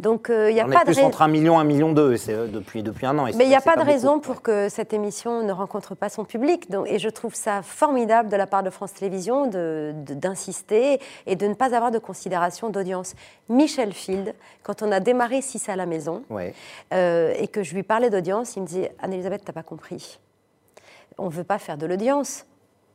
Donc 0.00 0.30
euh, 0.30 0.50
il 0.50 0.54
n'y 0.54 0.60
a 0.60 0.66
on 0.66 0.70
pas 0.70 0.82
est 0.82 0.84
de 0.86 0.92
plus 0.92 1.00
entre 1.02 1.22
1 1.22 1.28
million 1.28 1.54
et 1.58 1.60
1 1.60 1.64
million 1.64 1.92
2, 1.92 2.12
et 2.14 2.16
c'est 2.18 2.32
euh, 2.34 2.46
depuis, 2.46 2.82
depuis 2.82 3.06
un 3.06 3.18
an. 3.18 3.24
Mais 3.34 3.44
il 3.44 3.48
n'y 3.48 3.54
a 3.56 3.60
pas 3.60 3.76
de 3.76 3.82
raison 3.82 4.14
beaucoup. 4.14 4.26
pour 4.32 4.42
que 4.42 4.68
cette 4.68 4.92
émission 4.92 5.42
ne 5.42 5.52
rencontre 5.52 5.94
pas 5.94 6.08
son 6.08 6.24
public. 6.24 6.70
Donc, 6.70 6.86
et 6.88 6.98
je 6.98 7.08
trouve 7.08 7.34
ça 7.34 7.62
formidable 7.62 8.28
de 8.28 8.36
la 8.36 8.46
part 8.46 8.62
de 8.62 8.70
France 8.70 8.94
Télévisions 8.94 9.46
d'insister 9.46 11.00
et 11.26 11.36
de 11.36 11.46
ne 11.46 11.54
pas 11.54 11.74
avoir 11.74 11.90
de 11.90 11.98
considération 11.98 12.70
d'audience. 12.70 13.14
Michel 13.48 13.92
Field, 13.92 14.34
quand 14.62 14.82
on 14.82 14.90
a 14.92 15.00
démarré 15.00 15.42
6 15.42 15.68
à 15.68 15.76
la 15.76 15.86
maison, 15.86 16.22
Ouais. 16.30 16.54
euh, 16.92 17.34
et 17.38 17.48
que 17.48 17.62
je 17.62 17.74
lui 17.74 17.82
parlais 17.82 18.10
d'audience, 18.10 18.56
il 18.56 18.62
me 18.62 18.66
disait 18.66 18.94
Anne-Elisabeth, 19.00 19.42
t'as 19.44 19.52
pas 19.52 19.62
compris. 19.62 20.18
On 21.18 21.26
ne 21.26 21.30
veut 21.30 21.44
pas 21.44 21.58
faire 21.58 21.76
de 21.78 21.86
l'audience. 21.86 22.44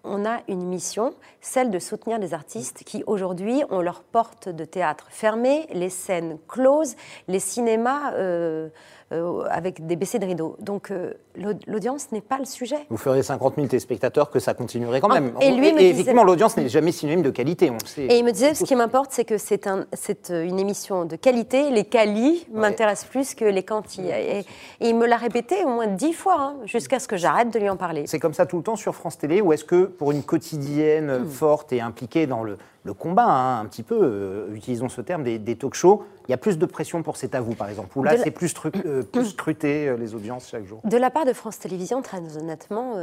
On 0.04 0.26
a 0.26 0.40
une 0.48 0.64
mission, 0.64 1.14
celle 1.42 1.72
de 1.72 1.80
soutenir 1.80 2.20
des 2.20 2.34
artistes 2.34 2.84
qui 2.86 3.04
aujourd'hui 3.06 3.64
ont 3.70 3.82
leurs 3.82 4.02
portes 4.02 4.48
de 4.48 4.64
théâtre 4.64 5.08
fermées, 5.10 5.68
les 5.74 5.90
scènes 5.90 6.38
closes, 6.48 6.96
les 7.28 7.40
cinémas 7.40 8.14
euh, 8.14 8.70
euh, 9.12 9.44
avec 9.50 9.86
des 9.88 9.96
baissées 9.96 10.20
de 10.20 10.26
rideaux. 10.26 10.56
Donc 10.60 10.92
euh, 10.92 11.14
l'aud- 11.36 11.54
l'audience 11.68 12.12
n'est 12.12 12.22
pas 12.22 12.38
le 12.38 12.46
sujet. 12.46 12.78
Vous 12.90 12.98
feriez 12.98 13.24
50 13.24 13.56
000 13.56 13.68
téléspectateurs, 13.68 14.30
que 14.30 14.40
ça 14.40 14.54
continuerait 14.54 15.02
quand 15.02 15.10
Ah, 15.12 15.20
même. 15.20 15.34
et 15.42 15.52
lui 15.52 15.68
et, 15.70 15.74
me 15.74 15.78
disait- 15.80 15.90
effectivement, 15.92 16.24
l'audience 16.24 16.58
n'est 16.58 16.70
jamais 16.70 16.92
synonyme 16.92 17.22
de 17.24 17.30
qualité, 17.32 17.70
on 17.70 17.74
le 17.82 17.88
sait. 17.88 18.04
Et 18.06 18.18
il 18.18 18.24
me 18.26 18.32
disait, 18.32 18.54
ce 18.54 18.64
qui 18.64 18.76
m'importe, 18.76 19.12
c'est 19.12 19.26
que 19.26 19.38
c'est 19.38 19.68
un, 19.68 19.86
euh, 20.30 20.44
une 20.46 20.60
émission 20.60 21.06
de 21.06 21.16
qualité. 21.16 21.70
Les 21.72 21.86
qualis 21.86 22.46
m'intéressent 22.54 23.10
plus 23.10 23.34
que 23.36 23.46
les 23.46 23.64
quanti. 23.64 24.02
Et, 24.02 24.40
et 24.40 24.46
il 24.90 24.96
me 24.96 25.06
l'a 25.08 25.18
répété 25.18 25.64
au 25.66 25.70
moins 25.70 25.88
dix 25.88 26.14
fois, 26.14 26.36
hein, 26.40 26.56
jusqu'à 26.66 27.00
ce 27.00 27.08
que 27.08 27.18
j'arrête 27.18 27.52
de 27.54 27.60
lui 27.60 27.70
en 27.70 27.78
parler. 27.78 28.04
C'est 28.08 28.20
comme 28.20 28.34
ça 28.34 28.46
tout 28.46 28.58
le 28.58 28.64
temps 28.64 28.76
sur 28.76 28.96
France 28.96 29.18
Télé 29.18 29.42
ou 29.42 29.54
est-ce 29.54 29.64
que 29.66 29.86
pour 29.86 30.12
une 30.12 30.24
quotidienne 30.24 31.20
Hmm. 31.20 31.26
forte 31.30 31.74
et 31.74 31.82
impliquée 31.82 32.28
dans 32.28 32.44
le, 32.44 32.58
le 32.84 32.94
combat, 32.94 33.26
hein, 33.26 33.60
un 33.62 33.66
petit 33.66 33.84
peu, 33.84 34.00
euh, 34.02 34.54
utilisons 34.56 34.90
ce 34.90 35.02
terme, 35.02 35.24
des, 35.24 35.38
des 35.38 35.56
talk-shows, 35.58 36.04
il 36.28 36.32
y 36.32 36.34
a 36.34 36.38
plus 36.38 36.58
de 36.58 36.66
pression 36.66 37.04
pour 37.04 37.18
C'est 37.18 37.36
à 37.36 37.42
vous, 37.42 37.54
par 37.56 37.70
exemple 37.70 37.98
Ou 37.98 38.04
là, 38.04 38.16
la- 38.16 38.24
c'est 38.24 38.32
plus, 38.32 38.54
euh, 38.86 39.04
plus 39.04 39.26
scruté, 39.32 39.88
euh, 39.90 39.98
les 39.98 40.16
audiences 40.16 40.48
chaque 40.48 40.66
jour 40.66 40.80
De 40.86 40.98
la 40.98 41.10
part 41.12 41.26
de 41.26 41.34
France 41.34 41.60
Télévisions, 41.60 42.02
très 42.02 42.20
honnêtement, 42.38 42.94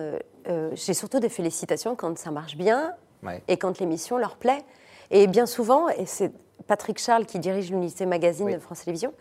j'ai 0.74 0.94
surtout 0.94 1.20
des 1.20 1.28
félicitations 1.28 1.94
quand 1.96 2.16
ça 2.18 2.30
marche 2.30 2.56
bien 2.56 2.92
Ouais. 3.22 3.42
et 3.48 3.56
quand 3.56 3.78
l'émission 3.80 4.18
leur 4.18 4.36
plaît. 4.36 4.62
Et 5.10 5.26
bien 5.26 5.46
souvent, 5.46 5.88
et 5.88 6.06
c'est 6.06 6.32
Patrick 6.66 6.98
Charles 6.98 7.26
qui 7.26 7.38
dirige 7.38 7.70
l'unité 7.70 8.06
magazine 8.06 8.46
Oui. 8.46 8.54
de 8.54 8.58
France 8.58 8.80
Télévisions, 8.80 9.12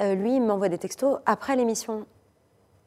lui, 0.00 0.36
il 0.36 0.40
m'envoie 0.42 0.68
des 0.68 0.78
textos 0.78 1.18
après 1.26 1.56
l'émission. 1.56 2.06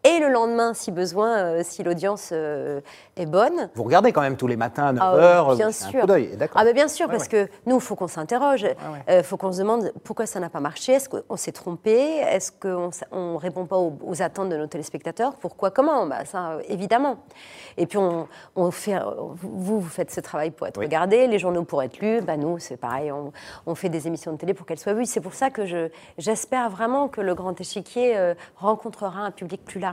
Et 0.06 0.20
le 0.20 0.28
lendemain, 0.28 0.74
si 0.74 0.92
besoin, 0.92 1.38
euh, 1.38 1.62
si 1.64 1.82
l'audience 1.82 2.32
euh, 2.34 2.82
est 3.16 3.26
bonne. 3.26 3.70
Vous 3.76 3.84
regardez 3.84 4.12
quand 4.12 4.20
même 4.20 4.36
tous 4.36 4.48
les 4.48 4.58
matins 4.58 4.88
à 4.88 4.92
9h, 4.94 5.46
Ah, 5.50 5.56
bien 5.56 5.68
un 5.70 5.72
sûr. 5.72 6.02
coup 6.02 6.08
d'œil, 6.08 6.36
d'accord. 6.36 6.60
Ah 6.60 6.66
ben 6.66 6.74
bien 6.74 6.90
sûr, 6.90 7.08
Ouais, 7.08 7.14
parce 7.14 7.30
que 7.30 7.48
nous, 7.66 7.76
il 7.76 7.82
faut 7.82 7.96
qu'on 7.96 8.10
s'interroge. 8.10 8.66
Il 9.08 9.24
faut 9.24 9.38
qu'on 9.38 9.54
se 9.54 9.60
demande 9.60 9.94
pourquoi 10.04 10.26
ça 10.26 10.42
n'a 10.42 10.50
pas 10.50 10.60
marché. 10.60 10.92
Est-ce 10.92 11.08
qu'on 11.08 11.38
s'est 11.38 11.54
trompé? 11.54 11.94
Est-ce 12.18 12.52
qu'on 12.52 12.90
ne 13.34 13.38
répond 13.38 13.66
pas 13.66 13.78
aux, 13.78 13.98
aux 14.06 14.22
attentes 14.22 14.50
de 14.50 14.58
nos 14.58 14.68
téléspectateurs? 14.68 15.36
Pourquoi? 15.38 15.72
Comment? 15.72 16.06
Bah, 16.06 16.26
Ça, 16.26 16.52
euh, 16.52 16.62
évidemment. 16.68 17.20
Et 17.78 17.86
puis, 17.86 17.98
on, 17.98 18.28
on 18.58 18.72
fait, 18.72 19.00
vous, 19.42 19.80
vous 19.80 19.88
faites 19.90 20.12
ce 20.12 20.20
travail 20.20 20.52
pour 20.52 20.68
être 20.68 20.78
Oui. 20.80 20.86
regardé, 20.86 21.28
les 21.28 21.40
journaux 21.40 21.64
pour 21.64 21.82
être 21.82 22.00
lus. 22.00 22.20
Bah, 22.22 22.36
nous, 22.36 22.60
c'est 22.60 22.76
pareil, 22.76 23.10
on, 23.12 23.32
on 23.66 23.74
fait 23.74 23.88
des 23.90 24.06
émissions 24.08 24.34
de 24.34 24.38
télé 24.38 24.54
pour 24.54 24.66
qu'elles 24.66 24.80
soient 24.80 24.94
vues. 24.94 25.06
C'est 25.06 25.22
pour 25.22 25.34
ça 25.34 25.50
que 25.50 25.66
je- 25.66 25.88
j'espère 26.18 26.70
vraiment 26.70 27.08
que 27.08 27.22
le 27.22 27.34
Grand 27.36 27.58
Échiquier 27.62 28.18
euh, 28.18 28.34
rencontrera 28.58 29.22
un 29.22 29.32
public 29.32 29.64
plus 29.64 29.80
large. 29.80 29.93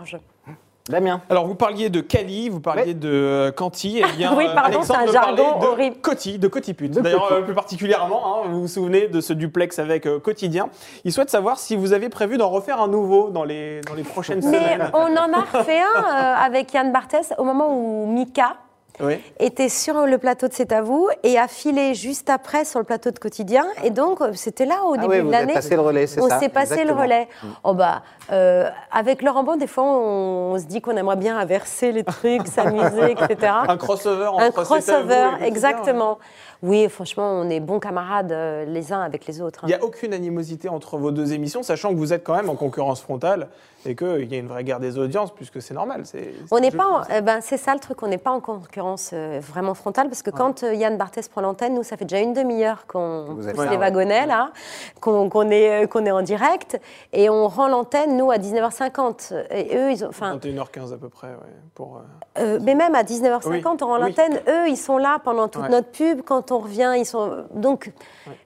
Damien 0.89 1.21
Alors, 1.31 1.47
vous 1.47 1.55
parliez 1.55 1.89
de 1.89 2.01
Cali, 2.01 2.49
vous 2.49 2.59
parliez 2.59 2.95
de 2.95 3.09
euh, 3.09 3.53
Canty. 3.53 4.03
Eh 4.05 4.17
bien, 4.17 4.35
Oui, 4.37 4.47
euh, 4.49 4.55
pardon, 4.55 4.79
Alexandre 4.79 5.01
c'est 5.05 5.09
un 5.09 5.13
jargon 5.13 5.59
de 5.61 5.67
horrible. 5.67 5.97
Coty, 6.01 6.39
de 6.39 6.49
Cotipute. 6.49 6.93
D'ailleurs, 6.93 7.31
euh, 7.31 7.43
plus 7.43 7.55
particulièrement, 7.55 8.43
hein, 8.45 8.49
vous 8.49 8.63
vous 8.63 8.69
souvenez 8.69 9.07
de 9.07 9.21
ce 9.21 9.33
duplex 9.33 9.79
avec 9.79 10.07
euh, 10.07 10.19
Quotidien. 10.19 10.69
Il 11.05 11.13
souhaite 11.13 11.31
savoir 11.31 11.59
si 11.59 11.77
vous 11.77 11.93
avez 11.93 12.09
prévu 12.09 12.39
d'en 12.39 12.49
refaire 12.49 12.81
un 12.81 12.89
nouveau 12.89 13.31
dans 13.31 13.45
les, 13.45 13.83
dans 13.83 13.95
les 13.95 14.03
prochaines 14.03 14.41
Mais 14.43 14.59
semaines. 14.59 14.91
on 14.95 15.17
en 15.17 15.33
a 15.33 15.43
refait 15.43 15.81
un 15.81 16.03
euh, 16.03 16.35
avec 16.47 16.73
Yann 16.73 16.91
Barthès 16.93 17.35
au 17.39 17.45
moment 17.45 17.69
où 17.73 18.07
Mika 18.07 18.57
Oui. 19.03 19.21
était 19.39 19.69
sur 19.69 20.07
le 20.07 20.19
plateau 20.19 20.49
de 20.49 20.53
C'est 20.53 20.73
à 20.73 20.83
vous 20.83 21.09
et 21.23 21.39
a 21.39 21.49
filé 21.49 21.95
juste 21.95 22.29
après 22.31 22.65
sur 22.65 22.79
le 22.79 22.85
plateau 22.85 23.11
de 23.11 23.19
Quotidien. 23.19 23.65
Et 23.85 23.91
donc, 23.91 24.19
c'était 24.35 24.67
là 24.67 24.83
au 24.85 24.95
Ah 24.95 24.99
début 24.99 25.11
oui, 25.13 25.17
de 25.19 25.23
vous 25.23 25.29
avez 25.29 25.41
l'année. 25.41 25.55
passé 25.55 25.75
le 25.75 25.81
relais, 25.81 26.07
c'est 26.07 26.21
On 26.21 26.29
ça, 26.29 26.39
s'est 26.39 26.49
passé 26.49 26.73
exactement. 26.75 26.97
le 26.99 27.03
relais. 27.05 27.29
Oh 27.65 27.75
bah, 27.75 28.03
euh, 28.33 28.69
avec 28.93 29.23
Laurent 29.23 29.43
Bon, 29.45 29.57
des 29.57 29.67
fois, 29.67 29.85
on, 29.85 30.53
on 30.55 30.59
se 30.59 30.65
dit 30.65 30.81
qu'on 30.81 30.97
aimerait 30.97 31.17
bien 31.17 31.39
inverser 31.39 31.93
les 31.93 32.05
trucs, 32.05 32.47
s'amuser, 32.47 33.13
etc. 33.13 33.53
Un 33.69 33.77
crossover 33.77 34.27
entre 34.27 34.43
Un 34.43 34.81
C'est 34.81 34.93
à 34.93 35.01
vous 35.03 35.11
et 35.11 35.15
crossover, 35.15 35.47
exactement. 35.47 36.19
Oui, 36.63 36.89
franchement, 36.89 37.31
on 37.33 37.49
est 37.49 37.61
bons 37.61 37.81
camarades 37.81 38.33
euh, 38.33 38.65
les 38.67 38.93
uns 38.93 39.01
avec 39.01 39.27
les 39.27 39.41
autres. 39.41 39.61
hein. 39.65 39.67
Il 39.69 39.75
n'y 39.75 39.81
a 39.81 39.83
aucune 39.85 40.13
animosité 40.13 40.69
entre 40.69 40.99
vos 40.99 41.11
deux 41.11 41.33
émissions, 41.33 41.63
sachant 41.63 41.91
que 41.91 41.95
vous 41.97 42.13
êtes 42.13 42.23
quand 42.25 42.35
même 42.37 42.51
en 42.51 42.55
concurrence 42.55 43.01
frontale 43.01 43.49
et 43.87 43.97
qu'il 43.97 44.31
y 44.31 44.35
a 44.35 44.39
une 44.39 44.47
vraie 44.49 44.63
guerre 44.63 44.79
des 44.79 44.99
audiences, 44.99 45.31
puisque 45.35 45.63
c'est 45.63 45.73
normal. 45.73 46.03
c'est- 46.05 46.35
c'est 46.47 46.55
On 46.55 46.61
n'est 46.61 46.71
pas, 46.71 46.87
en- 46.87 47.03
eh 47.17 47.23
ben, 47.23 47.41
c'est 47.41 47.57
ça 47.57 47.73
le 47.73 47.81
truc, 47.81 48.03
on 48.03 48.09
n'est 48.09 48.19
pas 48.19 48.31
en 48.31 48.41
concurrence 48.41 49.13
euh, 49.15 49.41
vraiment 49.43 49.73
frontale 49.73 50.09
parce 50.09 50.23
que 50.23 50.29
quand 50.29 50.63
euh, 50.65 50.75
Yann 50.75 50.99
Barthès 50.99 51.27
prend 51.29 51.41
l'antenne, 51.41 51.75
nous 51.75 51.83
ça 51.83 51.97
fait 51.97 52.05
déjà 52.05 52.23
une 52.23 52.35
demi-heure 52.35 52.87
qu'on 52.87 53.25
Vous 53.31 53.49
êtes 53.49 53.55
pousse 53.55 53.65
là, 53.65 53.71
les 53.71 53.77
ouais. 53.79 53.83
wagonnets 53.83 54.27
là, 54.27 54.53
qu'on 55.01 55.31
qu'on 55.31 55.49
est, 55.49 55.85
euh, 55.85 55.87
qu'on 55.87 56.05
est 56.05 56.11
en 56.11 56.21
direct 56.21 56.79
et 57.15 57.31
on 57.31 57.49
rend 57.49 57.69
l'antenne 57.69 58.19
nous 58.19 58.31
à 58.31 58.37
19h50 58.37 59.33
et 59.51 59.75
eux 59.79 59.91
ils 59.93 60.05
ont, 60.05 60.09
enfin, 60.09 60.37
21h15 60.37 60.93
à 60.93 60.99
peu 60.99 61.09
près, 61.09 61.29
ouais, 61.29 61.35
pour... 61.75 62.03
euh, 62.39 62.43
euh, 62.57 62.59
mais 62.63 62.75
même 62.75 62.95
à 62.95 63.03
19h50 63.03 63.49
Oui, 63.49 63.63
on 63.83 63.87
rend 63.87 63.95
oui. 63.95 64.01
l'antenne, 64.11 64.41
eux 64.47 64.69
ils 64.69 64.77
sont 64.77 64.99
là 64.99 65.19
pendant 65.25 65.49
toute 65.49 65.63
Ouais. 65.63 65.69
notre 65.71 65.89
pub, 65.91 66.21
quand 66.23 66.50
on 66.53 66.59
revient 66.59 66.93
ils 66.97 67.05
sont 67.07 67.45
donc 67.55 67.93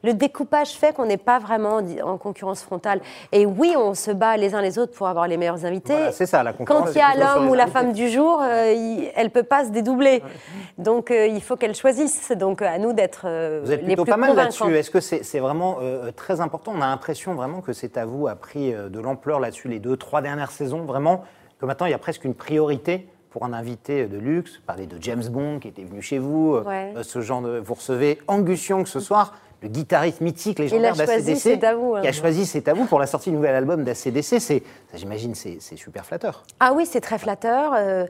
le 0.03 0.13
découpage 0.15 0.71
fait 0.73 0.95
qu'on 0.95 1.07
n'est 1.07 1.17
pas 1.17 1.39
vraiment 1.39 1.77
en- 1.77 2.09
en 2.13 2.19
concurrence 2.19 2.63
frontale 2.63 3.01
et 3.33 3.47
oui 3.47 3.75
on 3.77 3.95
se 3.95 4.11
bat 4.11 4.37
les 4.37 4.55
uns 4.55 4.63
les 4.63 4.79
autres 4.79 4.93
pour 4.93 5.09
avoir 5.09 5.27
les 5.29 5.37
meilleurs 5.37 5.65
invités. 5.65 5.93
Voilà, 5.95 6.13
c'est 6.13 6.27
ça, 6.27 6.43
la 6.43 6.53
concurrence. 6.53 6.87
Quand 6.87 6.93
il 6.93 6.99
y 6.99 7.01
a 7.01 7.15
l'homme 7.17 7.45
les 7.45 7.51
ou 7.51 7.55
la 7.55 7.65
invités. 7.65 7.79
femme 7.79 7.93
du 7.93 8.09
jour, 8.11 8.41
euh, 8.43 8.73
il- 8.73 9.11
elle 9.15 9.31
peut 9.31 9.43
pas 9.43 9.65
se 9.65 9.71
dédoubler. 9.71 10.23
Donc 10.79 11.11
euh, 11.11 11.27
il 11.27 11.43
faut 11.43 11.57
qu'elle 11.57 11.75
choisisse. 11.75 12.33
Donc 12.33 12.63
à 12.63 12.79
nous 12.79 12.93
d'être 12.93 13.23
euh, 13.27 13.61
Vous 13.65 13.73
êtes 13.73 13.81
les 13.81 13.87
plutôt 13.89 14.05
plus 14.05 14.11
pas 14.11 14.17
mal 14.17 14.35
là-dessus. 14.37 14.75
Est-ce 14.75 14.91
que 14.91 15.01
c'est 15.01 15.39
vraiment 15.41 15.79
euh, 15.81 16.11
très 16.13 16.41
important? 16.41 16.73
On 16.77 16.81
a 16.81 16.87
l'impression 16.87 17.35
vraiment 17.35 17.61
que 17.61 17.73
c'est 17.73 17.97
à 17.97 18.05
vous 18.05 18.29
a 18.29 18.35
pris 18.35 18.73
euh, 18.75 18.89
de 18.89 19.01
l'ampleur 19.01 19.41
là-dessus 19.41 19.69
les 19.69 19.79
deux, 19.79 19.97
trois 19.97 20.21
dernières 20.23 20.51
saisons, 20.51 20.81
vraiment 20.85 21.23
que 21.61 21.67
maintenant 21.67 21.87
il 21.87 21.91
y 21.91 21.95
a 21.95 21.99
presque 21.99 22.25
une 22.25 22.35
priorité 22.35 23.09
pour 23.35 23.45
un 23.45 23.53
invité 23.53 24.07
de 24.07 24.17
luxe. 24.17 24.61
Parler 24.65 24.87
de 24.87 24.97
James 25.01 25.25
Bond 25.29 25.59
qui 25.59 25.67
était 25.67 25.83
venu 25.83 26.01
chez 26.01 26.19
vous, 26.21 26.55
euh, 26.55 26.63
Ouais. 26.63 26.93
euh, 26.97 27.03
ce 27.03 27.21
genre 27.21 27.43
de. 27.43 27.59
Vous 27.59 27.75
recevez 27.75 28.21
Angus 28.29 28.69
Young 28.69 28.87
ce 28.87 29.01
soir. 29.01 29.35
le 29.63 29.71
guitariste 29.71 30.21
mythique, 30.21 30.59
légendaire 30.59 30.95
choisi 30.95 31.25
d'ACDC, 31.25 31.41
C'est 31.41 31.65
à 31.65 31.75
vous, 31.75 31.95
hein. 31.95 32.03
qui 32.03 32.09
a 32.09 32.13
choisi 32.13 32.45
C'est 32.45 32.69
à 32.69 32.75
vous 32.75 32.85
pour 32.85 33.01
la 33.01 33.07
sortie 33.07 33.31
du 33.31 33.37
nouvel 33.37 33.55
album 33.55 33.83
d'ACDC. 33.83 34.63
J'imagine, 34.93 35.35
c'est, 35.35 35.57
c'est 35.59 35.77
super 35.77 36.05
flatteur. 36.05 36.43
Ah 36.61 36.75
oui, 36.77 36.85
c'est 36.85 37.01
très 37.01 37.19
flatteur. 37.19 37.73
euh, 37.75 38.07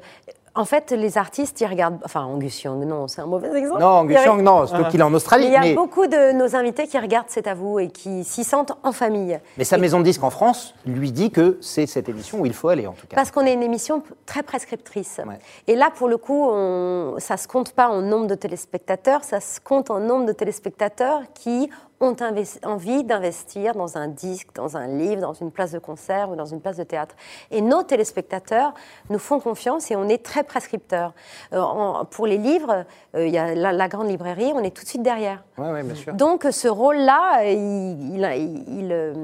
en 0.56 0.64
fait, 0.64 0.92
les 0.92 1.18
artistes, 1.18 1.60
ils 1.60 1.66
regardent. 1.66 1.98
Enfin, 2.04 2.22
Angus 2.22 2.62
Young, 2.62 2.84
non, 2.84 3.08
c'est 3.08 3.20
un 3.20 3.26
mauvais 3.26 3.52
exemple. 3.58 3.80
Non, 3.80 3.88
Angus 3.88 4.24
Young, 4.24 4.40
non, 4.40 4.66
c'est 4.66 4.88
qu'il 4.88 5.00
est 5.00 5.04
en 5.04 5.12
Australie. 5.12 5.46
Il 5.46 5.52
y 5.52 5.56
a 5.56 5.60
mais, 5.60 5.74
beaucoup 5.74 6.06
de 6.06 6.32
nos 6.32 6.54
invités 6.54 6.86
qui 6.86 6.96
regardent 6.98 7.26
C'est 7.28 7.48
à 7.48 7.54
vous 7.54 7.80
et 7.80 7.88
qui 7.88 8.22
s'y 8.22 8.44
sentent 8.44 8.72
en 8.84 8.92
famille. 8.92 9.40
mais 9.58 9.64
sa 9.64 9.78
maison 9.78 9.98
de 9.98 10.04
disques 10.04 10.22
en 10.22 10.30
France 10.30 10.74
lui 10.86 11.10
dit 11.10 11.32
que 11.32 11.58
c'est 11.60 11.86
cette 11.86 12.08
émission 12.08 12.40
où 12.40 12.46
il 12.46 12.52
faut 12.52 12.68
aller, 12.68 12.86
en 12.86 12.92
tout 12.92 13.06
cas. 13.08 13.16
Parce 13.16 13.32
qu'on 13.32 13.44
est 13.44 13.52
une 13.52 13.64
émission 13.64 14.02
très 14.26 14.44
prescriptrice. 14.44 15.20
Ouais. 15.26 15.38
Et 15.66 15.74
là, 15.74 15.90
pour 15.92 16.08
le 16.08 16.18
coup, 16.18 16.46
on, 16.48 17.16
ça 17.18 17.34
ne 17.34 17.38
se 17.38 17.48
compte 17.48 17.72
pas 17.72 17.88
en 17.88 18.00
nombre 18.00 18.28
de 18.28 18.36
téléspectateurs, 18.36 19.24
ça 19.24 19.40
se 19.40 19.58
compte 19.60 19.90
en 19.90 19.98
nombre 19.98 20.26
de 20.26 20.32
téléspectateurs 20.32 21.22
qui 21.34 21.68
ont 22.04 22.16
envie 22.64 23.04
d'investir 23.04 23.74
dans 23.74 23.96
un 23.98 24.08
disque, 24.08 24.48
dans 24.54 24.76
un 24.76 24.86
livre, 24.86 25.20
dans 25.22 25.32
une 25.32 25.50
place 25.50 25.72
de 25.72 25.78
concert 25.78 26.30
ou 26.30 26.36
dans 26.36 26.44
une 26.46 26.60
place 26.60 26.76
de 26.76 26.84
théâtre. 26.84 27.14
Et 27.50 27.60
nos 27.60 27.82
téléspectateurs 27.82 28.74
nous 29.10 29.18
font 29.18 29.40
confiance 29.40 29.90
et 29.90 29.96
on 29.96 30.08
est 30.08 30.22
très 30.24 30.42
prescripteurs. 30.44 31.12
Euh, 31.52 31.60
en- 31.60 32.04
pour 32.04 32.26
les 32.26 32.38
livres, 32.38 32.84
euh, 33.16 33.26
il 33.26 33.32
y 33.32 33.38
a 33.38 33.54
la, 33.54 33.72
la 33.72 33.88
grande 33.88 34.08
librairie, 34.08 34.52
on 34.54 34.60
est 34.62 34.70
tout 34.74 34.82
de 34.84 34.88
suite 34.88 35.02
derrière. 35.02 35.42
Bien 35.56 35.94
sûr. 35.94 36.14
Donc 36.14 36.46
ce 36.50 36.68
rôle-là, 36.68 37.44
il, 37.44 38.14
il, 38.16 38.24
a- 38.24 38.36
il- 38.36 38.64
il, 38.80 38.92
euh, 38.92 39.14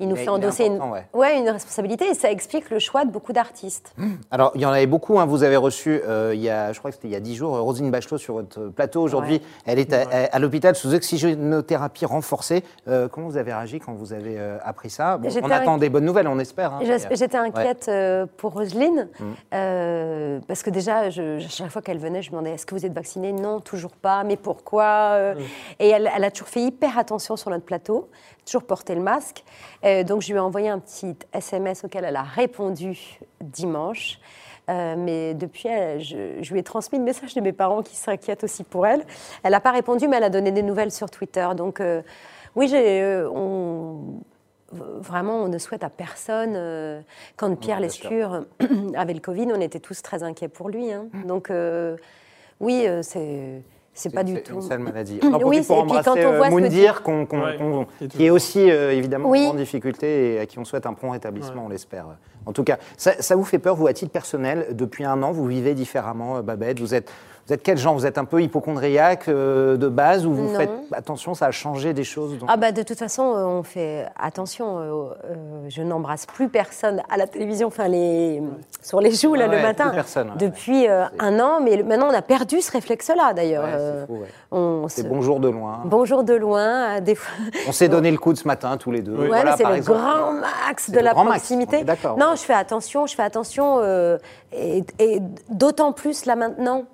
nous 0.00 0.16
fait 0.16 0.28
endosser 0.28 0.66
une, 0.66 0.74
important, 0.74 0.92
ouais. 0.92 1.06
ouais, 1.12 1.38
une 1.40 1.50
responsabilité 1.50 2.06
et 2.08 2.14
ça 2.14 2.30
explique 2.30 2.70
le 2.70 2.78
choix 2.78 3.04
de 3.04 3.10
beaucoup 3.10 3.32
d'artistes. 3.32 3.92
Alors, 4.30 4.52
il 4.54 4.60
y 4.60 4.66
en 4.66 4.70
avait 4.70 4.86
beaucoup. 4.86 5.18
hein. 5.18 5.26
Vous 5.26 5.42
avez 5.42 5.56
reçu, 5.56 6.00
euh, 6.06 6.32
il 6.34 6.40
y 6.40 6.48
a, 6.50 6.72
je 6.72 6.78
crois 6.78 6.90
que 6.90 6.96
c'était 6.96 7.08
il 7.08 7.12
y 7.12 7.16
a 7.16 7.20
10 7.20 7.34
jours, 7.34 7.58
Rosine 7.58 7.90
Bachelot 7.90 8.18
sur 8.18 8.34
votre 8.34 8.68
plateau. 8.68 9.02
Aujourd'hui, 9.02 9.42
elle 9.66 9.78
est 9.80 9.92
à, 9.92 10.02
à- 10.02 10.24
à 10.36 10.38
l'hôpital 10.38 10.74
sous 10.76 10.94
oxygénothérapie 10.94 12.06
renforcée. 12.08 12.64
Euh, 12.88 13.06
comment 13.08 13.28
vous 13.28 13.36
avez 13.36 13.52
réagi 13.52 13.78
quand 13.80 13.92
vous 13.94 14.12
avez 14.12 14.38
euh, 14.38 14.58
appris 14.64 14.90
ça? 14.90 15.16
Bon, 15.18 15.28
On 15.42 15.50
attend 15.50 15.76
inqui- 15.76 15.80
des 15.80 15.88
bonnes 15.90 16.04
nouvelles, 16.04 16.26
on 16.28 16.38
espère. 16.38 16.72
hein. 16.74 16.80
Euh, 16.84 16.98
J'étais 17.12 17.36
inquiète 17.38 17.86
euh, 17.88 18.26
pour 18.36 18.52
Roselyne, 18.54 19.08
Mm. 19.20 19.24
euh, 19.54 20.40
parce 20.48 20.62
que 20.62 20.70
déjà, 20.70 21.10
je, 21.10 21.38
chaque 21.48 21.70
fois 21.70 21.82
qu'elle 21.82 21.98
venait, 21.98 22.22
je 22.22 22.30
me 22.30 22.32
demandais 22.32 22.52
est-ce 22.52 22.66
que 22.66 22.74
vous 22.74 22.84
êtes 22.86 22.92
vaccinée? 22.92 23.32
Non, 23.32 23.60
toujours 23.60 23.92
pas, 23.92 24.24
mais 24.24 24.36
pourquoi 24.36 25.34
Mm. 25.34 25.38
Et 25.80 25.88
elle, 25.88 26.10
elle 26.14 26.24
a 26.24 26.30
toujours 26.30 26.48
fait 26.48 26.62
hyper 26.62 26.98
attention 26.98 27.36
sur 27.36 27.50
notre 27.50 27.64
plateau, 27.64 28.08
toujours 28.44 28.64
porté 28.64 28.94
le 28.94 29.00
masque. 29.02 29.44
Euh, 29.84 30.02
donc 30.04 30.22
je 30.22 30.28
lui 30.28 30.36
ai 30.36 30.40
envoyé 30.40 30.68
un 30.68 30.78
petit 30.78 31.16
SMS 31.32 31.84
auquel 31.84 32.04
elle 32.04 32.16
a 32.16 32.22
répondu 32.22 32.98
dimanche. 33.40 34.18
Euh, 34.68 34.94
mais 34.98 35.34
depuis, 35.34 35.68
elle- 35.68 36.00
je, 36.00 36.42
je 36.42 36.52
lui 36.52 36.60
ai 36.60 36.62
transmis 36.62 36.98
le 36.98 37.04
message 37.04 37.34
de 37.34 37.40
mes 37.40 37.52
parents 37.52 37.82
qui 37.82 37.96
s'inquiètent 37.96 38.44
aussi 38.44 38.64
pour 38.64 38.86
elle. 38.86 39.02
Elle 39.42 39.52
n'a 39.52 39.60
pas 39.60 39.70
répondu, 39.72 40.08
mais 40.08 40.16
elle 40.18 40.24
a 40.24 40.30
donné 40.30 40.50
des 40.52 40.62
nouvelles 40.62 40.92
sur 40.92 41.10
Twitter. 41.10 41.46
Donc 41.56 41.80
euh, 41.80 42.02
oui, 42.56 42.70
euh, 42.74 43.28
on, 43.30 44.20
Vraiment, 44.70 45.36
on 45.44 45.48
ne 45.48 45.56
souhaite 45.56 45.82
à 45.82 45.88
personne. 45.88 46.52
euh, 46.54 47.00
quand 47.36 47.56
Pierre. 47.58 47.80
Lescure 47.80 48.44
avait 48.94 49.14
le 49.14 49.20
Covid, 49.20 49.48
on 49.54 49.60
était 49.62 49.80
tous 49.80 50.02
très 50.02 50.22
inquiets 50.22 50.48
pour 50.48 50.68
lui. 50.68 50.92
hein. 50.92 51.06
Donc, 51.26 51.50
euh, 51.50 51.96
oui, 52.60 52.86
c'est 53.00 53.62
c'est 53.98 54.14
pas 54.14 54.22
du 54.24 54.34
c'est 54.34 54.42
tout. 54.42 54.54
une 54.54 54.62
sale 54.62 54.78
maladie. 54.78 55.18
On 55.22 55.32
en 55.32 55.38
Oui, 55.42 55.42
pour 55.42 55.52
et 55.52 55.58
puis 55.60 55.66
quand 55.66 55.74
embrasser 55.82 56.10
on 56.26 56.32
euh, 56.32 56.36
voit 56.36 56.46
ce 56.46 56.54
que 56.54 56.60
Moundir, 56.60 57.02
qu'on- 57.02 57.26
qu'on- 57.26 57.42
Ouais, 57.44 57.56
qu'on- 57.56 57.86
qui 57.98 58.04
est 58.04 58.08
qui 58.08 58.24
est 58.26 58.30
aussi 58.30 58.70
euh, 58.70 58.92
évidemment 58.92 59.28
Oui. 59.28 59.40
en 59.42 59.46
grande 59.46 59.56
difficulté 59.58 60.34
et 60.34 60.40
à 60.40 60.46
qui 60.46 60.58
on 60.58 60.64
souhaite 60.64 60.86
un 60.86 60.94
prompt 60.94 61.10
rétablissement, 61.10 61.64
on 61.66 61.68
l'espère. 61.68 62.06
En 62.46 62.52
tout 62.52 62.64
cas, 62.64 62.78
ça, 62.96 63.12
ça 63.20 63.36
vous 63.36 63.44
fait 63.44 63.58
peur, 63.58 63.76
vous, 63.76 63.86
à 63.88 63.92
titre 63.92 64.10
personnel 64.12 64.68
Depuis 64.72 65.04
un 65.04 65.22
an, 65.22 65.32
vous 65.32 65.46
vivez 65.46 65.74
différemment, 65.74 66.38
euh, 66.38 66.42
Babette 66.42 66.80
Vous 66.80 66.94
êtes, 66.94 67.10
vous 67.48 67.54
êtes 67.54 67.62
quel 67.62 67.78
genre? 67.78 67.94
Vous 67.94 68.04
êtes 68.04 68.18
un 68.18 68.26
peu 68.26 68.42
hypochondriaque 68.42 69.26
euh, 69.28 69.78
de 69.78 69.88
base 69.88 70.26
ou 70.26 70.34
vous 70.34 70.52
Non. 70.52 70.58
faites 70.58 70.70
attention, 70.92 71.32
ça 71.34 71.46
a 71.46 71.50
changé 71.50 71.94
des 71.94 72.04
choses 72.04 72.36
Ah 72.46 72.58
bah 72.58 72.72
de 72.72 72.82
toute 72.82 72.98
façon, 72.98 73.22
euh, 73.34 73.44
on 73.44 73.62
fait 73.62 74.04
attention. 74.20 74.78
euh, 74.78 74.82
euh, 75.24 75.34
je 75.68 75.80
n'embrasse 75.82 76.26
plus 76.26 76.50
personne 76.50 77.00
à 77.10 77.16
la 77.16 77.26
télévision, 77.26 77.68
enfin 77.68 77.88
les 77.88 78.42
sur 78.82 79.00
les 79.00 79.12
joues 79.12 79.34
là 79.34 79.48
Ouais, 79.48 79.56
le 79.56 79.62
matin. 79.62 79.86
plus 79.86 79.94
personne, 79.94 80.28
ouais, 80.28 80.36
depuis 80.36 80.86
un 80.88 81.40
an, 81.40 81.60
mais 81.62 81.76
le- 81.76 81.84
maintenant 81.84 82.08
on 82.10 82.14
a 82.14 82.20
perdu 82.22 82.60
ce 82.60 82.70
réflexe-là 82.70 83.32
d'ailleurs. 83.32 83.64
Ouais, 83.64 84.88
c'est 84.88 85.02
se- 85.02 85.06
bonjour 85.06 85.40
de 85.40 85.48
loin. 85.48 85.80
bonjour 85.86 86.24
de 86.24 86.34
loin, 86.34 86.82
à 86.96 87.00
des 87.00 87.14
fois. 87.14 87.32
On 87.66 87.72
s'est 87.72 87.88
donné 87.88 88.10
le 88.10 88.18
coup 88.18 88.34
de 88.34 88.38
ce 88.38 88.46
matin, 88.46 88.76
tous 88.76 88.90
les 88.90 89.00
deux. 89.00 89.14
Voilà, 89.26 89.56
c'est 89.56 89.64
le 89.64 89.74
exemple. 89.76 89.98
grand 90.00 90.32
max 90.34 90.90
de 90.90 90.98
la 91.00 91.14
max, 91.14 91.26
proximité. 91.30 91.82
Non, 92.18 92.32
je 92.34 92.42
fais 92.42 92.52
attention, 92.52 93.06
je 93.06 93.14
fais 93.14 93.22
attention, 93.22 93.80
et, 94.52 94.84
et 94.98 95.20
d'autant 95.48 95.92
plus 95.92 96.26
là 96.26 96.36
maintenant. 96.36 96.84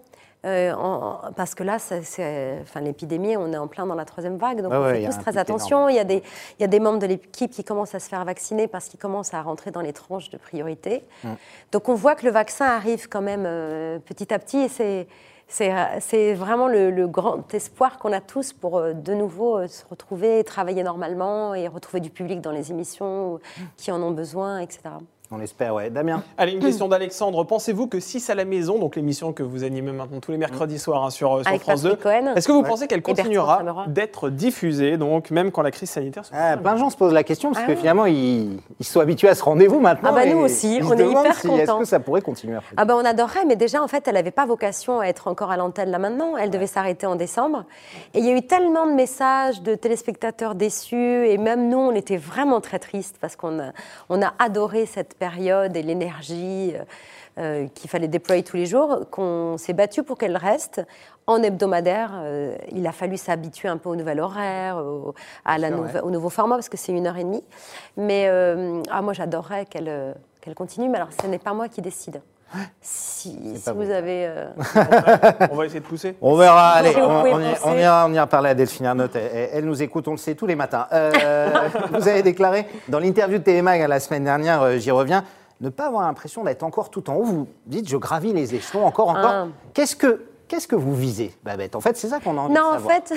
Euh, 0.45 0.73
en- 0.75 1.21
parce 1.37 1.55
que 1.55 1.63
là, 1.63 1.79
c'est- 1.79 2.59
enfin, 2.63 2.81
l'épidémie, 2.81 3.37
on 3.37 3.53
est 3.53 3.57
en 3.57 3.67
plein 3.69 3.87
dans 3.87 3.95
la 3.95 4.05
troisième 4.05 4.37
vague, 4.37 4.61
donc 4.63 4.73
on 4.73 4.83
ouais, 4.83 5.01
fait 5.03 5.07
tous 5.07 5.19
très 5.19 5.39
attention. 5.39 5.89
Il 5.89 5.97
y, 5.97 5.99
a 5.99 6.05
des, 6.05 6.23
il 6.59 6.63
y 6.63 6.65
a 6.65 6.69
des 6.69 6.81
membres 6.81 6.99
de 6.99 7.07
l'équipe 7.07 7.51
qui 7.51 7.65
commencent 7.65 7.95
à 7.95 8.01
se 8.01 8.09
faire 8.09 8.25
vacciner 8.25 8.69
parce 8.69 8.87
qu'ils 8.89 9.01
commencent 9.01 9.35
à 9.35 9.43
rentrer 9.43 9.71
dans 9.71 9.81
les 9.81 9.93
tranches 9.93 10.31
de 10.31 10.37
priorité. 10.37 11.03
Mm. 11.23 11.29
Donc 11.73 11.89
on 11.89 11.95
voit 11.95 12.15
que 12.15 12.25
le 12.27 12.33
vaccin 12.33 12.67
arrive 12.67 13.09
quand 13.09 13.23
même 13.23 13.45
euh, 13.47 13.99
petit 13.99 14.33
à 14.33 14.39
petit 14.39 14.59
et 14.59 14.69
c'est 14.69 15.07
c'est 15.47 15.73
c'est 16.01 16.33
vraiment 16.33 16.69
le, 16.69 16.91
le 16.91 17.07
grand 17.07 17.53
espoir 17.53 17.99
qu'on 17.99 18.13
a 18.13 18.21
tous 18.21 18.53
pour 18.55 18.79
euh, 18.79 18.93
de 18.95 19.13
nouveau 19.13 19.59
euh, 19.59 19.67
se 19.69 19.85
retrouver, 19.89 20.43
travailler 20.43 20.83
normalement 20.83 21.55
et 21.55 21.69
retrouver 21.69 22.01
du 22.01 22.09
public 22.11 22.41
dans 22.41 22.51
les 22.51 22.71
émissions 22.71 23.35
euh, 23.35 23.39
qui 23.77 23.93
en 23.93 24.03
ont 24.03 24.11
besoin, 24.13 24.59
etc. 24.61 24.81
On 25.35 25.39
l'espère, 25.39 25.75
ouais. 25.75 25.91
Damien 25.91 26.23
Allez, 26.39 26.53
une 26.53 26.61
question 26.61 26.87
d'Alexandre. 26.89 27.43
Pensez-vous 27.45 27.87
que 27.89 27.99
6 27.99 28.31
à 28.31 28.35
la 28.35 28.45
maison, 28.45 28.79
donc 28.79 28.95
l'émission 28.97 29.33
que 29.33 29.43
vous 29.43 29.65
animez 29.65 29.91
maintenant 29.93 30.21
tous 30.21 30.31
les 30.31 30.39
mercredis 30.39 30.79
soirs 30.79 31.05
hein, 31.05 31.11
sur, 31.11 31.35
euh, 31.35 31.41
sur 31.43 31.49
Avec 31.49 31.63
France 31.63 31.83
2, 31.83 31.97
Patrick 31.97 32.03
Cohen. 32.25 32.35
est-ce 32.37 32.47
que 32.47 32.53
vous 32.53 32.63
pensez 32.63 32.87
qu'elle 32.87 33.03
continuera 33.03 33.63
d'être 33.89 34.31
diffusée, 34.31 34.97
donc 34.97 35.31
même 35.31 35.51
quand 35.51 35.63
la 35.63 35.71
crise 35.71 35.91
sanitaire 35.91 36.25
se 36.25 36.31
Ah, 36.35 36.57
plein 36.57 36.75
de 36.75 36.79
gens 36.79 36.91
se 36.91 36.97
posent 36.97 37.13
la 37.13 37.25
question 37.25 37.51
parce 37.51 37.63
Ah 37.65 37.67
que 37.67 37.73
ouais. 37.73 37.77
finalement 37.77 38.07
ils, 38.07 38.59
ils 38.79 38.85
sont 38.87 39.01
habitués 39.01 39.29
à 39.29 39.35
ce 39.35 39.43
rendez-vous 39.43 39.81
maintenant. 39.81 40.11
Ah 40.13 40.15
bah, 40.15 40.27
nous 40.27 40.39
aussi, 40.39 40.81
on 40.85 40.93
est 40.97 41.05
hyper 41.09 41.35
si- 41.35 41.49
Est-ce 41.49 41.67
contents. 41.67 41.79
que 41.81 41.85
ça 41.85 41.99
pourrait 42.01 42.23
continuer 42.23 42.57
après 42.57 42.75
Ah 42.77 42.85
ben 42.85 42.95
on 42.95 43.05
adorerait, 43.05 43.45
mais 43.45 43.57
déjà 43.57 43.83
en 43.83 43.89
fait 43.89 44.07
elle 44.07 44.15
n'avait 44.15 44.31
pas 44.31 44.47
vocation 44.47 45.01
à 45.01 45.07
être 45.07 45.27
encore 45.29 45.51
à 45.51 45.57
l'antenne 45.57 45.91
là 45.91 45.99
maintenant. 45.99 46.37
Elle 46.37 46.51
devait 46.51 46.67
s'arrêter 46.69 47.07
en 47.07 47.17
décembre. 47.17 47.65
Et 48.15 48.21
il 48.21 48.25
y 48.25 48.31
a 48.31 48.37
eu 48.37 48.43
tellement 48.47 48.87
de 48.87 48.93
messages 48.93 49.63
de 49.63 49.75
téléspectateurs 49.75 50.55
déçus 50.55 51.27
et 51.29 51.39
même 51.39 51.69
nous 51.69 51.79
on 51.79 51.93
était 51.93 52.17
vraiment 52.19 52.61
très 52.61 52.79
tristes 52.79 53.17
parce 53.21 53.35
qu'on 53.37 53.59
a, 53.59 53.73
on 54.09 54.23
a 54.23 54.33
adoré 54.39 54.87
cette 54.87 55.15
période 55.15 55.24
et 55.75 55.83
l'énergie 55.83 56.73
euh, 56.75 56.85
euh, 57.37 57.67
qu'il 57.75 57.91
fallait 57.91 58.09
déployer 58.09 58.45
tous 58.45 58.57
les 58.57 58.67
jours, 58.67 59.01
qu'on 59.11 59.57
s'est 59.59 59.73
battu 59.73 60.05
pour 60.05 60.17
qu'elle 60.17 60.37
reste 60.37 60.83
en 61.27 61.43
hebdomadaire. 61.43 62.13
Euh, 62.15 62.57
il 62.71 62.87
a 62.87 62.93
fallu 62.93 63.17
s'habituer 63.17 63.69
un 63.69 63.77
peu 63.77 63.89
au 63.89 63.97
nouvel 63.97 64.21
horaire, 64.21 64.77
au, 64.77 65.15
à 65.45 65.59
la 65.59 65.71
nouveau 65.71 66.31
format 66.31 66.57
parce 66.57 66.69
que 66.69 66.77
c'est 66.77 66.93
une 66.93 67.07
heure 67.07 67.17
et 67.17 67.25
demie. 67.25 67.45
Mais 67.97 68.29
ah, 68.91 69.03
moi 69.03 69.13
j'adorerais 69.13 69.67
qu'elle 69.67 70.15
qu'elle 70.41 70.55
continue, 70.55 70.89
mais 70.89 70.99
alors 70.99 71.13
ce 71.13 71.27
n'est 71.27 71.39
pas 71.39 71.55
moi 71.55 71.69
qui 71.69 71.81
décide. 71.81 72.21
Si, 72.81 73.39
vous 73.75 73.91
avez. 73.91 74.27
euh, 74.29 74.47
On 75.51 75.57
va 75.57 75.67
essayer 75.67 75.81
de 75.81 75.85
pousser. 75.87 76.17
On 76.21 76.37
verra, 76.37 76.71
allez, 76.73 76.95
on, 76.97 77.19
pouvez 77.21 77.33
on 77.35 77.41
y- 77.41 77.51
penser. 77.51 77.61
on 77.65 77.75
ira, 77.79 78.07
on 78.09 78.13
ira 78.13 78.27
parler 78.27 78.51
à 78.51 78.55
Delphine 78.55 78.87
Arnaute. 78.87 79.17
Elle, 79.17 79.49
elle- 79.53 79.65
nous 79.65 79.83
écoute, 79.83 80.07
on 80.09 80.13
le 80.13 80.17
sait 80.19 80.35
tous 80.35 80.47
les 80.47 80.55
matins. 80.57 80.87
Euh, 80.93 81.51
vous 81.93 82.09
avez 82.09 82.23
déclaré 82.23 82.67
dans 82.89 82.99
l'interview 82.99 83.39
de 83.39 83.43
Télémag 83.45 83.81
la 83.89 84.01
semaine 84.01 84.25
dernière, 84.25 84.63
euh, 84.63 84.77
j'y 84.79 84.91
reviens, 84.91 85.25
ne 85.61 85.69
pas 85.69 85.87
avoir 85.87 86.03
l'impression 86.03 86.45
d'être 86.45 86.63
encore 86.63 86.91
tout 86.91 87.09
en 87.11 87.15
haut. 87.15 87.25
Vous 87.25 87.49
dites, 87.67 87.89
je 87.89 87.97
gravis 87.97 88.33
les 88.33 88.55
échelons 88.55 88.85
encore, 88.85 89.09
encore. 89.09 89.25
Ah. 89.33 89.47
Qu'est-ce 89.73 89.97
que 89.97 90.23
Qu'est-ce 90.47 90.69
que 90.69 90.77
vous 90.77 90.95
visez, 90.95 91.33
Babette? 91.43 91.75
En 91.75 91.81
fait, 91.81 91.97
c'est 91.97 92.09
ça 92.09 92.21
qu'on 92.21 92.37
a 92.37 92.43
envie 92.43 92.55
Non, 92.55 92.61
de 92.61 92.67
en 92.67 92.73
savoir. 92.75 92.93
fait, 92.95 93.15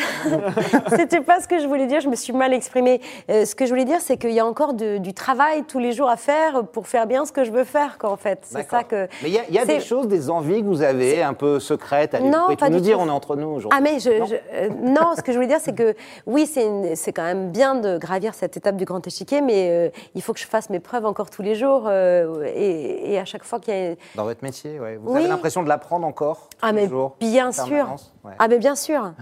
c'était 0.97 1.21
pas 1.21 1.41
ce 1.41 1.47
que 1.47 1.59
je 1.59 1.67
voulais 1.67 1.85
dire. 1.85 1.99
Je 1.99 2.07
me 2.07 2.15
suis 2.15 2.31
mal 2.33 2.53
exprimée. 2.53 3.01
Euh, 3.29 3.45
ce 3.45 3.53
que 3.53 3.65
je 3.65 3.69
voulais 3.71 3.85
dire, 3.85 3.99
c'est 3.99 4.17
qu'il 4.17 4.31
y 4.31 4.39
a 4.39 4.45
encore 4.45 4.73
de- 4.73 4.97
du 4.97 5.13
travail 5.13 5.63
tous 5.63 5.79
les 5.79 5.91
jours 5.91 6.09
à 6.09 6.15
faire 6.17 6.63
pour 6.71 6.87
faire 6.87 7.05
bien 7.05 7.25
ce 7.25 7.31
que 7.31 7.43
je 7.43 7.51
veux 7.51 7.63
faire. 7.65 7.97
Quoi, 7.97 8.11
en 8.11 8.17
fait, 8.17 8.39
c'est 8.43 8.69
ça 8.69 8.83
que. 8.83 9.07
Mais 9.21 9.29
il 9.29 9.33
y 9.33 9.39
a, 9.39 9.41
il 9.49 9.55
y 9.55 9.59
a 9.59 9.65
des 9.65 9.79
choses, 9.81 10.07
des 10.07 10.29
envies 10.29 10.61
que 10.61 10.67
vous 10.67 10.81
avez 10.81 11.21
un 11.21 11.33
peu 11.33 11.59
secrètes. 11.59 12.13
Allez, 12.13 12.29
Non, 12.29 12.45
vous 12.49 12.55
pas 12.55 12.67
tout 12.67 12.73
nous 12.73 12.79
dire, 12.79 12.97
tout. 12.97 13.03
on 13.03 13.07
est 13.07 13.11
entre 13.11 13.35
nous 13.35 13.47
aujourd'hui. 13.49 13.77
Ah 13.77 13.81
mais 13.81 13.99
je, 13.99 14.19
Non 14.19 14.25
je- 14.25 14.35
euh, 14.53 14.69
non, 14.83 15.11
ce 15.15 15.21
que 15.21 15.31
je 15.31 15.37
voulais 15.37 15.47
dire, 15.47 15.59
c'est 15.61 15.75
que 15.75 15.95
oui, 16.25 16.45
c'est 16.47 17.13
quand 17.13 17.23
même 17.23 17.51
bien 17.51 17.75
de 17.75 17.97
gravir 17.97 18.33
cette 18.35 18.55
étape 18.57 18.77
du 18.77 18.85
grand 18.85 19.05
échiquier, 19.05 19.41
mais 19.41 19.69
euh, 19.69 19.89
il 20.15 20.21
faut 20.21 20.33
que 20.33 20.39
je 20.39 20.47
fasse 20.47 20.69
mes 20.69 20.79
preuves 20.79 21.05
encore 21.05 21.29
tous 21.29 21.41
les 21.41 21.55
jours 21.55 21.89
et, 21.91 23.13
et 23.13 23.19
à 23.19 23.25
chaque 23.25 23.43
fois 23.43 23.59
qu'il 23.59 23.73
y 23.73 23.77
a 23.91 23.95
Dans 24.15 24.23
votre 24.23 24.43
métier, 24.43 24.79
ouais. 24.79 24.97
vous 25.01 25.11
Oui. 25.11 25.19
avez 25.19 25.27
l'impression 25.27 25.61
de 25.63 25.67
l'apprendre 25.69 26.07
encore 26.07 26.49
Ah 26.61 26.71
mais 26.71 26.85
toujours, 26.85 27.15
bien 27.19 27.49
en 27.49 27.51
sûr. 27.51 27.95
Ouais. 28.23 28.33
Ah 28.39 28.47
mais 28.47 28.59
bien 28.59 28.75
sûr. 28.75 29.13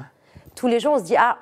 Tous 0.55 0.67
les 0.67 0.79
jours 0.79 0.93
on 0.93 0.99
se 0.99 1.03
dit 1.03 1.17
ah 1.17 1.37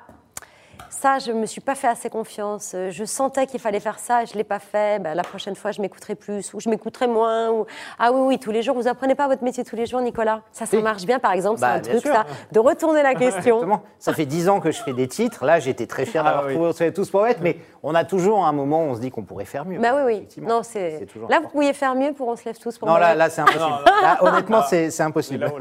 ça 0.90 1.18
je 1.18 1.32
me 1.32 1.46
suis 1.46 1.60
pas 1.60 1.74
fait 1.74 1.88
assez 1.88 2.08
confiance. 2.10 2.74
Je 2.90 3.04
sentais 3.04 3.46
qu'il 3.46 3.60
fallait 3.60 3.80
faire 3.80 3.98
ça, 3.98 4.22
et 4.22 4.26
je 4.26 4.34
l'ai 4.34 4.44
pas 4.44 4.58
fait. 4.58 5.00
Ben, 5.00 5.14
la 5.14 5.22
prochaine 5.22 5.54
fois 5.56 5.70
je 5.72 5.80
m'écouterai 5.80 6.14
plus 6.14 6.52
ou 6.54 6.60
je 6.60 6.68
m'écouterai 6.68 7.06
moins. 7.06 7.50
Ou 7.50 7.66
ah 7.98 8.12
oui 8.12 8.20
oui 8.26 8.38
tous 8.38 8.50
les 8.50 8.62
jours 8.62 8.74
vous 8.74 8.88
apprenez 8.88 9.14
pas 9.14 9.28
votre 9.28 9.42
métier 9.44 9.64
tous 9.64 9.76
les 9.76 9.86
jours 9.86 10.00
Nicolas. 10.00 10.40
Ça 10.52 10.66
ça 10.66 10.80
marche 10.80 11.04
bien 11.04 11.18
par 11.18 11.32
exemple 11.32 11.60
Bah, 11.60 11.78
c'est 11.82 11.88
un 11.90 11.92
truc 11.92 12.02
sûr. 12.02 12.14
ça 12.14 12.24
de 12.52 12.58
retourner 12.60 13.02
la 13.02 13.14
question. 13.14 13.56
Exactement. 13.56 13.82
Ça 13.98 14.12
fait 14.12 14.26
dix 14.26 14.48
ans 14.48 14.60
que 14.60 14.70
je 14.70 14.82
fais 14.82 14.92
des 14.92 15.08
titres. 15.08 15.44
Là, 15.44 15.60
j'étais 15.60 15.86
très 15.86 16.06
fier 16.06 16.22
Ah 16.24 16.28
d'avoir 16.30 16.46
oui. 16.46 16.54
trouvé 16.54 16.68
On 16.68 16.72
se 16.72 16.78
fait 16.78 16.92
tous 16.92 17.10
poètes, 17.10 17.38
mais 17.42 17.58
on 17.82 17.94
a 17.94 18.04
toujours 18.04 18.44
un 18.46 18.52
moment 18.52 18.80
où 18.84 18.90
on 18.90 18.94
se 18.94 19.00
dit 19.00 19.10
qu'on 19.10 19.22
pourrait 19.22 19.44
faire 19.44 19.64
mieux. 19.64 19.78
Bah 19.80 19.92
oui 19.96 20.02
oui. 20.36 20.42
Non 20.42 20.62
c'est 20.62 21.06
toujours 21.12 21.28
là 21.30 21.40
vous 21.40 21.48
pourriez 21.48 21.72
faire 21.72 21.94
mieux 21.94 22.12
pour 22.12 22.28
on 22.28 22.36
se 22.36 22.44
lève 22.44 22.58
tous 22.58 22.78
pour 22.78 22.88
Non, 22.88 22.96
là, 22.96 23.14
là 23.14 23.30
c'est 23.30 23.40
impossible. 23.42 23.64
Là, 24.02 24.18
honnêtement, 24.22 24.62
c'est 24.68 24.90
c'est 24.90 25.02
impossible. 25.02 25.44
Là, 25.44 25.50
Pour 25.50 25.58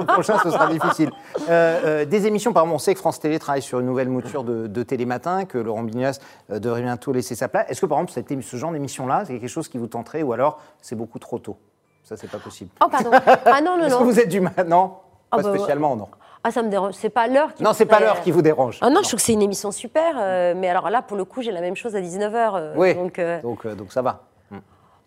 le 0.00 0.06
prochain, 0.12 0.36
ce 0.42 0.50
sera 0.50 0.66
difficile. 0.68 1.10
Euh, 1.48 1.80
euh, 1.84 2.04
des 2.04 2.26
émissions, 2.26 2.52
par 2.52 2.62
exemple, 2.64 2.76
on 2.76 2.78
sait 2.78 2.94
que 2.94 3.00
France 3.00 3.20
Télé 3.20 3.38
travaille 3.38 3.62
sur 3.62 3.80
une 3.80 3.86
nouvelle 3.86 4.08
mouture 4.08 4.44
de, 4.44 4.61
de, 4.62 4.66
de 4.66 4.82
Télématin, 4.82 5.44
que 5.44 5.58
Laurent 5.58 5.82
Bignas 5.82 6.18
euh, 6.50 6.58
devrait 6.58 6.82
bientôt 6.82 7.12
laisser 7.12 7.34
sa 7.34 7.48
place. 7.48 7.66
Est-ce 7.68 7.80
que 7.80 7.86
par 7.86 7.98
exemple 7.98 8.12
cette 8.12 8.42
ce 8.42 8.56
genre 8.56 8.72
d'émission-là, 8.72 9.24
c'est 9.26 9.38
quelque 9.38 9.48
chose 9.48 9.68
qui 9.68 9.78
vous 9.78 9.86
tenterait 9.88 10.22
ou 10.22 10.32
alors 10.32 10.58
c'est 10.80 10.96
beaucoup 10.96 11.18
trop 11.18 11.38
tôt? 11.38 11.56
Ça, 12.04 12.16
c'est 12.16 12.30
pas 12.30 12.38
possible. 12.38 12.70
Oh, 12.84 12.88
pardon. 12.90 13.10
Ah 13.44 13.60
non, 13.60 13.76
non, 13.78 13.84
Est-ce 13.84 13.94
que 13.94 14.00
non. 14.00 14.04
vous 14.06 14.18
êtes 14.18 14.28
du 14.28 14.40
Non? 14.40 14.94
Ah 15.30 15.36
Pas 15.36 15.42
bah, 15.42 15.54
spécialement, 15.56 15.94
non. 15.96 16.08
Ah, 16.44 16.50
ça 16.50 16.62
me 16.62 16.68
dérange. 16.68 16.94
C'est 16.94 17.10
pas 17.10 17.28
l'heure 17.28 17.54
qui 17.54 17.62
Non, 17.62 17.72
c'est 17.72 17.86
pas 17.86 18.00
l'heure 18.00 18.20
qui 18.22 18.32
vous 18.32 18.42
dérange. 18.42 18.78
Ah 18.80 18.90
non, 18.90 18.96
je 19.02 19.08
trouve 19.08 19.20
que 19.20 19.24
c'est 19.24 19.32
une 19.32 19.42
émission 19.42 19.70
super. 19.70 20.16
euh, 20.18 20.54
mais 20.56 20.68
alors 20.68 20.90
là, 20.90 21.00
pour 21.02 21.16
le 21.16 21.24
coup, 21.24 21.40
j'ai 21.42 21.52
la 21.52 21.60
même 21.60 21.76
chose 21.76 21.94
à 21.94 22.00
19h. 22.00 22.72
Oui, 22.76 22.94
Donc, 22.94 23.18
euh, 23.18 23.40
donc, 23.42 23.64
euh, 23.64 23.74
donc 23.76 23.92
ça 23.92 24.02
va. 24.02 24.24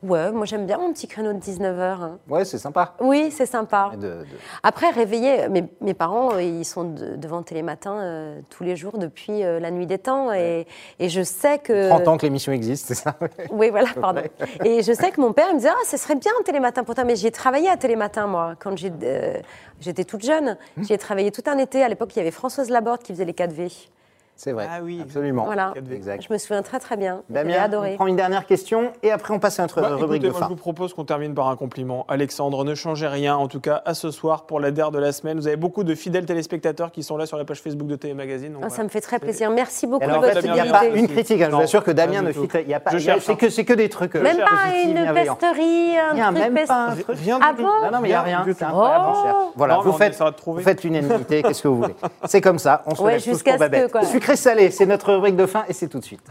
Ouais, 0.08 0.32
moi 0.32 0.46
j'aime 0.46 0.66
bien 0.66 0.78
mon 0.78 0.92
petit 0.94 1.08
créneau 1.08 1.34
de 1.34 1.40
19h. 1.40 2.12
Ouais, 2.30 2.46
c'est 2.46 2.58
sympa. 2.58 2.94
Oui, 3.00 3.32
c'est 3.32 3.46
sympa. 3.46 3.92
Et 3.94 3.98
de- 3.98 4.02
de- 4.02 4.26
Après, 4.64 4.90
réveiller, 4.90 5.50
mes, 5.50 5.64
mes 5.82 5.94
parents, 5.94 6.34
euh, 6.34 6.42
ils 6.42 6.66
sont 6.66 6.84
de- 6.84 7.16
devant 7.16 7.44
Télématin 7.44 7.94
euh, 8.00 8.40
tous 8.50 8.64
les 8.64 8.76
jours 8.76 8.98
depuis 8.98 9.44
euh, 9.44 9.60
la 9.60 9.72
nuit 9.72 9.88
des 9.88 9.98
temps. 9.98 10.32
Et, 10.34 10.68
et 11.00 11.10
je 11.10 11.22
sais 11.22 11.60
que. 11.60 11.90
30 11.90 12.08
ans 12.08 12.18
que 12.18 12.26
l'émission 12.26 12.52
existe, 12.52 12.88
c'est 12.88 12.96
ça? 12.96 13.16
Oui, 13.52 13.70
voilà, 13.70 13.90
pardon. 14.02 14.22
Et 14.64 14.82
je 14.84 14.94
sais 14.94 15.12
que 15.12 15.20
mon 15.22 15.34
père 15.34 15.48
il 15.50 15.54
me 15.56 15.60
disait, 15.60 15.70
ah, 15.72 15.86
ce 15.86 15.98
serait 15.98 16.16
bien 16.16 16.32
Télématin 16.44 16.84
pour 16.84 16.96
toi. 16.96 17.04
Mais 17.04 17.16
j'y 17.16 17.28
ai 17.28 17.32
travaillé 17.32 17.70
à 17.70 17.78
Télématin, 17.78 18.28
moi, 18.28 18.54
quand 18.60 18.76
euh, 19.04 19.40
j'étais 19.80 20.04
toute 20.04 20.24
jeune. 20.24 20.58
Hum. 20.78 20.84
J'y 20.84 20.94
ai 20.94 20.98
travaillé 20.98 21.32
tout 21.32 21.44
un 21.48 21.58
été. 21.58 21.84
À 21.84 21.90
l'époque, 21.90 22.16
il 22.16 22.20
y 22.20 22.22
avait 22.22 22.32
Françoise 22.32 22.70
Laborde 22.70 23.02
qui 23.02 23.14
faisait 23.14 23.26
les 23.26 23.34
4V. 23.34 23.90
C'est 24.38 24.52
vrai. 24.52 24.68
Ah 24.70 24.80
oui. 24.84 25.00
Absolument. 25.02 25.46
Voilà. 25.46 25.74
Exact. 25.92 26.24
Je 26.28 26.34
me 26.34 26.38
souviens 26.38 26.62
très, 26.62 26.80
très 26.80 26.98
bien. 26.98 27.22
Damien, 27.30 27.56
on 27.60 27.64
adoré. 27.64 27.96
prend 27.96 28.08
une 28.08 28.18
dernière 28.18 28.46
question 28.46 28.92
et 29.02 29.12
après 29.12 29.34
on 29.34 29.40
passe 29.40 29.60
à 29.60 29.64
notre 29.64 29.80
Bah, 29.82 29.90
rubrique 29.96 30.24
écoutez, 30.24 30.28
de 30.28 30.32
moi, 30.32 30.40
fin. 30.40 30.46
je 30.46 30.50
vous 30.50 30.56
propose 30.58 30.94
qu'on 30.94 31.06
termine 31.06 31.34
par 31.34 31.48
un 31.48 31.56
compliment. 31.56 32.06
Alexandre, 32.10 32.66
ne 32.66 32.76
changez 32.76 33.08
rien, 33.08 33.36
en 33.38 33.48
tout 33.48 33.62
cas, 33.62 33.82
à 33.86 33.94
ce 33.94 34.12
soir 34.12 34.46
pour 34.46 34.60
la 34.60 34.72
DER 34.72 34.92
de 34.92 35.00
la 35.00 35.14
semaine. 35.14 35.38
Vous 35.40 35.48
avez 35.48 35.56
beaucoup 35.56 35.84
de 35.86 35.96
fidèles 35.96 36.26
téléspectateurs 36.26 36.92
qui 36.92 37.02
sont 37.02 37.16
là 37.16 37.26
sur 37.26 37.38
la 37.38 37.46
page 37.46 37.62
Facebook 37.62 37.88
de 37.88 37.96
Télé 37.96 38.14
Magazine. 38.14 38.50
donc 38.52 38.62
Ah, 38.64 38.68
voilà. 38.68 38.76
ça 38.76 38.84
me 38.84 38.90
fait 38.90 39.02
très 39.02 39.20
plaisir. 39.20 39.50
Merci 39.52 39.88
beaucoup 39.88 40.04
Alors, 40.04 40.22
de 40.22 40.28
votre 40.28 40.40
il 40.40 40.48
Damien, 40.50 40.64
n'y 40.64 40.70
a 40.70 40.74
pas 40.74 40.86
une 40.86 41.08
critique, 41.08 41.42
hein, 41.42 41.48
je 41.52 41.56
vous 41.56 41.62
assure 41.62 41.84
que 41.84 41.92
Damien 41.92 42.22
pas 42.22 42.28
ne 42.28 42.32
filtre. 42.34 42.58
Il 42.58 42.68
y 42.70 42.74
a 42.74 42.80
pas. 42.82 42.92
C'est 43.00 43.10
hein. 43.32 43.36
que, 43.36 43.50
c'est 43.50 43.64
que 43.64 43.74
des 43.74 43.88
trucs. 43.88 44.16
euh, 44.16 44.22
Même 44.22 44.38
pas 44.38 44.46
positifs, 44.70 44.86
une 44.98 45.14
pesterie, 45.14 45.98
un 45.98 46.12
Il 46.14 46.18
y 46.18 46.22
a 46.22 46.26
truc 46.26 46.38
même 46.38 46.66
pas 46.68 46.86
un 46.88 46.92
truc. 46.96 47.06
Rien 47.08 47.40
du 47.40 47.46
Ah 47.48 47.54
bon 47.54 47.64
Non, 47.64 47.92
non, 47.94 48.00
mais 48.02 48.10
il 48.10 48.12
n'y 48.12 48.14
a 48.14 48.22
Rien 48.22 48.44
C'est 48.46 48.66
Oh. 48.74 49.24
cher. 49.24 49.36
Voilà, 49.56 49.78
vous 49.78 49.92
on 49.92 49.94
faites, 49.94 50.22
faites 50.62 50.84
l'unanimité, 50.84 51.42
qu'est-ce 51.48 51.64
que 51.64 51.68
vous 51.70 51.78
voulez 51.82 51.96
C'est 52.26 52.42
comme 52.42 52.60
ça, 52.60 52.84
on 52.86 52.96
se 52.96 53.06
lève 53.08 53.20
tous 53.24 53.30
jusqu'à 53.30 53.52
pour 53.58 53.64
ce 53.64 53.66
que, 53.66 53.72
Babette. 53.72 53.92
Quoi. 54.26 54.36
Sucré-salé, 54.36 54.72
c'est 54.72 54.86
notre 54.86 55.14
rubrique 55.14 55.36
de 55.36 55.46
fin 55.46 55.64
et 55.68 55.74
c'est 55.74 55.88
tout 55.88 56.00
de 56.00 56.04
suite. 56.06 56.22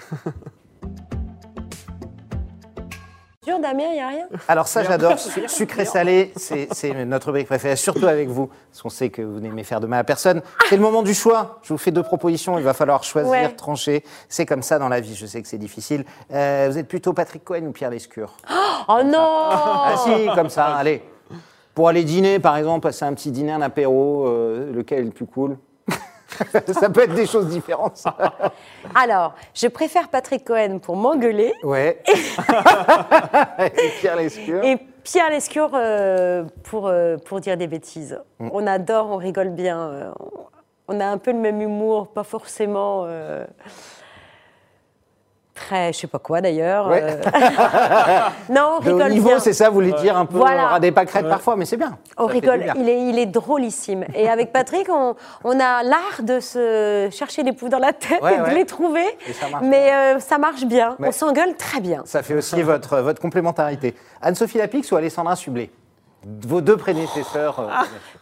Sûr, 3.45 3.59
Damien, 3.61 3.85
il 3.91 3.93
n'y 3.97 4.01
a 4.01 4.09
rien? 4.09 4.27
Alors 4.49 4.67
ça, 4.67 4.83
j'adore. 4.85 5.19
Su- 5.19 5.47
Sucré-salé, 5.49 6.33
c'est 6.35 6.67
c'est 6.73 7.05
notre 7.05 7.27
rubrique 7.27 7.47
préférée, 7.47 7.77
surtout 7.77 8.07
avec 8.07 8.31
vous, 8.31 8.47
parce 8.71 8.81
qu'on 8.81 8.89
sait 8.89 9.11
que 9.11 9.21
vous 9.21 9.39
n'aimez 9.39 9.65
faire 9.65 9.81
de 9.81 9.87
mal 9.87 10.01
à 10.01 10.05
personne. 10.05 10.41
C'est 10.71 10.77
le 10.77 10.83
moment 10.83 11.03
du 11.03 11.13
choix. 11.13 11.59
Je 11.63 11.75
vous 11.75 11.79
fais 11.79 11.91
deux 11.91 12.03
propositions, 12.03 12.57
il 12.59 12.65
va 12.65 12.73
falloir 12.73 13.05
choisir, 13.05 13.31
Ouais. 13.31 13.51
trancher. 13.55 14.03
C'est 14.31 14.47
comme 14.47 14.63
ça 14.63 14.79
dans 14.79 14.89
la 14.89 15.01
vie, 15.01 15.15
je 15.15 15.27
sais 15.27 15.43
que 15.43 15.49
c'est 15.49 15.59
difficile. 15.59 16.07
Euh, 16.33 16.69
vous 16.71 16.79
êtes 16.79 16.89
plutôt 16.89 17.13
Patrick 17.13 17.45
Cohen 17.45 17.67
ou 17.67 17.73
Pierre 17.73 17.91
Lescure? 17.91 18.35
Oh 18.89 19.01
non 19.05 19.19
Ah 19.51 19.95
si, 20.03 20.27
comme 20.35 20.49
ça, 20.49 20.75
allez. 20.77 21.03
Pour 21.75 21.89
aller 21.91 22.05
dîner, 22.05 22.39
par 22.39 22.57
exemple, 22.57 22.81
passer 22.85 23.05
un 23.05 23.13
petit 23.13 23.31
dîner, 23.31 23.53
un 23.53 23.61
apéro, 23.61 24.27
euh, 24.27 24.73
lequel 24.73 25.01
est 25.01 25.05
le 25.05 25.11
plus 25.11 25.27
cool? 25.27 25.59
Ça 26.73 26.91
peut 26.91 27.03
être 27.03 27.15
des 27.15 27.27
choses 27.27 27.49
différentes. 27.49 27.97
ça. 27.97 28.17
Alors, 28.95 29.35
je 29.55 29.67
préfère 29.69 30.09
Patrick 30.09 30.45
Cohen 30.45 30.79
pour 30.81 30.97
m'engueuler 30.97 31.53
Ouais. 31.63 32.03
Et 33.59 33.89
Pierre 34.01 34.17
Lescure. 34.17 34.65
et 34.65 34.79
Pierre 35.03 35.31
Lescure 35.31 35.71
euh, 35.75 36.45
pour, 36.65 36.87
euh, 36.89 37.17
pour 37.19 37.41
dire 37.41 37.57
des 37.57 37.67
bêtises. 37.67 38.19
Mm. 38.39 38.49
On 38.53 38.67
adore, 38.67 39.09
on 39.11 39.17
rigole 39.17 39.51
bien. 39.51 39.79
euh, 39.81 40.11
on 40.89 41.01
a 41.01 41.07
un 41.07 41.19
peu 41.19 41.33
le 41.33 41.39
même 41.39 41.61
humour, 41.63 42.09
pas 42.09 42.25
forcément 42.25 43.07
très, 45.55 45.93
je 45.93 45.99
sais 46.01 46.07
pas 46.07 46.19
quoi 46.19 46.41
d'ailleurs. 46.41 46.89
Ouais. 46.89 47.03
euh. 47.03 47.21
non, 48.51 48.79
on 48.79 48.85
De 48.85 48.91
haut 48.91 48.95
rigole 48.97 49.13
niveau, 49.13 49.39
c'est 49.39 49.53
ça, 49.53 49.69
vous 49.69 49.75
voulez 49.75 49.93
dire 49.93 50.17
un 50.17 50.27
peu 50.27 50.37
Voilà. 50.37 50.67
ras 50.67 50.81
des 50.81 50.93
pâquerettes 50.93 51.29
parfois, 51.29 51.57
mais 51.57 51.65
c'est 51.65 51.77
bien. 51.77 51.97
On 52.19 52.27
Ça 52.27 52.33
rigole, 52.33 52.65
il 52.77 52.89
est, 52.89 53.01
il 53.09 53.19
est 53.19 53.27
drôlissime. 53.27 54.05
Et 54.15 54.29
avec 54.29 54.53
Patrick, 54.53 54.89
on, 54.91 55.15
on 55.45 55.61
a 55.61 55.83
l'art 55.83 56.23
de 56.23 56.41
se 56.41 57.09
chercher 57.13 57.43
des 57.43 57.53
poux 57.53 57.69
dans 57.69 57.79
la 57.79 57.93
tête 57.93 58.21
Ouais, 58.23 58.35
et 58.35 58.39
de 58.39 58.43
ouais. 58.43 58.55
les 58.55 58.67
trouver. 58.67 59.05
Ça 59.41 59.47
Mais 59.63 59.93
euh, 59.93 60.21
ça 60.21 60.39
marche 60.39 60.65
bien. 60.65 60.97
Ouais. 60.99 61.09
On 61.09 61.13
s'engueule 61.13 61.55
très 61.57 61.81
bien. 61.81 62.03
Ça 62.05 62.23
fait 62.23 62.35
aussi 62.35 62.63
votre, 62.63 62.99
votre 62.99 63.21
complémentarité. 63.21 63.95
Anne-Sophie 64.23 64.59
Lapix 64.59 64.91
ou 64.93 64.97
Alessandra 64.97 65.37
Sublet? 65.37 65.71
Vos 66.47 66.61
deux 66.61 66.77
prédécesseurs. 66.77 67.59
euh, 67.61 67.69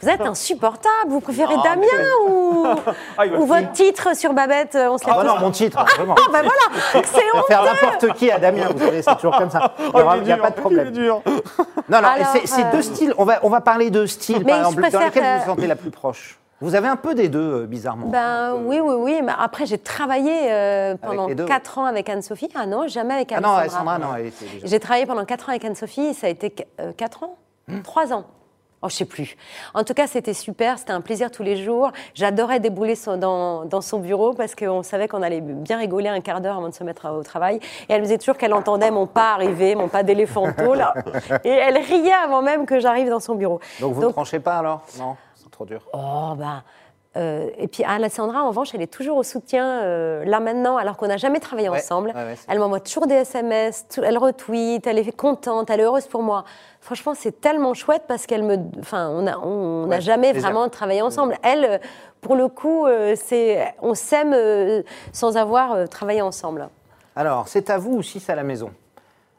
Vous 0.01 0.09
êtes 0.09 0.21
insupportable. 0.21 1.09
Vous 1.09 1.21
préférez 1.21 1.55
Damien 1.63 1.87
ou, 2.29 2.67
Ah, 3.19 3.27
ou 3.27 3.47
votre 3.47 3.73
titre 3.73 4.17
sur 4.17 4.33
Babette 4.33 4.75
euh, 4.75 4.91
On 4.91 4.99
se 4.99 5.05
Ah 5.07 5.23
non, 5.25 5.39
mon 5.39 5.51
titre, 5.51 5.85
vraiment. 5.97 6.15
Ah 6.19 6.23
bah 6.33 6.41
voilà, 6.43 7.03
c'est 7.05 7.21
honteux. 7.35 7.47
faire 7.47 7.65
n'importe 7.65 8.13
qui 8.15 8.31
à 8.31 8.39
Damien, 8.39 8.69
vous 8.73 8.79
savez, 8.79 9.03
c'est 9.03 9.15
toujours 9.17 9.37
comme 9.37 9.51
ça. 9.51 9.75
Il 9.79 9.85
n'y 9.85 9.91
Oh, 9.95 10.01
il 10.23 10.29
est 10.29 10.33
a 10.33 10.37
pas 10.37 10.51
de 10.51 10.61
problème. 10.61 10.91
dur. 10.91 11.23
Non, 11.89 12.01
non, 12.03 12.09
c'est 12.45 12.65
euh, 12.65 12.73
deux 12.73 12.83
styles. 12.83 13.15
On 13.19 13.25
va, 13.25 13.39
on 13.43 13.49
va 13.49 13.61
parler 13.61 13.91
de 13.91 14.07
styles, 14.07 14.39
Mais 14.45 14.45
par 14.53 14.59
exemple, 14.59 14.91
dans 14.91 14.99
lesquels 15.01 15.23
vous 15.23 15.29
vous 15.29 15.43
euh, 15.43 15.55
sentez 15.55 15.67
la 15.67 15.77
plus 15.77 15.91
proche. 15.91 16.39
Vous 16.61 16.77
avez 16.77 16.87
un 16.87 16.97
peu 16.97 17.15
des 17.15 17.29
deux, 17.29 17.63
euh, 17.63 17.67
bizarrement. 17.67 18.07
Ben 18.07 18.55
oui, 18.55 18.79
oui, 18.79 18.95
oui. 18.97 19.21
Mais 19.23 19.33
après, 19.37 19.67
j'ai 19.67 19.79
travaillé 19.79 20.33
euh, 20.53 20.95
pendant 20.97 21.27
les 21.27 21.35
deux, 21.35 21.45
4 21.45 21.79
ans 21.79 21.85
avec 21.87 22.09
Anne-Sophie. 22.09 22.51
Ah 22.55 22.67
non, 22.67 22.87
jamais 22.87 23.15
avec 23.15 23.33
ah 23.33 23.41
non. 23.41 23.57
Alessandra, 23.57 23.99
non. 23.99 24.09
J'ai 24.63 24.79
travaillé 24.79 25.05
pendant 25.07 25.25
4 25.25 25.49
ans 25.49 25.51
avec 25.51 25.65
Anne-Sophie 25.65 26.15
ça 26.15 26.29
a 26.29 26.31
été 26.31 26.55
4 26.97 27.23
ans 27.25 27.37
Hmm. 27.69 27.83
3 27.83 28.13
ans 28.13 28.25
Oh, 28.85 28.89
je 28.89 28.97
sais 28.97 29.05
plus. 29.05 29.37
En 29.75 29.85
tout 29.85 29.95
cas, 29.95 30.09
c'était 30.09 30.35
super, 30.35 30.77
c'était 30.77 30.91
un 30.91 31.01
plaisir 31.01 31.31
tous 31.31 31.45
les 31.45 31.57
jours. 31.63 31.93
J'adorais 32.15 32.59
débouler 32.59 32.97
son- 32.97 33.17
dans, 33.17 33.65
dans 33.65 33.81
son 33.81 34.01
bureau 34.01 34.35
parce 34.35 34.57
qu'on 34.57 34.83
savait 34.83 35.07
qu'on 35.07 35.23
allait 35.23 35.41
bien 35.41 35.79
rigoler 35.79 36.09
un 36.09 36.21
quart 36.21 36.41
d'heure 36.41 36.57
avant 36.57 36.69
de 36.69 36.75
se 36.75 36.83
mettre 36.83 37.09
au 37.09 37.23
travail. 37.23 37.61
Et 37.89 37.93
elle 37.93 38.01
me 38.01 38.07
disait 38.07 38.19
toujours 38.19 38.37
qu'elle 38.37 38.53
entendait 38.53 38.91
mon 38.91 39.07
pas 39.07 39.35
arriver, 39.35 39.77
mon 39.77 39.87
pas 39.87 40.03
d'éléphanto, 40.03 40.75
là. 40.75 40.95
Et 41.45 41.49
elle 41.51 41.79
riait 41.79 42.11
avant 42.13 42.43
même 42.43 42.67
que 42.67 42.81
j'arrive 42.81 43.09
dans 43.09 43.21
son 43.21 43.37
bureau. 43.37 43.61
Donc 43.79 43.95
vous 43.95 44.03
ne 44.05 44.11
tranchez 44.11 44.41
pas 44.41 44.57
alors? 44.59 44.83
Non, 44.99 45.15
c'est 45.37 45.49
trop 45.53 45.65
dur. 45.65 45.87
Oh, 45.93 46.33
bah. 46.37 46.65
Euh, 47.17 47.51
et 47.59 47.69
puis 47.69 47.85
Alessandra, 47.85 48.43
en 48.43 48.49
revanche, 48.49 48.75
elle 48.75 48.81
est 48.83 48.87
toujours 48.93 49.19
au 49.19 49.23
soutien 49.23 49.83
euh, 49.83 50.25
là 50.25 50.41
maintenant, 50.41 50.77
alors 50.79 50.97
qu'on 50.97 51.09
n'a 51.09 51.19
jamais 51.19 51.41
travaillé 51.41 51.69
Ouais, 51.69 51.79
ensemble. 51.79 52.09
ouais, 52.15 52.15
ouais, 52.25 52.37
c'est 52.37 52.47
elle 52.51 52.59
m'envoie 52.59 52.81
toujours 52.81 53.07
des 53.07 53.17
SMS, 53.17 53.87
tout- 53.93 54.03
elle 54.03 54.17
retweet, 54.17 54.87
elle 54.87 54.99
est 54.99 55.13
contente, 55.17 55.69
elle 55.71 55.81
est 55.81 55.85
heureuse 55.85 56.07
pour 56.07 56.23
moi. 56.23 56.45
Franchement, 56.81 57.13
c'est 57.15 57.41
tellement 57.41 57.75
chouette 57.75 58.05
parce 58.09 58.27
qu'elle 58.27 58.43
me, 58.43 58.57
enfin, 58.81 59.09
on 59.11 59.23
n'a 59.23 59.39
on 59.41 60.01
jamais 60.01 60.33
vraiment 60.33 60.69
travaillé 60.69 61.03
ensemble. 61.03 61.37
Elle, 61.43 61.81
pour 62.23 62.35
le 62.35 62.49
coup, 62.49 62.87
euh, 62.87 63.15
c'est, 63.17 63.75
on 63.83 63.95
s'aime 63.95 64.35
sans 65.13 65.37
avoir 65.37 65.89
travaillé 65.89 66.23
ensemble. 66.23 66.69
Alors, 67.15 67.47
c'est 67.49 67.69
à 67.69 67.77
vous 67.79 67.97
ou 67.99 68.03
si 68.03 68.21
c'est 68.21 68.33
à 68.33 68.37
la 68.37 68.43
maison? 68.43 68.71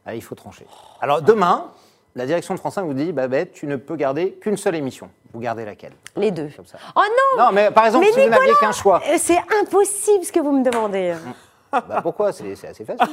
Ah, 0.06 0.14
Il 0.14 0.22
faut 0.22 0.36
trancher. 0.36 0.68
Alors, 1.02 1.22
demain, 1.22 1.72
la 2.16 2.26
direction 2.26 2.53
de 2.53 2.59
France 2.59 2.76
5 2.76 2.84
vous 2.86 2.93
dit 2.93 3.11
Babette, 3.11 3.53
tu 3.53 3.66
ne 3.68 3.76
peux 3.76 3.95
garder 3.95 4.34
qu'une 4.41 4.57
seule 4.57 4.76
émission. 4.76 5.09
Vous 5.34 5.39
gardez 5.39 5.66
laquelle? 5.66 5.93
Les 6.16 6.32
deux. 6.32 6.49
Comme 6.55 6.66
ça. 6.66 6.78
Oh 6.95 7.01
non, 7.38 7.45
Non, 7.45 7.51
mais 7.51 7.72
par 7.72 7.86
exemple, 7.88 8.05
Mais 8.05 8.11
si 8.14 8.20
vous 8.24 8.30
n'aviez 8.30 8.53
qu'un 8.59 8.72
choix. 8.72 9.01
Euh, 9.09 9.16
c'est 9.18 9.39
impossible 9.61 10.24
ce 10.24 10.32
que 10.32 10.39
vous 10.39 10.51
me 10.51 10.64
demandez. 10.64 11.16
Bah, 11.72 12.01
pourquoi? 12.03 12.32
C'est 12.32 12.55
c'est 12.55 12.68
assez 12.68 12.86
facile. 12.86 13.07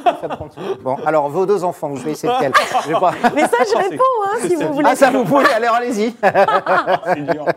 Bon, 0.83 0.97
alors, 1.07 1.31
vos 1.31 1.47
deux 1.47 1.65
enfants, 1.65 1.89
vous 1.89 1.97
choisissez 1.97 2.27
lequel? 2.27 2.53
Je 2.83 2.89
vais 2.89 3.01
pas- 3.01 3.15
Mais 3.35 3.41
ça, 3.45 3.57
je 3.67 3.75
réponds 3.89 4.05
hein, 4.27 4.37
si 4.47 4.55
vous 4.55 4.75
voulez. 4.75 4.87
Ah, 4.91 4.95
ça 4.95 5.11
vous 5.11 5.25
pouvez 5.25 5.47
Alors, 5.47 5.77
allez-y. 5.77 6.15
C'est 7.07 7.21
dur. 7.23 7.47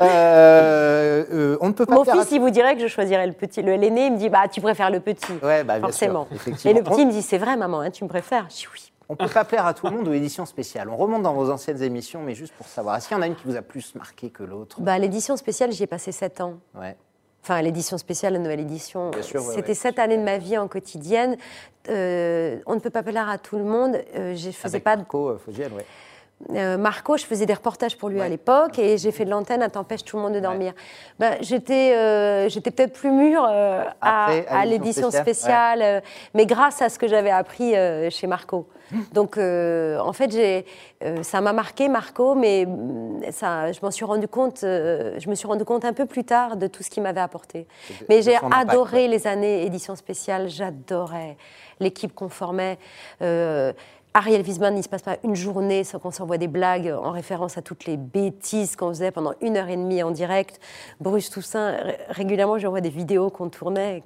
Euh, 0.00 1.24
euh, 1.32 1.58
on 1.60 1.68
ne 1.68 1.72
peut 1.72 1.86
pas 1.86 1.94
Mon 1.94 2.04
faire 2.04 2.14
fils, 2.14 2.30
il 2.32 2.40
vous 2.40 2.50
dirait 2.50 2.74
que 2.76 2.80
je 2.82 2.86
choisirais 2.86 3.26
le 3.26 3.32
petit. 3.32 3.62
Le 3.62 3.76
l'aîné, 3.76 4.06
il 4.06 4.12
me 4.12 4.16
dit 4.18 4.28
bah 4.28 4.48
tu 4.50 4.60
préfères 4.60 4.90
le 4.90 5.00
petit. 5.00 5.32
Ouais, 5.42 5.64
bah, 5.64 5.74
bien 5.78 5.88
forcément. 5.88 6.26
sûr, 6.26 6.36
effectivement. 6.36 6.70
Et 6.70 6.78
le 6.78 6.82
petit 6.84 7.00
il 7.02 7.06
me 7.08 7.12
dit 7.12 7.22
c'est 7.22 7.38
vrai 7.38 7.56
maman, 7.56 7.80
hein, 7.80 7.90
tu 7.90 8.04
me 8.04 8.08
préfères. 8.08 8.46
Je 8.50 8.56
dis 8.56 8.66
oui. 8.72 8.91
On 9.12 9.16
peut 9.16 9.28
pas 9.28 9.44
plaire 9.44 9.66
à 9.66 9.74
tout 9.74 9.86
le 9.86 9.92
monde 9.92 10.08
aux 10.08 10.12
éditions 10.14 10.46
spéciales. 10.46 10.88
On 10.88 10.96
remonte 10.96 11.22
dans 11.22 11.34
vos 11.34 11.50
anciennes 11.50 11.82
émissions, 11.82 12.22
mais 12.22 12.34
juste 12.34 12.54
pour 12.54 12.66
savoir. 12.66 12.96
Est-ce 12.96 13.08
qu'il 13.08 13.16
y 13.16 13.20
en 13.20 13.22
a 13.22 13.26
une 13.26 13.34
qui 13.34 13.44
vous 13.44 13.56
a 13.56 13.62
plus 13.62 13.94
marqué 13.94 14.30
que 14.30 14.42
l'autre? 14.42 14.80
Bah 14.80 14.98
l'édition 14.98 15.36
spéciale, 15.36 15.70
j'y 15.70 15.82
ai 15.82 15.86
passé 15.86 16.12
sept 16.12 16.40
ans. 16.40 16.54
Ouais. 16.74 16.96
Enfin, 17.42 17.60
l'édition 17.60 17.98
spéciale, 17.98 18.32
la 18.32 18.38
nouvelle 18.38 18.60
édition. 18.60 19.10
Ouais, 19.10 19.22
C'était 19.22 19.68
ouais. 19.68 19.74
sept 19.74 19.98
années 19.98 20.16
de 20.16 20.22
ma 20.22 20.38
vie 20.38 20.56
en 20.56 20.66
quotidienne. 20.66 21.36
Euh, 21.90 22.58
on 22.64 22.74
ne 22.74 22.80
peut 22.80 22.88
pas 22.88 23.02
plaire 23.02 23.28
à 23.28 23.36
tout 23.36 23.58
le 23.58 23.64
monde. 23.64 24.00
Euh, 24.14 24.34
je 24.34 24.50
faisais 24.50 24.76
Avec 24.76 24.84
pas 24.84 24.96
de 24.96 25.02
Marco 25.02 25.28
euh, 25.28 25.38
Fogel, 25.38 25.72
ouais. 25.72 25.84
Euh, 26.50 26.76
Marco, 26.76 27.16
je 27.16 27.24
faisais 27.24 27.46
des 27.46 27.54
reportages 27.54 27.96
pour 27.96 28.08
lui 28.08 28.18
Ouais. 28.18 28.26
à 28.26 28.28
l'époque 28.28 28.78
et 28.78 28.98
j'ai 28.98 29.12
fait 29.12 29.24
de 29.24 29.30
l'antenne 29.30 29.62
à 29.62 29.68
T'empêche 29.70 30.04
tout 30.04 30.16
le 30.16 30.22
monde 30.22 30.32
de 30.34 30.40
dormir. 30.40 30.72
Ben, 31.18 31.36
j'étais 31.40 31.94
euh, 31.96 32.48
j'étais 32.48 32.70
peut-être 32.72 32.92
plus 32.92 33.10
mûre 33.12 33.46
euh, 33.48 33.84
à, 34.00 34.24
Après, 34.24 34.46
à 34.48 34.58
à 34.60 34.64
l'édition 34.64 35.10
spéciale, 35.10 35.78
spéciale, 35.78 36.02
mais 36.34 36.44
grâce 36.46 36.82
à 36.82 36.88
ce 36.88 36.98
que 36.98 37.06
j'avais 37.06 37.30
appris 37.30 37.74
chez 38.10 38.26
Marco. 38.26 38.66
Donc, 39.12 39.38
en 39.38 40.12
fait, 40.12 40.30
j'ai, 40.32 40.66
ça 41.22 41.40
m'a 41.40 41.52
marqué 41.52 41.88
Marco, 41.88 42.34
mais 42.34 42.66
mm, 42.66 43.30
ça, 43.30 43.70
je 43.72 43.78
m'en 43.82 43.90
suis 43.90 44.04
rendu 44.04 44.26
compte. 44.28 44.58
je 44.62 45.28
me 45.30 45.34
suis 45.34 45.46
rendu 45.46 45.64
compte 45.64 45.84
un 45.84 45.92
peu 45.94 46.06
plus 46.06 46.24
tard 46.24 46.56
de 46.56 46.66
tout 46.66 46.82
ce 46.82 46.90
qu'il 46.90 47.02
m'avait 47.02 47.20
apporté. 47.20 47.66
de- 47.88 47.94
Mais 48.08 48.20
j'ai 48.20 48.36
impact, 48.36 48.52
adoré 48.70 49.08
les 49.08 49.26
années 49.26 49.64
édition 49.64 49.94
spéciale. 49.96 50.48
J'adorais 50.48 51.36
l'équipe 51.80 52.12
qu'on 52.14 52.28
formait. 52.28 52.78
Ariel 54.14 54.42
Wiesman, 54.42 54.74
il 54.74 54.78
ne 54.78 54.82
se 54.82 54.88
passe 54.90 55.00
pas 55.02 55.16
une 55.24 55.34
journée 55.34 55.84
sans 55.84 55.98
qu'on 55.98 56.10
s'envoie 56.10 56.36
des 56.36 56.46
blagues 56.48 56.88
en 57.02 57.12
référence 57.12 57.56
à 57.56 57.62
toutes 57.62 57.86
les 57.86 57.96
bêtises 57.96 58.76
qu'on 58.76 58.88
faisait 58.90 59.10
pendant 59.10 59.32
une 59.40 59.56
heure 59.56 59.68
et 59.68 59.76
demie 59.76 60.02
en 60.02 60.10
direct. 60.10 60.60
Bruce 61.00 61.30
Toussaint, 61.30 61.70
ré- 61.76 61.98
régulièrement, 62.10 62.58
je 62.58 62.66
vois 62.66 62.82
des 62.82 62.90
vidéos 62.90 63.30
qu'on 63.30 63.48
tournait. 63.48 64.02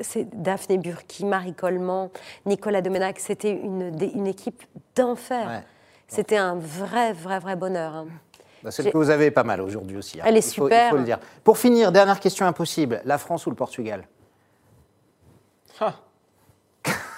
C'est 0.00 0.28
Daphné 0.42 0.76
Burki, 0.76 1.24
Marie 1.24 1.54
Coleman, 1.54 2.10
Nicolas 2.44 2.82
Domenac. 2.82 3.18
C'était 3.18 3.52
une, 3.52 4.26
équipe 4.26 4.62
d'enfer. 4.94 5.48
Ouais. 5.48 5.62
C'était 6.06 6.36
un 6.36 6.56
vrai, 6.56 7.14
vrai, 7.14 7.38
vrai 7.38 7.56
bonheur. 7.56 7.94
hein. 7.94 8.06
Bah, 8.62 8.70
celle 8.70 8.92
que 8.92 8.98
vous 8.98 9.08
avez 9.08 9.30
pas 9.30 9.42
mal 9.44 9.62
aujourd'hui 9.62 9.96
aussi. 9.96 10.20
hein. 10.20 10.24
Elle 10.26 10.36
est 10.36 10.40
Il 10.46 10.54
faut- 10.54 10.64
super. 10.64 10.88
Il 10.88 10.90
faut 10.90 10.96
le 10.98 11.04
dire. 11.04 11.18
Pour 11.44 11.56
finir, 11.56 11.92
dernière 11.92 12.20
question 12.20 12.44
impossible. 12.44 13.00
La 13.06 13.16
France 13.16 13.46
ou 13.46 13.50
le 13.50 13.56
Portugal? 13.56 14.06
Ah. 15.80 15.94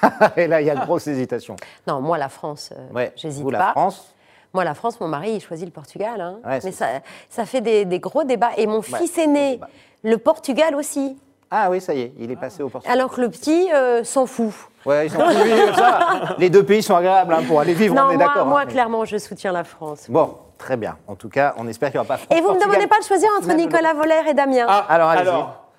Et 0.36 0.46
là, 0.46 0.60
il 0.60 0.66
y 0.66 0.70
a 0.70 0.74
de 0.74 0.80
grosses 0.84 1.06
hésitations. 1.06 1.56
Non, 1.86 2.00
moi, 2.00 2.18
la 2.18 2.28
France, 2.28 2.70
euh, 2.76 2.92
Ouais. 2.94 3.12
j'hésite 3.16 3.42
Vous, 3.42 3.50
la 3.50 3.58
pas. 3.58 3.70
France 3.72 4.14
Moi, 4.54 4.64
la 4.64 4.74
France, 4.74 5.00
mon 5.00 5.08
mari, 5.08 5.32
il 5.34 5.40
choisit 5.40 5.66
le 5.66 5.72
Portugal. 5.72 6.20
hein. 6.20 6.38
Ouais, 6.44 6.60
Mais 6.64 6.72
ça, 6.72 6.86
ça 7.30 7.44
fait 7.46 7.60
des, 7.60 7.84
des 7.84 7.98
gros 8.00 8.24
débats. 8.24 8.50
Et 8.56 8.66
mon 8.66 8.82
fils 8.82 9.16
aîné, 9.18 9.60
le 10.02 10.18
Portugal 10.18 10.74
aussi. 10.74 11.16
Ah 11.54 11.68
oui, 11.70 11.80
ça 11.82 11.92
y 11.94 12.00
est, 12.00 12.12
il 12.18 12.30
est 12.30 12.36
passé 12.36 12.62
au 12.62 12.68
Portugal. 12.70 12.98
Alors 12.98 13.10
que 13.12 13.20
le 13.20 13.28
petit 13.28 13.68
euh, 13.74 14.04
s'en 14.04 14.24
fout. 14.26 14.52
Ouais, 14.86 15.06
ils 15.06 15.10
sont 15.10 15.18
plus 15.18 15.74
ça. 15.76 16.34
Les 16.38 16.48
deux 16.48 16.64
pays 16.64 16.82
sont 16.82 16.96
agréables 16.96 17.32
hein, 17.34 17.42
pour 17.46 17.60
aller 17.60 17.74
vivre, 17.74 17.94
on 17.94 18.04
non, 18.04 18.10
est 18.10 18.16
moi, 18.16 18.26
d'accord. 18.26 18.46
moi 18.46 18.60
hein, 18.60 18.64
mais- 18.66 18.72
clairement, 18.72 19.04
je 19.04 19.18
soutiens 19.18 19.52
la 19.52 19.62
France. 19.62 20.06
Bon, 20.08 20.38
très 20.56 20.78
bien. 20.78 20.96
En 21.06 21.14
tout 21.14 21.28
cas, 21.28 21.54
on 21.58 21.68
espère 21.68 21.90
qu'il 21.90 22.00
n'y 22.00 22.06
aura 22.06 22.16
pas 22.16 22.34
Et 22.34 22.40
vous 22.40 22.48
ne 22.52 22.54
me 22.56 22.60
demandez 22.60 22.86
pas 22.86 22.98
de 23.00 23.04
choisir 23.04 23.28
entre 23.38 23.52
Nicolas 23.54 23.92
Voller 23.92 24.22
et 24.30 24.34
Damien. 24.34 24.64
Ah, 24.66 24.86
Alors, 24.88 25.08
allez-y. 25.10 25.32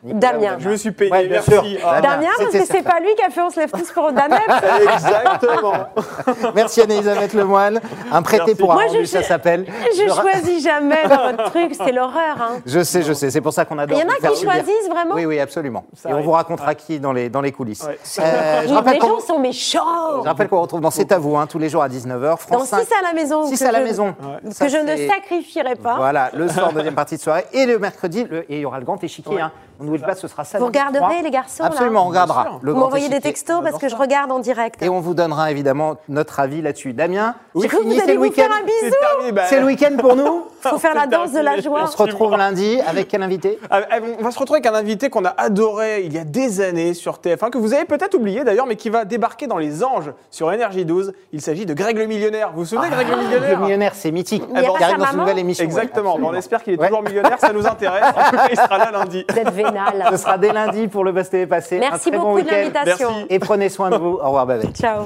Damien. 0.03 0.57
Je 0.59 0.69
me 0.69 0.75
suis 0.75 0.91
payé, 0.91 1.11
Ouais, 1.11 1.21
bien 1.27 1.41
merci. 1.47 1.51
sûr. 1.51 1.63
Ah. 1.85 2.01
Damien, 2.01 2.27
parce 2.37 2.51
que 2.51 2.65
c'est 2.65 2.83
pas 2.83 2.99
lui 2.99 3.15
qui 3.15 3.23
a 3.23 3.29
fait 3.29 3.41
On 3.41 3.49
se 3.49 3.59
lève 3.59 3.71
tous 3.71 3.89
pour 3.91 4.11
Damien. 4.11 4.37
Exactement. 4.93 5.73
Merci 6.55 6.81
Anne-Elisabeth 6.81 7.33
Lemoine. 7.33 7.79
Un 8.11 8.21
prêté 8.21 8.43
Merci. 8.47 8.55
pour 8.55 8.71
un 8.71 8.75
Moi, 8.75 8.83
rendu, 8.87 8.99
je- 9.01 9.05
ça 9.05 9.23
s'appelle. 9.23 9.65
je 9.95 10.09
ra- 10.09 10.21
choisis 10.21 10.63
jamais 10.63 11.07
dans 11.07 11.31
votre 11.31 11.43
truc, 11.51 11.73
c'est 11.75 11.91
l'horreur. 11.91 12.35
hein. 12.39 12.59
Je 12.65 12.83
sais, 12.83 13.01
je 13.03 13.13
sais. 13.13 13.31
C'est 13.31 13.41
pour 13.41 13.53
ça 13.53 13.65
qu'on 13.65 13.77
adore. 13.79 13.97
Il 13.97 14.01
y 14.01 14.03
en 14.03 14.09
a 14.09 14.15
qui 14.33 14.43
choisissent 14.43 14.89
vraiment 14.89 15.15
Oui, 15.15 15.25
oui, 15.25 15.39
absolument. 15.39 15.85
Ça 15.95 16.09
Et 16.09 16.13
on 16.13 16.21
vous 16.21 16.31
racontera 16.31 16.75
qui 16.75 16.99
dans 16.99 17.13
les, 17.13 17.29
dans 17.29 17.41
les 17.41 17.51
coulisses. 17.51 17.83
Ouais. 17.83 17.97
Euh, 18.19 18.61
je 18.63 18.67
Les 18.67 18.73
rappelle 18.73 19.01
gens 19.01 19.19
sont 19.19 19.39
méchants. 19.39 20.21
je 20.23 20.27
rappelle 20.27 20.49
qu'on 20.49 20.61
retrouve 20.61 20.81
dans 20.81 20.91
C'est 20.91 21.11
à 21.11 21.17
vous, 21.19 21.37
hein, 21.37 21.47
tous 21.47 21.59
les 21.59 21.69
jours 21.69 21.83
à 21.83 21.87
19h. 21.89 22.37
France 22.37 22.51
Dans 22.51 22.65
5. 22.65 22.81
6 22.85 22.87
à 22.99 23.01
la 23.03 23.13
maison. 23.13 23.45
6 23.47 23.59
que 23.59 23.65
à 23.67 23.71
la 23.71 23.79
je- 23.79 23.83
maison. 23.85 24.15
Que 24.59 24.67
je 24.67 24.77
ne 24.77 25.07
sacrifierai 25.09 25.75
pas. 25.75 25.95
Voilà, 25.95 26.29
le 26.33 26.47
soir, 26.49 26.73
deuxième 26.73 26.95
partie 26.95 27.15
de 27.15 27.21
soirée. 27.21 27.45
Et 27.53 27.65
le 27.65 27.79
mercredi, 27.79 28.27
et 28.49 28.55
il 28.55 28.59
y 28.59 28.65
aura 28.65 28.79
le 28.79 28.85
grand 28.85 29.01
échiquier. 29.03 29.39
On 29.79 29.85
n'oublie 29.85 30.01
pas, 30.01 30.15
ce 30.15 30.27
sera 30.27 30.43
ça. 30.43 30.59
Vous 30.59 30.65
regarderez, 30.65 31.21
les 31.23 31.31
garçons, 31.31 31.63
là 31.63 31.69
Absolument, 31.69 32.05
on 32.05 32.09
regardera. 32.09 32.59
Le 32.61 32.71
Vous 32.71 32.79
m'envoyez 32.79 33.09
des 33.09 33.21
textos 33.21 33.61
parce 33.63 33.77
que 33.77 33.89
je 33.89 33.95
regarde 33.95 34.31
en 34.31 34.39
direct. 34.39 34.81
Et 34.81 34.89
on 34.89 34.99
vous 34.99 35.13
donnera 35.13 35.51
évidemment 35.51 35.95
notre 36.09 36.39
avis 36.39 36.61
là-dessus. 36.61 36.93
Damien, 36.93 37.35
J'ai 37.55 37.61
c'est 37.63 37.69
fini, 37.69 37.95
vous 37.95 38.01
c'est 38.05 38.13
le 38.13 38.19
week-end. 38.19 38.41
faire 38.43 38.51
un 38.51 38.55
C'est 38.67 38.85
bisou. 38.85 38.95
terminé. 39.19 39.41
C'est 39.47 39.59
le 39.59 39.65
week-end 39.65 39.97
pour 39.99 40.15
nous. 40.15 40.43
Faut 40.69 40.79
faire 40.79 40.95
la 40.95 41.07
danse 41.07 41.31
de 41.31 41.39
la 41.39 41.59
joie. 41.59 41.81
On 41.83 41.87
se 41.87 41.97
retrouve 41.97 42.35
lundi 42.37 42.79
avec 42.87 43.07
quel 43.07 43.21
invité 43.23 43.59
Ah, 43.69 43.81
ah, 43.89 43.97
On 44.19 44.23
va 44.23 44.31
se 44.31 44.39
retrouver 44.39 44.59
avec 44.59 44.71
un 44.71 44.75
invité 44.75 45.09
qu'on 45.09 45.25
a 45.25 45.33
adoré 45.37 46.03
il 46.05 46.13
y 46.13 46.17
a 46.17 46.23
des 46.23 46.61
années 46.61 46.93
sur 46.93 47.17
TF1, 47.17 47.49
que 47.49 47.57
vous 47.57 47.73
avez 47.73 47.85
peut-être 47.85 48.15
oublié 48.15 48.43
d'ailleurs, 48.43 48.65
mais 48.65 48.75
qui 48.75 48.89
va 48.89 49.05
débarquer 49.05 49.47
dans 49.47 49.57
Les 49.57 49.83
Anges 49.83 50.11
sur 50.31 50.49
NRJ12. 50.49 51.11
Il 51.31 51.41
s'agit 51.41 51.65
de 51.65 51.73
Greg 51.73 51.97
le 51.97 52.05
Millionnaire. 52.05 52.51
Vous 52.53 52.61
vous 52.61 52.65
souvenez 52.65 52.89
de 52.89 52.93
Greg 52.95 53.07
le 53.09 53.17
Millionnaire 53.17 53.49
Le 53.59 53.63
millionnaire, 53.65 53.95
c'est 53.95 54.11
mythique. 54.11 54.43
Il 54.49 54.61
y 54.61 54.65
a 54.65 54.71
pas 54.71 54.77
qui 54.77 54.83
arrive 54.83 54.97
dans 54.97 55.11
une 55.11 55.19
nouvelle 55.19 55.39
émission. 55.39 55.65
Exactement. 55.65 56.15
ouais, 56.15 56.23
on 56.25 56.33
espère 56.33 56.63
qu'il 56.63 56.73
est 56.73 56.79
Ouais. 56.79 56.87
toujours 56.87 57.03
millionnaire, 57.03 57.39
ça 57.39 57.53
nous 57.53 57.65
intéresse. 57.67 58.03
En 58.15 58.29
tout 58.29 58.35
cas, 58.35 58.47
il 58.51 58.57
sera 58.57 58.77
là 58.77 58.91
lundi. 58.91 59.25
Vous 59.29 59.37
êtes 59.37 59.49
vénal. 59.51 60.05
Ce 60.11 60.17
sera 60.17 60.37
dès 60.37 60.51
lundi 60.51 60.87
pour 60.87 61.03
le 61.03 61.11
Best 61.11 61.31
TV 61.31 61.47
passé. 61.47 61.79
Merci 61.79 62.09
un 62.09 62.11
très 62.11 62.17
beaucoup 62.19 62.37
bon 62.37 62.43
de 62.43 62.49
l'invitation. 62.49 63.09
Merci. 63.11 63.25
Et 63.29 63.39
prenez 63.39 63.69
soin 63.69 63.89
de 63.89 63.97
vous. 63.97 64.19
Au 64.21 64.25
revoir, 64.25 64.45
Babette. 64.45 64.75
Ciao. 64.77 65.05